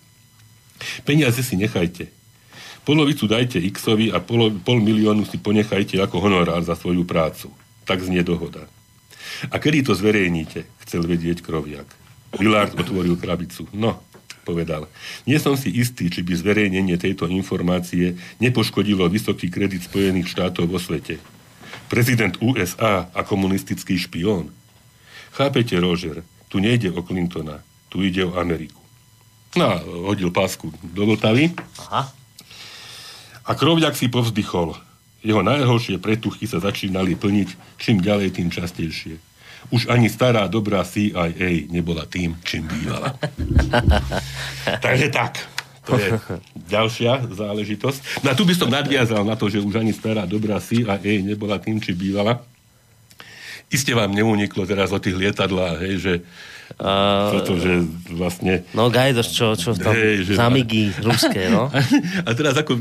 Peniaze 1.08 1.40
si 1.44 1.56
nechajte. 1.56 2.19
Polovicu 2.90 3.30
dajte 3.30 3.62
Xovi 3.70 4.10
a 4.10 4.18
polo, 4.18 4.50
pol 4.50 4.82
miliónu 4.82 5.22
si 5.22 5.38
ponechajte 5.38 6.02
ako 6.02 6.26
honorár 6.26 6.66
za 6.66 6.74
svoju 6.74 7.06
prácu. 7.06 7.54
Tak 7.86 8.02
znie 8.02 8.26
dohoda. 8.26 8.66
A 9.54 9.62
kedy 9.62 9.86
to 9.86 9.94
zverejníte? 9.94 10.66
Chcel 10.82 11.06
vedieť 11.06 11.46
Kroviak. 11.46 11.86
Vilard 12.42 12.74
otvoril 12.74 13.14
krabicu. 13.14 13.70
No, 13.78 14.02
povedal. 14.42 14.90
Nie 15.30 15.38
som 15.38 15.54
si 15.54 15.70
istý, 15.70 16.10
či 16.10 16.26
by 16.26 16.34
zverejnenie 16.34 16.98
tejto 16.98 17.30
informácie 17.30 18.18
nepoškodilo 18.42 19.06
vysoký 19.06 19.54
kredit 19.54 19.86
Spojených 19.86 20.34
štátov 20.34 20.66
vo 20.66 20.82
svete. 20.82 21.22
Prezident 21.94 22.42
USA 22.42 23.06
a 23.14 23.22
komunistický 23.22 24.02
špión. 24.02 24.50
Chápete, 25.38 25.78
Roger, 25.78 26.26
tu 26.50 26.58
nejde 26.58 26.90
o 26.90 27.06
Clintona, 27.06 27.62
tu 27.86 28.02
ide 28.02 28.26
o 28.26 28.34
Ameriku. 28.34 28.82
No 29.54 29.78
a 29.78 29.78
hodil 30.10 30.34
pásku 30.34 30.74
do 30.90 31.06
Vltavy 31.06 31.54
Aha. 31.86 32.18
A 33.50 33.52
Krovďak 33.58 33.98
si 33.98 34.14
povzdychol. 34.14 34.78
Jeho 35.26 35.42
najhoršie 35.42 35.98
pretuchy 35.98 36.46
sa 36.46 36.62
začínali 36.62 37.18
plniť 37.18 37.82
čím 37.82 38.00
ďalej, 38.00 38.38
tým 38.38 38.54
častejšie. 38.54 39.18
Už 39.74 39.92
ani 39.92 40.08
stará 40.08 40.48
dobrá 40.48 40.86
CIA 40.88 41.68
nebola 41.68 42.08
tým, 42.08 42.38
čím 42.46 42.70
bývala. 42.70 43.18
Takže 44.86 45.10
tak. 45.12 45.44
To 45.90 45.98
je 45.98 46.16
ďalšia 46.70 47.28
záležitosť. 47.34 48.22
No 48.24 48.32
a 48.32 48.38
tu 48.38 48.46
by 48.46 48.54
som 48.54 48.70
nadviazal 48.70 49.26
na 49.26 49.34
to, 49.34 49.50
že 49.50 49.60
už 49.60 49.82
ani 49.82 49.92
stará 49.92 50.30
dobrá 50.30 50.62
CIA 50.62 51.02
nebola 51.26 51.58
tým, 51.58 51.82
či 51.82 51.92
bývala. 51.98 52.40
Iste 53.74 53.92
vám 53.98 54.14
neuniklo 54.14 54.64
teraz 54.70 54.94
o 54.94 55.02
tých 55.02 55.18
lietadlách, 55.18 55.78
hej, 55.84 55.96
že 56.00 56.14
Uh, 56.78 57.42
toto, 57.42 57.58
že 57.58 57.82
vlastne 58.14 58.62
no 58.78 58.94
Gajdoš, 58.94 59.28
čo, 59.34 59.58
čo 59.58 59.74
tam, 59.74 59.90
Hej, 59.90 60.30
že- 60.30 60.38
zamigy 60.38 60.94
ruské, 61.02 61.50
no. 61.50 61.66
A 62.28 62.30
teraz 62.38 62.62
ako 62.62 62.78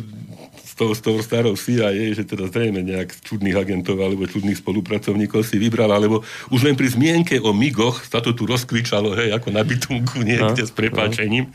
tou, 0.78 0.94
s 0.94 1.02
tou 1.02 1.18
starou 1.18 1.58
CIA, 1.58 2.14
že 2.14 2.22
teda 2.22 2.46
zrejme 2.46 2.86
nejak 2.86 3.10
čudných 3.26 3.58
agentov 3.58 3.98
alebo 3.98 4.30
čudných 4.30 4.62
spolupracovníkov 4.62 5.42
si 5.42 5.58
vybral, 5.58 5.90
alebo 5.90 6.22
už 6.54 6.62
len 6.62 6.78
pri 6.78 6.94
zmienke 6.94 7.42
o 7.42 7.50
migoch 7.50 8.06
sa 8.06 8.22
to 8.22 8.30
tu 8.30 8.46
rozkvičalo, 8.46 9.18
hej, 9.18 9.34
ako 9.34 9.50
na 9.50 9.66
bytunku 9.66 10.22
niekde 10.22 10.62
No, 10.62 10.70
s 10.70 10.72
prepáčením. 10.72 11.50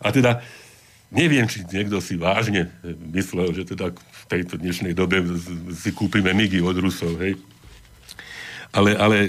A 0.00 0.08
teda 0.08 0.40
neviem, 1.12 1.44
či 1.44 1.60
niekto 1.68 2.00
si 2.00 2.16
vážne 2.16 2.72
myslel, 3.12 3.52
že 3.52 3.68
teda 3.68 3.92
v 3.92 4.24
tejto 4.32 4.56
dnešnej 4.56 4.96
dobe 4.96 5.20
si 5.76 5.92
kúpime 5.92 6.32
migy 6.32 6.64
od 6.64 6.80
Rusov, 6.80 7.20
hej. 7.20 7.36
Ale, 8.72 8.96
ale 8.96 9.16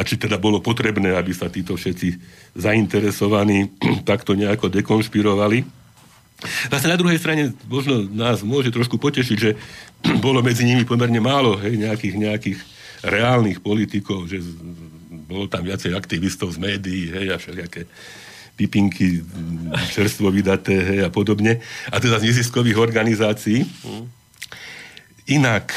a 0.00 0.02
či 0.02 0.16
teda 0.16 0.40
bolo 0.40 0.64
potrebné, 0.64 1.12
aby 1.12 1.36
sa 1.36 1.52
títo 1.52 1.76
všetci 1.76 2.16
zainteresovaní 2.56 3.68
takto 4.10 4.32
nejako 4.32 4.72
dekonšpirovali. 4.72 5.77
Zase 6.70 6.86
na 6.86 6.94
druhej 6.94 7.18
strane 7.18 7.50
možno 7.66 8.06
nás 8.06 8.46
môže 8.46 8.70
trošku 8.70 8.94
potešiť, 8.94 9.38
že 9.38 9.50
bolo 10.24 10.38
medzi 10.38 10.62
nimi 10.62 10.86
pomerne 10.86 11.18
málo 11.18 11.58
hej, 11.58 11.74
nejakých, 11.74 12.14
nejakých 12.14 12.58
reálnych 13.02 13.58
politikov, 13.58 14.30
že 14.30 14.42
bolo 15.28 15.50
tam 15.50 15.66
viacej 15.66 15.98
aktivistov 15.98 16.54
z 16.54 16.58
médií 16.62 17.10
hej, 17.10 17.34
a 17.34 17.36
všelijaké 17.36 17.90
pipinky 18.58 19.22
mm, 19.22 19.74
čerstvo 19.94 20.30
vydaté 20.30 20.78
hej, 20.78 21.00
a 21.06 21.10
podobne. 21.10 21.62
A 21.90 21.96
teda 21.98 22.18
z 22.22 22.30
neziskových 22.30 22.78
organizácií. 22.78 23.66
Inak, 25.30 25.74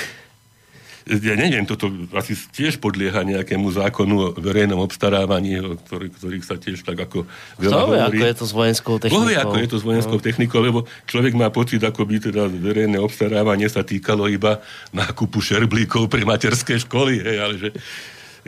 ja 1.08 1.34
neviem, 1.34 1.66
toto 1.66 1.90
asi 2.14 2.38
tiež 2.38 2.78
podlieha 2.78 3.26
nejakému 3.26 3.68
zákonu 3.74 4.14
o 4.22 4.28
verejnom 4.38 4.78
obstarávaní, 4.82 5.58
o 5.58 5.74
ktorý, 5.74 6.14
ktorých 6.14 6.46
sa 6.46 6.56
tiež 6.62 6.86
tak 6.86 7.10
ako 7.10 7.26
veľa 7.58 7.74
Kto 7.74 7.86
hovorí. 7.90 8.20
ako 8.22 8.24
je 8.24 8.36
to 8.38 8.46
s 8.46 8.54
vojenskou 8.54 8.96
technikou? 9.02 9.18
Boh 9.18 9.28
vie, 9.30 9.38
ako 9.38 9.58
je 9.58 9.70
to 9.70 9.78
s 9.82 9.86
vojenskou 9.86 10.20
no. 10.22 10.24
technikou, 10.24 10.60
lebo 10.62 10.80
človek 11.10 11.34
má 11.34 11.48
pocit, 11.50 11.82
ako 11.82 12.06
by 12.06 12.16
teda 12.22 12.46
verejné 12.46 12.98
obstarávanie 13.02 13.66
sa 13.66 13.82
týkalo 13.82 14.30
iba 14.30 14.62
nákupu 14.94 15.42
šerblíkov 15.42 16.06
pre 16.06 16.22
materské 16.22 16.78
školy, 16.78 17.18
hej, 17.18 17.38
ale 17.42 17.54
že 17.58 17.70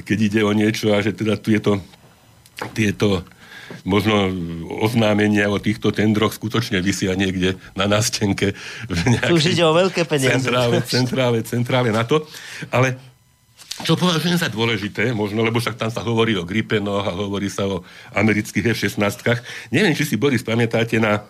keď 0.01 0.18
ide 0.22 0.41
o 0.45 0.51
niečo 0.54 0.93
a 0.93 1.01
že 1.01 1.14
teda 1.14 1.38
tu 1.38 1.54
je 1.54 1.62
to, 1.62 1.74
tieto 2.74 3.26
možno 3.82 4.30
oznámenia 4.86 5.50
o 5.50 5.58
týchto 5.58 5.90
tendroch 5.90 6.38
skutočne 6.38 6.80
vysia 6.80 7.18
niekde 7.18 7.58
na 7.74 7.90
nástenke. 7.90 8.54
už 9.34 9.44
ide 9.58 9.66
o 9.66 9.74
veľké 9.74 10.06
peniaze. 10.06 10.38
Centrále, 10.38 10.78
centrále, 10.96 11.38
centrále 11.42 11.90
na 11.90 12.06
to. 12.06 12.24
Ale 12.70 12.96
čo 13.82 13.98
považujem 13.98 14.38
za 14.38 14.54
dôležité, 14.54 15.18
možno, 15.18 15.42
lebo 15.42 15.58
však 15.58 15.82
tam 15.82 15.90
sa 15.90 16.06
hovorí 16.06 16.38
o 16.38 16.46
Gripenoch 16.46 17.10
a 17.10 17.18
hovorí 17.18 17.50
sa 17.50 17.66
o 17.66 17.82
amerických 18.14 18.78
F-16. 18.78 19.02
Neviem, 19.74 19.98
či 19.98 20.06
si, 20.06 20.14
Boris, 20.14 20.46
pamätáte 20.46 21.02
na, 21.02 21.26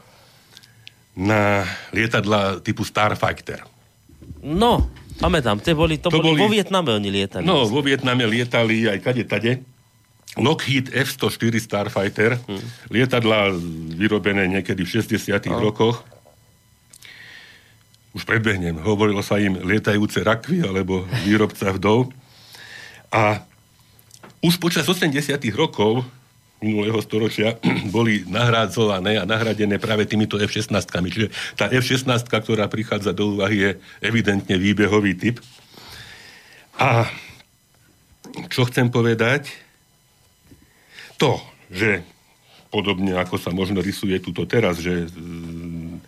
na 1.15 1.63
lietadla 1.95 2.59
typu 2.59 2.83
Starfighter. 2.83 3.63
No, 4.43 4.91
pamätám, 5.23 5.63
to 5.63 5.71
boli, 5.71 5.95
to, 6.03 6.11
To 6.11 6.19
boli, 6.19 6.35
boli- 6.35 6.41
vo 6.43 6.51
Vietname 6.51 6.91
oni 6.91 7.09
lietali. 7.15 7.47
No, 7.47 7.63
vo 7.63 7.79
Vietname 7.79 8.27
lietali 8.27 8.91
aj 8.91 8.99
kade 8.99 9.23
tade. 9.23 9.51
Lockheed 10.33 10.89
F-104 10.89 11.53
Starfighter, 11.61 12.41
hmm. 12.41 12.89
lietadla 12.89 13.53
vyrobené 13.93 14.49
niekedy 14.49 14.81
v 14.81 14.89
60 15.05 15.29
no. 15.53 15.61
rokoch. 15.61 16.01
Už 18.13 18.25
predbehnem, 18.25 18.77
hovorilo 18.81 19.21
sa 19.21 19.37
im 19.41 19.57
lietajúce 19.61 20.21
rakvy 20.25 20.65
alebo 20.65 21.05
výrobca 21.25 21.73
vdov. 21.73 22.09
A 23.13 23.45
už 24.41 24.57
počas 24.57 24.89
80 24.89 25.37
rokov 25.53 26.01
minulého 26.63 26.97
storočia 27.03 27.59
boli 27.95 28.25
nahrádzované 28.25 29.21
a 29.21 29.29
nahradené 29.29 29.77
práve 29.77 30.09
týmito 30.09 30.41
F-16. 30.41 30.73
Čiže 30.89 31.27
tá 31.53 31.69
F-16, 31.69 32.25
ktorá 32.25 32.65
prichádza 32.71 33.13
do 33.13 33.37
úvahy, 33.37 33.57
je 33.59 33.71
evidentne 34.01 34.55
výbehový 34.57 35.13
typ. 35.13 35.37
A 36.81 37.05
čo 38.49 38.65
chcem 38.65 38.89
povedať? 38.89 39.62
To, 41.21 41.41
že 41.69 42.05
podobne 42.73 43.13
ako 43.21 43.37
sa 43.37 43.53
možno 43.53 43.85
rysuje 43.85 44.17
tuto 44.17 44.49
teraz, 44.49 44.81
že 44.81 45.05
mm, 45.05 46.01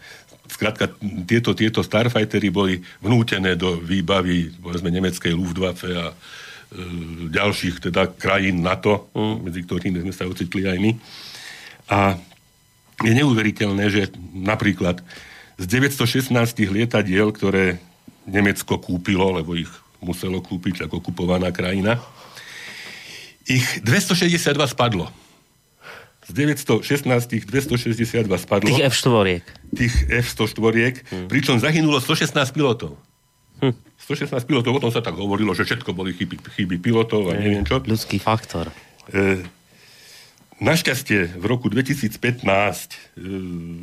skrátka 0.49 0.89
tieto, 1.29 1.53
tieto 1.53 1.85
Starfightery 1.85 2.49
boli 2.49 2.81
vnútené 3.05 3.53
do 3.53 3.77
výbavy 3.77 4.49
povedzme 4.57 4.89
nemeckej 4.89 5.33
Luftwaffe 5.37 5.93
a 5.93 6.09
e, 6.09 6.15
ďalších 7.29 7.89
teda 7.91 8.09
krajín 8.17 8.65
NATO, 8.65 9.13
mm. 9.13 9.35
medzi 9.45 9.61
ktorými 9.61 10.01
sme 10.01 10.13
sa 10.13 10.25
ocitli 10.25 10.65
aj 10.65 10.77
my. 10.81 10.91
A 11.93 12.17
je 13.05 13.13
neuveriteľné, 13.13 13.85
že 13.91 14.09
napríklad 14.33 15.05
z 15.61 15.65
916 15.69 16.33
lietadiel, 16.71 17.29
ktoré 17.29 17.77
Nemecko 18.25 18.81
kúpilo, 18.81 19.37
lebo 19.37 19.53
ich 19.53 19.69
muselo 20.01 20.41
kúpiť 20.41 20.89
ako 20.89 21.01
kupovaná 21.01 21.53
krajina, 21.53 22.01
ich 23.45 23.65
262 23.85 24.67
spadlo. 24.67 25.09
Z 26.25 26.33
916 26.33 27.45
262 27.45 28.25
spadlo 28.41 28.65
Tých 28.65 28.81
F4. 28.81 29.45
tých 29.77 29.95
F-104, 30.09 31.05
hmm. 31.05 31.27
pričom 31.29 31.61
zahynulo 31.61 32.01
116 32.01 32.33
pilotov. 32.49 32.97
Hm. 33.61 33.77
116 34.01 34.33
pilotov, 34.49 34.73
o 34.73 34.81
tom 34.81 34.89
sa 34.89 35.05
tak 35.05 35.13
hovorilo, 35.13 35.53
že 35.53 35.69
všetko 35.69 35.93
boli 35.93 36.17
chyby, 36.17 36.41
chyby 36.57 36.75
pilotov 36.81 37.29
a 37.29 37.37
neviem 37.37 37.61
čo. 37.61 37.77
Ľudský 37.77 38.17
faktor. 38.17 38.73
E, 39.13 39.45
našťastie 40.59 41.35
v 41.35 41.45
roku 41.45 41.67
2015 41.67 42.15
e, 42.15 42.47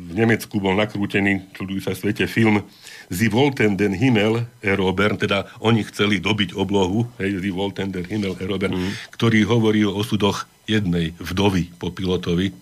v 0.09 0.13
Nemecku 0.13 0.57
bol 0.57 0.73
nakrútený, 0.73 1.53
čudujú 1.53 1.81
sa 1.85 1.93
svete, 1.93 2.25
film 2.25 2.65
Sie 3.13 3.29
wollten 3.29 3.77
den 3.77 3.93
Himmel 3.93 4.47
erobern, 4.63 5.19
teda 5.19 5.45
oni 5.61 5.85
chceli 5.85 6.17
dobiť 6.17 6.57
oblohu, 6.57 7.05
hej, 7.21 7.37
Sie 7.37 7.53
wollten 7.53 7.93
den 7.93 8.07
Himmel 8.09 8.33
erobern, 8.41 8.73
mm. 8.73 9.13
ktorý 9.13 9.45
hovorí 9.45 9.85
o 9.85 9.93
osudoch 9.93 10.49
jednej 10.65 11.13
vdovy 11.21 11.69
po 11.77 11.93
pilotovi, 11.93 12.55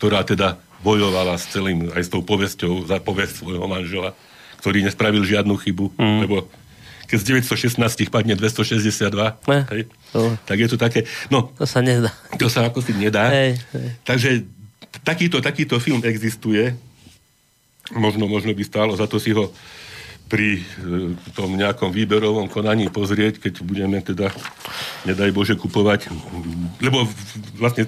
ktorá 0.00 0.24
teda 0.24 0.56
bojovala 0.80 1.36
s 1.36 1.48
celým, 1.52 1.92
aj 1.92 2.02
s 2.08 2.12
tou 2.12 2.24
povesťou 2.24 2.88
za 2.88 3.00
povesť 3.00 3.44
svojho 3.44 3.66
manžela, 3.68 4.16
ktorý 4.64 4.84
nespravil 4.84 5.24
žiadnu 5.24 5.56
chybu, 5.60 5.96
mm. 6.00 6.18
lebo 6.24 6.48
keď 7.04 7.16
z 7.20 7.24
916 7.44 8.08
padne 8.08 8.34
262, 8.34 9.38
Ne. 9.46 9.60
hej, 9.70 9.82
To- 10.12 10.36
tak 10.44 10.56
je 10.58 10.68
to 10.68 10.76
také, 10.76 11.04
no, 11.28 11.52
To 11.58 11.66
sa 11.66 11.80
nedá. 11.80 12.10
to 12.36 12.48
sa 12.48 12.66
ako 12.66 12.80
si 12.80 12.92
nedá. 12.92 13.28
Hej, 13.28 13.60
hej. 13.72 13.88
Takže 14.02 14.30
takýto, 15.02 15.40
takýto 15.40 15.76
film 15.78 16.00
existuje. 16.02 16.72
Možno, 17.92 18.24
možno 18.24 18.56
by 18.56 18.64
stálo 18.64 18.96
za 18.96 19.04
to 19.04 19.20
si 19.20 19.28
ho 19.30 19.52
pri 20.24 20.56
e, 20.56 20.62
tom 21.36 21.52
nejakom 21.52 21.92
výberovom 21.92 22.48
konaní 22.48 22.88
pozrieť, 22.88 23.44
keď 23.44 23.60
budeme 23.60 24.00
teda, 24.00 24.32
nedaj 25.04 25.30
Bože, 25.36 25.52
kupovať, 25.52 26.08
lebo 26.80 27.04
vlastne 27.60 27.84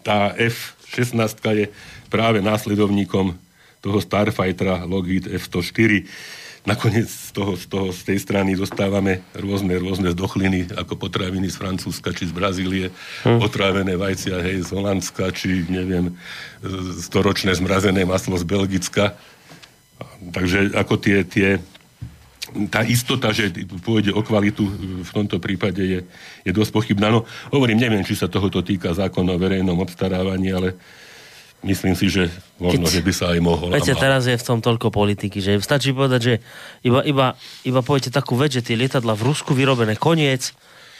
tá 0.00 0.32
F-16 0.32 1.12
je 1.52 1.66
práve 2.08 2.40
následovníkom 2.40 3.36
toho 3.84 3.98
Starfightera 4.00 4.88
Lockheed 4.88 5.28
F-104. 5.28 6.08
Nakoniec 6.62 7.10
z, 7.10 7.34
toho, 7.34 7.58
z, 7.58 7.66
toho, 7.66 7.90
z 7.90 8.06
tej 8.06 8.18
strany 8.22 8.54
dostávame 8.54 9.26
rôzne, 9.34 9.74
rôzne 9.82 10.14
zdochliny, 10.14 10.70
ako 10.78 10.94
potraviny 10.94 11.50
z 11.50 11.58
Francúzska 11.58 12.14
či 12.14 12.30
z 12.30 12.32
Brazílie, 12.32 12.94
hm. 13.26 13.42
otrávené 13.42 13.98
vajcia, 13.98 14.38
hej, 14.38 14.62
z 14.62 14.70
Holandska, 14.70 15.34
či 15.34 15.66
neviem, 15.66 16.14
storočné 17.02 17.50
zmrazené 17.58 18.06
maslo 18.06 18.38
z 18.38 18.46
Belgicka. 18.46 19.18
Takže 20.30 20.70
ako 20.78 20.94
tie, 21.02 21.26
tie, 21.26 21.58
tá 22.70 22.86
istota, 22.86 23.34
že 23.34 23.50
pôjde 23.82 24.14
o 24.14 24.22
kvalitu 24.22 24.62
v 25.02 25.10
tomto 25.10 25.42
prípade 25.42 25.82
je, 25.82 26.00
je 26.46 26.52
dosť 26.54 26.70
pochybná. 26.70 27.10
No, 27.10 27.26
hovorím, 27.50 27.82
neviem, 27.82 28.06
či 28.06 28.14
sa 28.14 28.30
tohoto 28.30 28.62
týka 28.62 28.94
zákon 28.94 29.26
o 29.26 29.34
verejnom 29.34 29.82
obstarávaní, 29.82 30.54
ale 30.54 30.78
myslím 31.62 31.94
si, 31.94 32.10
že 32.10 32.28
možno, 32.58 32.86
Keď- 32.86 32.94
že 32.94 33.02
by 33.02 33.12
sa 33.14 33.24
aj 33.32 33.40
mohol. 33.42 33.68
a 33.70 33.78
Viete, 33.78 33.94
teraz 33.94 34.26
je 34.26 34.34
v 34.34 34.44
tom 34.44 34.58
toľko 34.58 34.90
politiky, 34.90 35.38
že 35.38 35.58
stačí 35.62 35.94
povedať, 35.94 36.20
že 36.20 36.34
iba, 36.82 37.02
iba, 37.06 37.34
iba 37.62 37.80
poviete 37.80 38.10
takú 38.10 38.34
vec, 38.34 38.52
že 38.54 38.62
tie 38.62 38.74
lietadla 38.74 39.14
v 39.14 39.22
Rusku 39.30 39.54
vyrobené 39.54 39.94
koniec, 39.94 40.54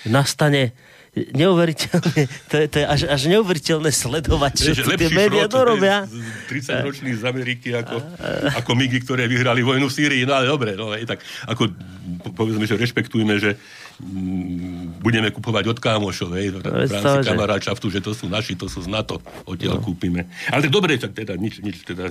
nastane 0.06 0.72
neuveriteľne, 1.12 2.24
to 2.50 2.54
je, 2.56 2.66
to 2.72 2.76
je 2.80 2.86
až, 2.88 3.00
až 3.04 3.20
neuveriteľné 3.28 3.90
sledovať, 3.92 4.52
čo 4.56 4.72
tu 4.80 4.90
tie 4.96 5.12
médiá 5.12 5.44
dorobia. 5.44 6.08
to 6.08 6.16
je 6.16 6.64
z 6.64 6.80
30 6.80 6.88
ročný 6.88 7.10
z 7.12 7.22
Ameriky 7.28 7.68
ako, 7.76 8.00
ako 8.56 8.70
migy, 8.72 9.04
ktoré 9.04 9.28
vyhrali 9.28 9.60
vojnu 9.60 9.92
v 9.92 9.92
Sýrii. 9.92 10.24
No 10.24 10.40
ale 10.40 10.48
dobre, 10.48 10.72
no, 10.72 10.88
tak 11.04 11.20
ako 11.44 11.68
po- 12.24 12.32
povedzme, 12.32 12.64
že 12.64 12.80
rešpektujme, 12.80 13.36
že 13.36 13.60
budeme 15.02 15.28
kupovať 15.30 15.64
od 15.72 15.78
kámošov, 15.78 16.30
hej, 16.38 16.56
v 16.58 16.64
rámci 16.64 17.28
kamaráčaftu, 17.28 17.86
že 17.92 18.00
to 18.00 18.16
sú 18.16 18.26
naši, 18.26 18.56
to 18.56 18.66
sú 18.66 18.82
z 18.82 18.88
NATO, 18.88 19.20
odtiaľ 19.44 19.78
no. 19.78 19.84
kúpime. 19.84 20.26
Ale 20.48 20.66
tak 20.66 20.72
dobre, 20.72 20.96
tak 20.98 21.12
teda 21.12 21.36
nič, 21.36 21.60
nič 21.60 21.84
teda, 21.84 22.10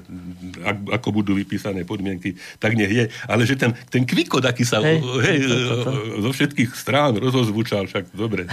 ak, 0.63 0.77
ako 1.01 1.07
budú 1.11 1.31
vypísané 1.35 1.83
podmienky, 1.83 2.37
tak 2.61 2.77
nech 2.77 2.91
je. 2.91 3.05
Ale 3.27 3.43
že 3.43 3.57
ten, 3.57 3.73
ten 3.89 4.05
kvikot, 4.05 4.43
aký 4.45 4.63
sa 4.63 4.79
hej, 4.83 5.01
hej, 5.01 5.37
to, 5.47 5.55
to, 5.55 5.75
to. 5.83 5.91
zo 6.23 6.31
všetkých 6.31 6.71
strán 6.75 7.17
rozozvučal, 7.17 7.89
však 7.89 8.13
dobre. 8.13 8.47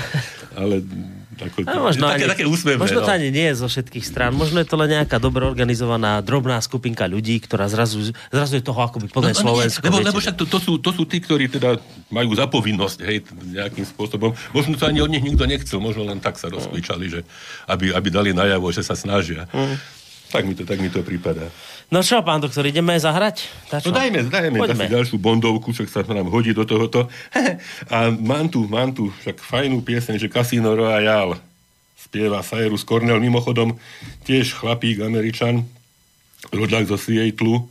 Ale 0.56 0.82
ako, 1.38 1.62
A 1.64 1.78
možno 1.78 2.10
také, 2.10 2.26
ani, 2.26 2.32
také 2.34 2.44
úsmevné. 2.44 2.82
možno 2.82 3.00
to 3.00 3.10
no. 3.10 3.16
ani 3.16 3.28
nie 3.30 3.46
je 3.52 3.54
zo 3.62 3.68
všetkých 3.70 4.04
strán. 4.04 4.34
Možno 4.34 4.58
je 4.58 4.66
to 4.66 4.74
len 4.74 4.90
nejaká 4.90 5.22
dobre 5.22 5.46
organizovaná 5.46 6.18
drobná 6.18 6.58
skupinka 6.58 7.06
ľudí, 7.06 7.38
ktorá 7.38 7.70
zrazu, 7.70 8.10
zrazu 8.34 8.58
je 8.58 8.64
toho 8.64 8.80
akoby 8.82 9.06
plné 9.06 9.30
No, 9.30 9.34
no 9.34 9.38
nie, 9.38 9.44
Slovensko. 9.44 9.82
lebo, 9.86 9.98
viete. 10.02 10.08
lebo 10.10 10.18
však 10.18 10.36
to, 10.36 10.44
to, 10.44 10.58
sú, 10.58 10.72
to 10.82 10.90
sú 10.90 11.02
tí, 11.06 11.22
ktorí 11.22 11.46
teda 11.46 11.78
majú 12.10 12.30
za 12.34 12.50
povinnosť, 12.50 12.98
hej, 13.06 13.22
nejakým 13.54 13.86
spôsobom. 13.86 14.34
Možno 14.50 14.74
to 14.74 14.84
ani 14.88 14.98
od 14.98 15.10
nich 15.12 15.22
nikto 15.22 15.46
nechcel, 15.46 15.78
možno 15.78 16.02
len 16.08 16.18
tak 16.18 16.40
sa 16.40 16.50
rozkvičali, 16.50 17.06
že 17.08 17.20
aby, 17.68 17.94
aby 17.94 18.08
dali 18.10 18.30
najavo, 18.34 18.68
že 18.74 18.82
sa 18.82 18.98
snažia. 18.98 19.46
Tak 20.28 20.44
mi 20.44 20.52
to, 20.52 20.68
tak 20.68 20.76
mi 20.76 20.92
to 20.92 21.00
prípada. 21.00 21.48
No 21.88 22.04
čo, 22.04 22.20
pán 22.20 22.44
doktor, 22.44 22.68
ideme 22.68 23.00
zahrať? 23.00 23.48
Tá 23.72 23.80
čo? 23.80 23.88
No 23.88 23.96
dajme, 23.96 24.28
dajme 24.28 24.60
Poďme. 24.60 24.92
ďalšiu 24.92 25.16
bondovku, 25.16 25.72
však 25.72 25.88
sa 25.88 26.04
nám 26.04 26.28
hodí 26.28 26.52
do 26.52 26.68
tohoto. 26.68 27.08
A 27.94 28.12
mám 28.12 28.52
tu, 28.52 28.68
mám 28.68 28.92
tu 28.92 29.08
však 29.24 29.40
fajnú 29.40 29.80
pieseň, 29.80 30.20
že 30.20 30.28
Casino 30.28 30.76
Royale 30.76 31.40
spieva 31.96 32.44
Cyrus 32.44 32.84
Cornell, 32.84 33.20
mimochodom 33.20 33.80
tiež 34.28 34.56
chlapík, 34.56 35.00
Američan, 35.00 35.64
rodák 36.52 36.88
zo 36.88 37.00
Seattle, 37.00 37.68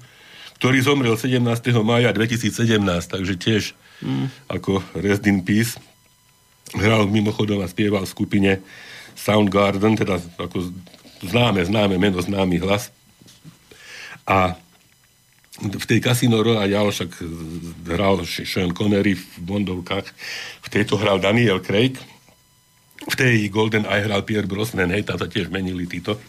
ktorý 0.57 0.77
zomrel 0.81 1.13
17. 1.13 1.37
maja 1.85 2.09
2017, 2.09 2.81
takže 3.05 3.33
tiež 3.37 3.63
mm. 4.01 4.49
ako 4.49 4.81
Rest 4.97 5.29
in 5.29 5.45
Peace. 5.45 5.77
Hral 6.73 7.05
mimochodom 7.05 7.61
a 7.63 7.69
spieval 7.69 8.03
v 8.03 8.11
skupine 8.11 8.51
Soundgarden, 9.13 9.97
teda 9.97 10.19
ako 10.41 10.73
známe, 11.21 11.63
známe 11.63 11.95
meno, 12.01 12.17
známy 12.19 12.59
hlas. 12.61 12.89
A 14.27 14.59
v 15.57 15.85
tej 15.89 15.99
Casino 16.05 16.45
Royale 16.45 16.93
však 16.93 17.17
hral 17.89 18.21
Sean 18.27 18.75
Connery 18.77 19.17
v 19.17 19.25
Bondovkách, 19.41 20.07
v 20.61 20.67
tejto 20.69 21.01
hral 21.01 21.17
Daniel 21.17 21.63
Craig, 21.65 21.97
v 23.07 23.15
tej 23.17 23.35
Golden 23.49 23.87
Eye 23.89 24.05
hral 24.05 24.21
Pierre 24.21 24.45
Brosnan, 24.45 24.93
hej, 24.93 25.07
táto 25.07 25.25
tiež 25.25 25.49
menili 25.49 25.89
títo, 25.89 26.19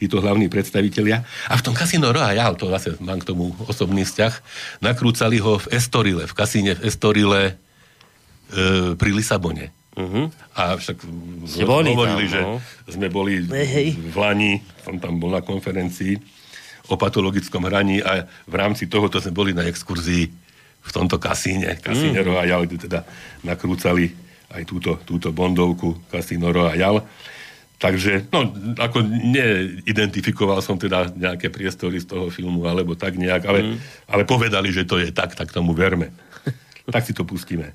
títo 0.00 0.22
hlavní 0.24 0.48
predstavitelia. 0.48 1.26
A 1.50 1.60
v 1.60 1.64
tom 1.66 1.76
Casino 1.76 2.08
Royale, 2.08 2.56
to 2.56 2.72
zase 2.72 2.96
mám 3.04 3.20
k 3.20 3.28
tomu 3.28 3.52
osobný 3.68 4.06
vzťah, 4.06 4.34
nakrúcali 4.80 5.42
ho 5.42 5.60
v 5.60 5.66
Estorile, 5.76 6.24
v 6.24 6.32
kasíne 6.32 6.72
v 6.78 6.80
Estorile 6.88 7.40
e, 7.44 7.52
pri 8.96 9.10
Lisabone. 9.12 9.76
Uh-huh. 9.98 10.30
A 10.56 10.78
však 10.78 11.02
boli 11.66 11.92
hovorili, 11.92 12.24
tam, 12.30 12.32
že 12.32 12.40
no. 12.40 12.56
sme 12.88 13.06
boli 13.12 13.44
Hej, 13.44 13.68
hej. 13.68 13.88
v 13.98 14.16
Lani, 14.16 14.62
som 14.86 14.96
tam 14.96 15.20
bol 15.20 15.34
na 15.34 15.42
konferencii 15.44 16.39
o 16.90 16.98
patologickom 16.98 17.62
hraní 17.70 18.02
a 18.02 18.26
v 18.26 18.54
rámci 18.58 18.90
tohoto 18.90 19.22
sme 19.22 19.30
boli 19.30 19.54
na 19.54 19.62
exkurzii 19.70 20.26
v 20.80 20.90
tomto 20.90 21.22
kasíne, 21.22 21.78
kasíne 21.78 22.18
mm. 22.20 22.26
Royale, 22.26 22.66
kde 22.66 22.90
teda 22.90 23.00
nakrúcali 23.46 24.10
aj 24.50 24.62
túto, 24.66 24.98
túto 25.06 25.30
bondovku 25.30 26.10
Casino 26.10 26.50
Royale. 26.50 27.06
Takže, 27.80 28.28
no, 28.28 28.52
ako 28.76 29.00
neidentifikoval 29.08 30.60
som 30.60 30.76
teda 30.76 31.08
nejaké 31.16 31.48
priestory 31.48 31.96
z 31.96 32.12
toho 32.12 32.28
filmu, 32.28 32.68
alebo 32.68 32.92
tak 32.92 33.16
nejak, 33.16 33.42
ale, 33.48 33.60
mm. 33.64 33.76
ale 34.10 34.22
povedali, 34.28 34.68
že 34.68 34.84
to 34.84 35.00
je 35.00 35.08
tak, 35.14 35.32
tak 35.32 35.48
tomu 35.48 35.72
verme. 35.72 36.12
tak 36.92 37.06
si 37.08 37.16
to 37.16 37.24
pustíme. 37.24 37.72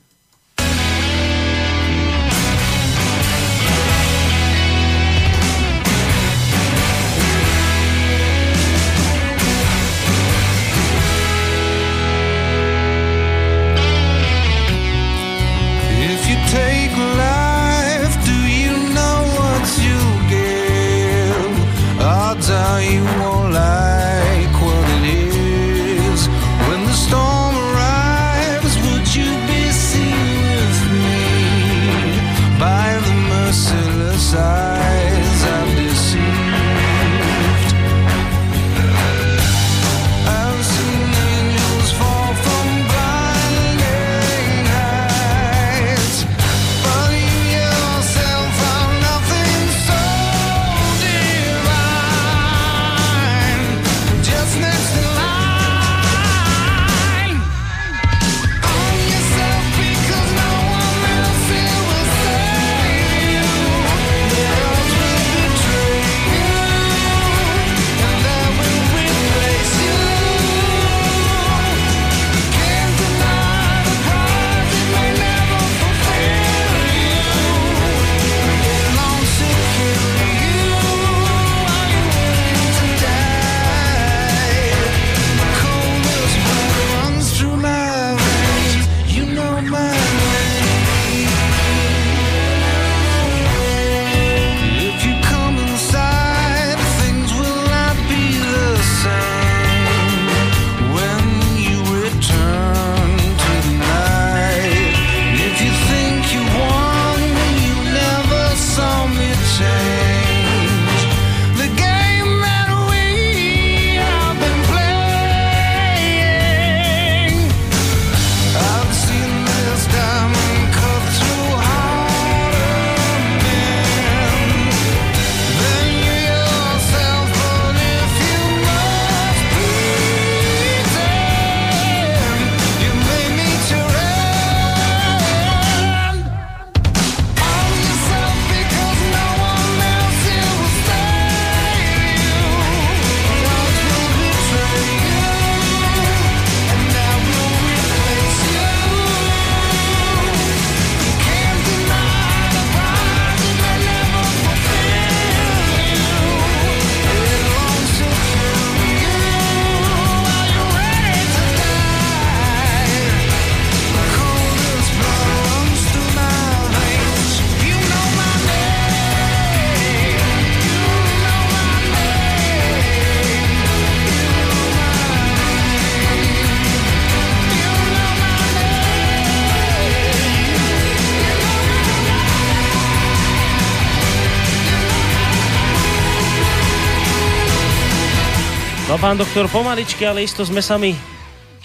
Pán 189.05 189.21
doktor, 189.21 189.45
pomaličky, 189.53 190.01
ale 190.01 190.25
isto 190.25 190.41
sme 190.41 190.65
sa 190.65 190.81
mi 190.81 190.97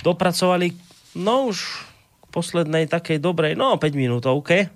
dopracovali, 0.04 0.76
no 1.16 1.48
už 1.48 1.56
k 2.20 2.24
poslednej 2.28 2.84
takej 2.84 3.16
dobrej, 3.16 3.56
no 3.56 3.80
5 3.80 3.96
minútovke. 3.96 4.68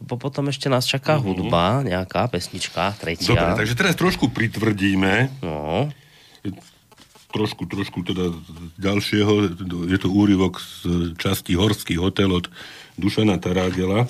Po, 0.00 0.16
potom 0.16 0.48
ešte 0.48 0.72
nás 0.72 0.88
čaká 0.88 1.20
hudba, 1.20 1.84
nejaká 1.84 2.24
pesnička, 2.32 2.96
tretia. 2.96 3.36
Dobre, 3.36 3.60
takže 3.60 3.76
teraz 3.76 4.00
trošku 4.00 4.32
pritvrdíme. 4.32 5.44
No, 5.44 5.92
trošku, 7.36 7.68
trošku 7.68 8.00
teda 8.00 8.32
ďalšieho, 8.80 9.52
je 9.84 9.98
to 10.00 10.08
úryvok 10.08 10.56
z 10.56 11.12
časti 11.20 11.52
Horský 11.52 12.00
hotel 12.00 12.32
od 12.32 12.48
Dušana 12.96 13.36
Tarágela. 13.36 14.08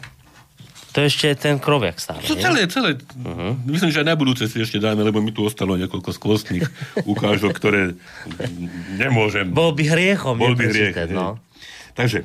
To 0.97 1.05
je 1.05 1.12
ešte 1.12 1.28
ten 1.36 1.61
kroviak 1.61 2.01
stále. 2.01 2.24
To 2.24 2.40
celé, 2.40 2.64
celé. 2.72 2.97
Uh-huh. 2.97 3.53
Myslím, 3.68 3.92
že 3.92 4.01
aj 4.01 4.09
na 4.09 4.16
budúce 4.16 4.49
si 4.49 4.57
ešte 4.57 4.80
dáme, 4.80 5.05
lebo 5.05 5.20
mi 5.20 5.28
tu 5.28 5.44
ostalo 5.44 5.76
niekoľko 5.76 6.09
skvostných 6.09 6.64
ukážok, 7.12 7.53
ktoré 7.53 7.92
nemôžem. 8.97 9.53
Bol 9.53 9.76
by 9.76 9.92
hriechom. 9.92 10.40
Bol 10.40 10.57
by 10.57 10.72
hriech. 10.72 10.97
No. 11.12 11.36
Takže, 11.92 12.24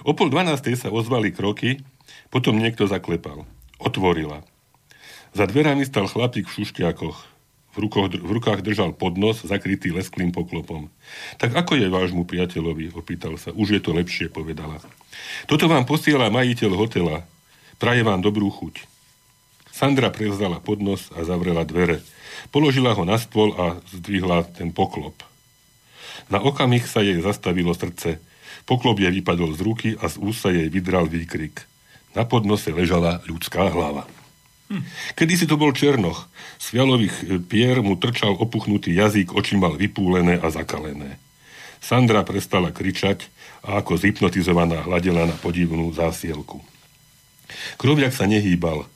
o 0.00 0.16
pol 0.16 0.32
dvanástej 0.32 0.80
sa 0.80 0.88
ozvali 0.88 1.28
kroky, 1.28 1.84
potom 2.32 2.56
niekto 2.56 2.88
zaklepal. 2.88 3.44
Otvorila. 3.76 4.40
Za 5.36 5.44
dverami 5.44 5.84
stal 5.84 6.08
chlapík 6.08 6.48
v 6.48 6.56
šušťákoch. 6.56 7.18
V, 7.72 7.76
rukoch, 7.80 8.12
v 8.16 8.30
rukách 8.32 8.64
držal 8.64 8.96
podnos, 8.96 9.44
zakrytý 9.44 9.92
lesklým 9.92 10.32
poklopom. 10.32 10.88
Tak 11.36 11.52
ako 11.52 11.76
je 11.76 11.92
vášmu 11.92 12.24
priateľovi? 12.24 12.96
Opýtal 12.96 13.36
sa. 13.36 13.52
Už 13.52 13.76
je 13.76 13.80
to 13.80 13.92
lepšie, 13.92 14.32
povedala. 14.32 14.80
Toto 15.44 15.68
vám 15.68 15.84
posiela 15.84 16.32
majiteľ 16.32 16.72
hotela. 16.76 17.28
Praje 17.82 18.06
vám 18.06 18.22
dobrú 18.22 18.46
chuť. 18.46 18.86
Sandra 19.74 20.14
prevzala 20.14 20.62
podnos 20.62 21.10
a 21.18 21.26
zavrela 21.26 21.66
dvere. 21.66 21.98
Položila 22.54 22.94
ho 22.94 23.02
na 23.02 23.18
stôl 23.18 23.58
a 23.58 23.82
zdvihla 23.90 24.46
ten 24.54 24.70
poklop. 24.70 25.18
Na 26.30 26.38
okamih 26.38 26.86
sa 26.86 27.02
jej 27.02 27.18
zastavilo 27.18 27.74
srdce. 27.74 28.22
Poklop 28.70 29.02
jej 29.02 29.10
vypadol 29.10 29.58
z 29.58 29.60
ruky 29.66 29.88
a 29.98 30.06
z 30.06 30.14
úst 30.22 30.46
sa 30.46 30.54
jej 30.54 30.70
vydral 30.70 31.10
výkrik. 31.10 31.66
Na 32.14 32.22
podnose 32.22 32.70
ležala 32.70 33.18
ľudská 33.26 33.66
hlava. 33.74 34.06
Kedy 35.18 35.34
si 35.34 35.50
to 35.50 35.58
bol 35.58 35.74
Černoch. 35.74 36.30
Z 36.62 36.78
fialových 36.78 37.16
e, 37.18 37.42
pier 37.42 37.82
mu 37.82 37.98
trčal 37.98 38.38
opuchnutý 38.38 38.94
jazyk, 38.94 39.34
oči 39.34 39.58
mal 39.58 39.74
vypúlené 39.74 40.38
a 40.38 40.54
zakalené. 40.54 41.18
Sandra 41.82 42.22
prestala 42.22 42.70
kričať 42.70 43.26
a 43.66 43.82
ako 43.82 43.98
zhypnotizovaná 43.98 44.86
hladela 44.86 45.26
na 45.26 45.34
podivnú 45.34 45.90
zásielku. 45.90 46.71
Kroviak 47.78 48.14
sa 48.14 48.28
nehýbal. 48.28 48.86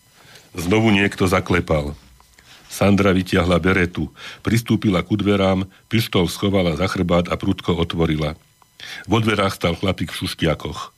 Znovu 0.56 0.88
niekto 0.94 1.28
zaklepal. 1.28 1.92
Sandra 2.66 3.12
vytiahla 3.16 3.56
beretu, 3.56 4.12
pristúpila 4.44 5.00
ku 5.00 5.16
dverám, 5.16 5.64
pištol 5.88 6.28
schovala 6.28 6.76
za 6.76 6.90
chrbát 6.92 7.30
a 7.32 7.38
prudko 7.40 7.72
otvorila. 7.72 8.36
Vo 9.08 9.18
dverách 9.22 9.56
stal 9.56 9.72
chlapík 9.76 10.12
v 10.12 10.18
šušťakoch. 10.24 10.92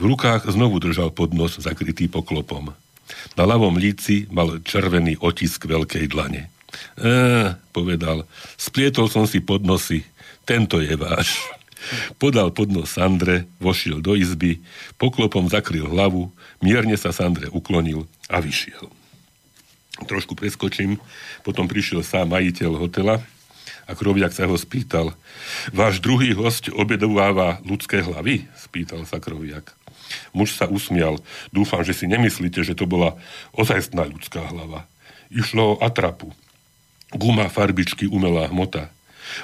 V 0.00 0.02
rukách 0.08 0.48
znovu 0.48 0.80
držal 0.80 1.12
podnos 1.12 1.60
zakrytý 1.60 2.08
poklopom. 2.08 2.72
Na 3.36 3.44
ľavom 3.44 3.76
líci 3.76 4.24
mal 4.32 4.64
červený 4.64 5.20
otisk 5.20 5.68
veľkej 5.68 6.08
dlane. 6.08 6.48
E, 6.96 7.52
povedal, 7.76 8.24
splietol 8.56 9.12
som 9.12 9.28
si 9.28 9.44
podnosy, 9.44 10.08
tento 10.48 10.80
je 10.80 10.96
váš. 10.96 11.44
Podal 12.16 12.54
podnos 12.54 12.94
Sandre, 12.94 13.44
vošiel 13.60 14.00
do 14.00 14.16
izby, 14.16 14.62
poklopom 14.96 15.50
zakryl 15.50 15.90
hlavu, 15.90 16.32
mierne 16.62 16.96
sa 16.96 17.10
Sandre 17.12 17.50
uklonil 17.50 18.08
a 18.30 18.38
vyšiel. 18.40 18.88
Trošku 20.08 20.32
preskočím, 20.32 20.96
potom 21.44 21.68
prišiel 21.68 22.00
sám 22.00 22.32
majiteľ 22.32 22.80
hotela 22.80 23.20
a 23.84 23.92
Kroviak 23.92 24.32
sa 24.32 24.48
ho 24.48 24.56
spýtal. 24.56 25.12
Váš 25.74 26.00
druhý 26.00 26.32
host 26.32 26.72
obedováva 26.72 27.60
ľudské 27.66 28.00
hlavy? 28.00 28.48
Spýtal 28.56 29.04
sa 29.04 29.20
Kroviak. 29.20 29.74
Muž 30.32 30.56
sa 30.56 30.68
usmial. 30.68 31.20
Dúfam, 31.52 31.84
že 31.84 31.92
si 31.92 32.08
nemyslíte, 32.08 32.64
že 32.64 32.76
to 32.76 32.88
bola 32.88 33.20
ozajstná 33.52 34.08
ľudská 34.08 34.44
hlava. 34.48 34.88
Išlo 35.32 35.76
o 35.76 35.80
atrapu. 35.80 36.32
Guma, 37.12 37.52
farbičky, 37.52 38.08
umelá 38.08 38.48
hmota. 38.48 38.88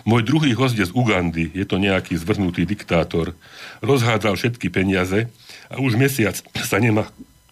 Môj 0.04 0.24
druhý 0.24 0.52
host 0.54 0.76
je 0.76 0.86
z 0.86 0.92
Ugandy, 0.94 1.50
je 1.52 1.64
to 1.64 1.80
nejaký 1.80 2.16
zvrhnutý 2.18 2.64
diktátor. 2.68 3.32
Rozhádzal 3.80 4.36
všetky 4.36 4.68
peniaze 4.68 5.28
a 5.68 5.80
už 5.80 5.96
mesiac 5.96 6.38
sa 6.64 6.78
nemá 6.80 7.08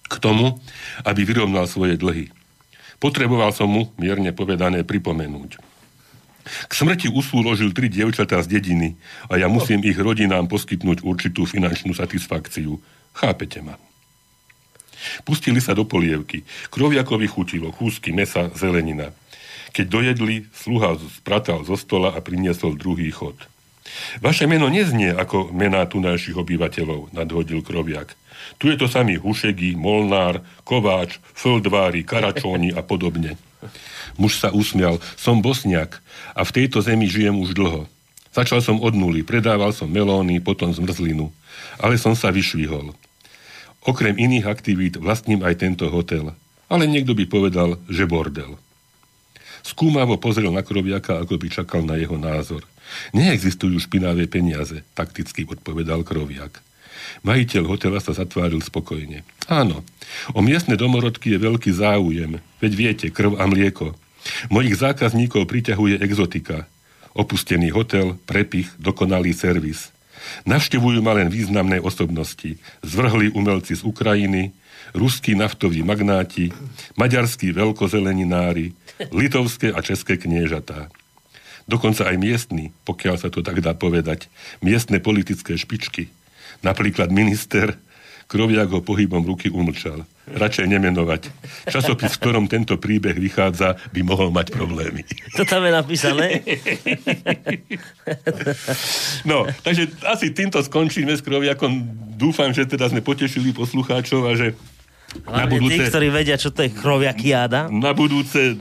k 0.06 0.14
tomu, 0.22 0.62
aby 1.02 1.26
vyrovnal 1.26 1.66
svoje 1.66 1.98
dlhy. 1.98 2.30
Potreboval 2.96 3.52
som 3.52 3.68
mu, 3.68 3.92
mierne 4.00 4.32
povedané, 4.32 4.86
pripomenúť. 4.86 5.60
K 6.46 6.72
smrti 6.72 7.10
usúložil 7.10 7.74
tri 7.74 7.90
dievčatá 7.90 8.38
z 8.38 8.56
dediny 8.58 8.94
a 9.26 9.34
ja 9.34 9.50
musím 9.50 9.82
ich 9.82 9.98
rodinám 9.98 10.46
poskytnúť 10.46 11.02
určitú 11.02 11.42
finančnú 11.42 11.90
satisfakciu. 11.92 12.78
Chápete 13.18 13.60
ma? 13.66 13.74
Pustili 15.26 15.58
sa 15.58 15.74
do 15.74 15.84
polievky. 15.84 16.46
Kroviakovi 16.70 17.26
chutilo 17.26 17.74
kúsky 17.74 18.14
mesa, 18.14 18.48
zelenina. 18.54 19.10
Keď 19.76 19.86
dojedli, 19.92 20.48
sluha 20.56 20.96
spratal 21.20 21.60
zo 21.68 21.76
stola 21.76 22.16
a 22.16 22.24
priniesol 22.24 22.80
druhý 22.80 23.12
chod. 23.12 23.36
Vaše 24.24 24.48
meno 24.48 24.72
neznie 24.72 25.12
ako 25.12 25.52
mená 25.52 25.84
tunajších 25.84 26.40
obyvateľov, 26.40 27.12
nadhodil 27.12 27.60
Kroviak. 27.60 28.16
Tu 28.56 28.72
je 28.72 28.76
to 28.80 28.88
samý 28.88 29.20
Hušegi, 29.20 29.76
Molnár, 29.76 30.40
Kováč, 30.64 31.20
Földvári, 31.36 32.08
Karačóni 32.08 32.72
a 32.72 32.80
podobne. 32.80 33.36
Muž 34.16 34.40
sa 34.40 34.48
usmial. 34.48 34.96
Som 35.20 35.44
bosniak 35.44 36.00
a 36.32 36.40
v 36.40 36.54
tejto 36.56 36.80
zemi 36.80 37.04
žijem 37.04 37.36
už 37.36 37.52
dlho. 37.52 37.84
Začal 38.32 38.64
som 38.64 38.80
od 38.80 38.96
nuly, 38.96 39.24
predával 39.24 39.76
som 39.76 39.92
melóny, 39.92 40.40
potom 40.40 40.72
zmrzlinu. 40.72 41.28
Ale 41.76 42.00
som 42.00 42.16
sa 42.16 42.32
vyšvihol. 42.32 42.96
Okrem 43.84 44.16
iných 44.16 44.48
aktivít 44.48 44.96
vlastním 44.96 45.44
aj 45.44 45.60
tento 45.60 45.88
hotel. 45.92 46.32
Ale 46.72 46.88
niekto 46.88 47.12
by 47.12 47.24
povedal, 47.28 47.76
že 47.92 48.08
bordel. 48.08 48.56
Skúmavo 49.66 50.14
pozrel 50.14 50.54
na 50.54 50.62
Kroviaka, 50.62 51.18
ako 51.18 51.42
by 51.42 51.46
čakal 51.50 51.82
na 51.82 51.98
jeho 51.98 52.14
názor. 52.14 52.62
Neexistujú 53.10 53.82
špinavé 53.82 54.30
peniaze, 54.30 54.86
takticky 54.94 55.42
odpovedal 55.42 56.06
Kroviak. 56.06 56.62
Majiteľ 57.26 57.64
hotela 57.66 57.98
sa 57.98 58.14
zatváril 58.14 58.62
spokojne. 58.62 59.26
Áno, 59.50 59.82
o 60.30 60.40
miestne 60.42 60.78
domorodky 60.78 61.34
je 61.34 61.42
veľký 61.42 61.70
záujem, 61.74 62.38
veď 62.62 62.72
viete, 62.78 63.06
krv 63.10 63.42
a 63.42 63.44
mlieko. 63.50 63.98
Mojich 64.54 64.78
zákazníkov 64.78 65.50
priťahuje 65.50 65.98
exotika. 66.02 66.70
Opustený 67.18 67.74
hotel, 67.74 68.18
prepich, 68.26 68.70
dokonalý 68.78 69.34
servis. 69.34 69.90
Navštevujú 70.46 71.02
ma 71.02 71.14
len 71.14 71.30
významné 71.30 71.78
osobnosti. 71.82 72.58
Zvrhlí 72.82 73.34
umelci 73.34 73.78
z 73.78 73.82
Ukrajiny, 73.86 74.50
ruskí 74.94 75.38
naftoví 75.38 75.86
magnáti, 75.86 76.50
maďarskí 76.98 77.54
veľkozeleninári, 77.54 78.74
litovské 79.12 79.72
a 79.72 79.80
české 79.82 80.16
kniežatá. 80.16 80.88
Dokonca 81.66 82.06
aj 82.06 82.16
miestni, 82.16 82.70
pokiaľ 82.86 83.16
sa 83.18 83.28
to 83.28 83.42
tak 83.42 83.58
dá 83.58 83.74
povedať, 83.74 84.30
miestne 84.62 85.02
politické 85.02 85.58
špičky. 85.58 86.08
Napríklad 86.62 87.10
minister 87.10 87.74
Kroviak 88.26 88.74
ho 88.74 88.82
pohybom 88.82 89.22
ruky 89.22 89.46
umlčal. 89.54 90.02
Radšej 90.26 90.66
nemenovať. 90.66 91.30
Časopis, 91.70 92.18
v 92.18 92.22
ktorom 92.26 92.50
tento 92.50 92.74
príbeh 92.74 93.14
vychádza, 93.14 93.78
by 93.94 94.02
mohol 94.02 94.34
mať 94.34 94.50
problémy. 94.50 95.06
To 95.38 95.46
tam 95.46 95.62
je 95.62 95.70
napísané. 95.70 96.42
No, 99.22 99.46
takže 99.62 99.94
asi 100.02 100.34
týmto 100.34 100.58
skončíme 100.58 101.14
s 101.14 101.22
Kroviakom. 101.22 101.86
Dúfam, 102.18 102.50
že 102.50 102.66
teda 102.66 102.90
sme 102.90 102.98
potešili 102.98 103.54
poslucháčov 103.54 104.26
a 104.26 104.34
že 104.34 104.58
na 105.22 105.46
Hlavne 105.46 105.58
tí, 105.58 105.62
budúce, 105.62 105.82
ktorí 105.86 106.08
vedia, 106.10 106.36
čo 106.36 106.50
to 106.50 106.66
je 106.66 106.70
kroviakiáda. 106.74 107.70
na 107.70 107.94
budúce 107.94 108.58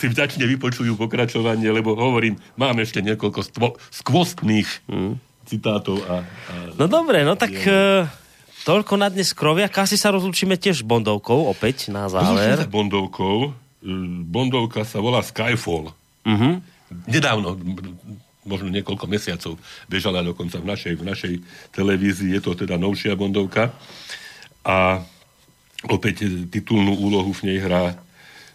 si 0.00 0.08
vďačne 0.08 0.48
vypočujú 0.56 0.96
pokračovanie, 0.96 1.68
lebo 1.68 1.92
hovorím, 1.92 2.40
mám 2.56 2.80
ešte 2.80 3.04
niekoľko 3.04 3.40
stvo, 3.44 3.68
skvostných 3.92 4.68
citátov 5.44 6.00
a, 6.08 6.24
a 6.24 6.54
No 6.80 6.88
dobre, 6.88 7.20
no 7.20 7.36
tak 7.36 7.52
e, 7.52 8.08
toľko 8.64 8.96
na 8.96 9.12
dnes 9.12 9.36
kroviaka. 9.36 9.84
Asi 9.84 10.00
sa 10.00 10.08
rozlúčime 10.08 10.56
tiež 10.56 10.88
Bondovkou 10.88 11.52
opäť 11.52 11.92
na 11.92 12.08
záver. 12.08 12.64
Bondovkou. 12.64 13.52
Bondovka 14.24 14.88
sa 14.88 15.04
volá 15.04 15.20
Skyfall. 15.20 15.92
Mhm. 16.24 16.64
Nedávno, 17.06 17.54
možno 18.42 18.66
niekoľko 18.72 19.06
mesiacov, 19.06 19.54
bežala 19.86 20.26
dokonca 20.26 20.58
v 20.58 20.66
našej, 20.74 20.94
v 20.98 21.04
našej 21.06 21.34
televízii. 21.70 22.34
Je 22.34 22.40
to 22.42 22.56
teda 22.56 22.80
novšia 22.80 23.14
Bondovka. 23.14 23.70
A 24.64 25.04
opäť 25.86 26.24
titulnú 26.48 26.98
úlohu 26.98 27.30
v 27.36 27.52
nej 27.52 27.58
hrá 27.62 27.96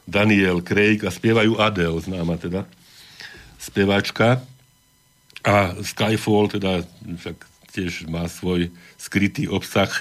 Daniel 0.06 0.62
Craig 0.62 1.02
a 1.04 1.10
spievajú 1.10 1.58
Adele, 1.58 1.98
známa 2.02 2.38
teda 2.38 2.70
speváčka. 3.58 4.42
A 5.46 5.78
Skyfall 5.82 6.50
teda 6.50 6.86
však 7.06 7.38
tiež 7.74 8.10
má 8.10 8.26
svoj 8.26 8.74
skrytý 8.98 9.46
obsah, 9.46 9.92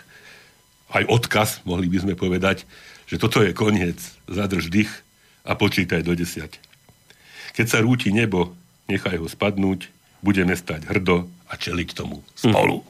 aj 0.95 1.05
odkaz, 1.11 1.51
mohli 1.67 1.91
by 1.91 2.07
sme 2.07 2.15
povedať, 2.15 2.63
že 3.11 3.19
toto 3.19 3.43
je 3.43 3.51
koniec. 3.51 3.99
Zadrž 4.31 4.71
dých 4.71 4.93
a 5.45 5.59
počítaj 5.59 6.07
do 6.07 6.15
desiať. 6.15 6.57
Keď 7.53 7.67
sa 7.67 7.79
rúti 7.83 8.15
nebo, 8.15 8.55
nechaj 8.89 9.19
ho 9.19 9.29
spadnúť, 9.29 9.91
budeme 10.25 10.57
stať 10.57 10.89
hrdo 10.89 11.29
a 11.51 11.59
čeliť 11.59 11.89
tomu 11.93 12.25
spolu. 12.33 12.81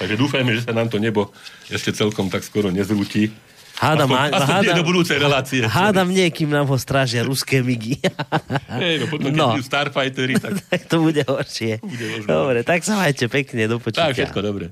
Takže 0.00 0.16
dúfajme, 0.16 0.56
že 0.56 0.64
sa 0.64 0.72
nám 0.72 0.88
to 0.88 0.96
nebo 0.96 1.28
ešte 1.68 1.92
celkom 1.92 2.32
tak 2.32 2.40
skoro 2.40 2.72
nezrúti. 2.72 3.28
Hádam, 3.74 4.06
aspoň, 4.06 4.30
aspoň 4.32 4.54
hádam, 4.54 4.76
do 4.76 4.84
budúcej 4.84 5.16
relácie. 5.16 5.60
hádam 5.62 6.08
nie, 6.08 6.26
kým 6.28 6.46
nám 6.48 6.64
ho 6.64 6.76
strážia 6.76 7.20
ruské 7.20 7.58
migy. 7.58 7.98
Hej, 8.80 8.94
no 8.98 9.06
potom, 9.06 9.26
keď 9.26 9.34
No. 9.34 9.46
budú 9.52 9.62
Starfightery, 9.62 10.34
tak 10.36 10.52
tak 10.70 10.80
to 10.86 10.96
bude 11.00 11.20
horšie. 11.20 11.78
Bude 11.80 12.06
možno. 12.12 12.28
Dobre, 12.28 12.58
tak 12.62 12.80
sa 12.80 12.94
majte 12.96 13.26
pekne, 13.26 13.66
do 13.66 13.76
počutia. 13.76 14.06
tak, 14.06 14.14
všetko 14.16 14.38
dobre. 14.40 14.64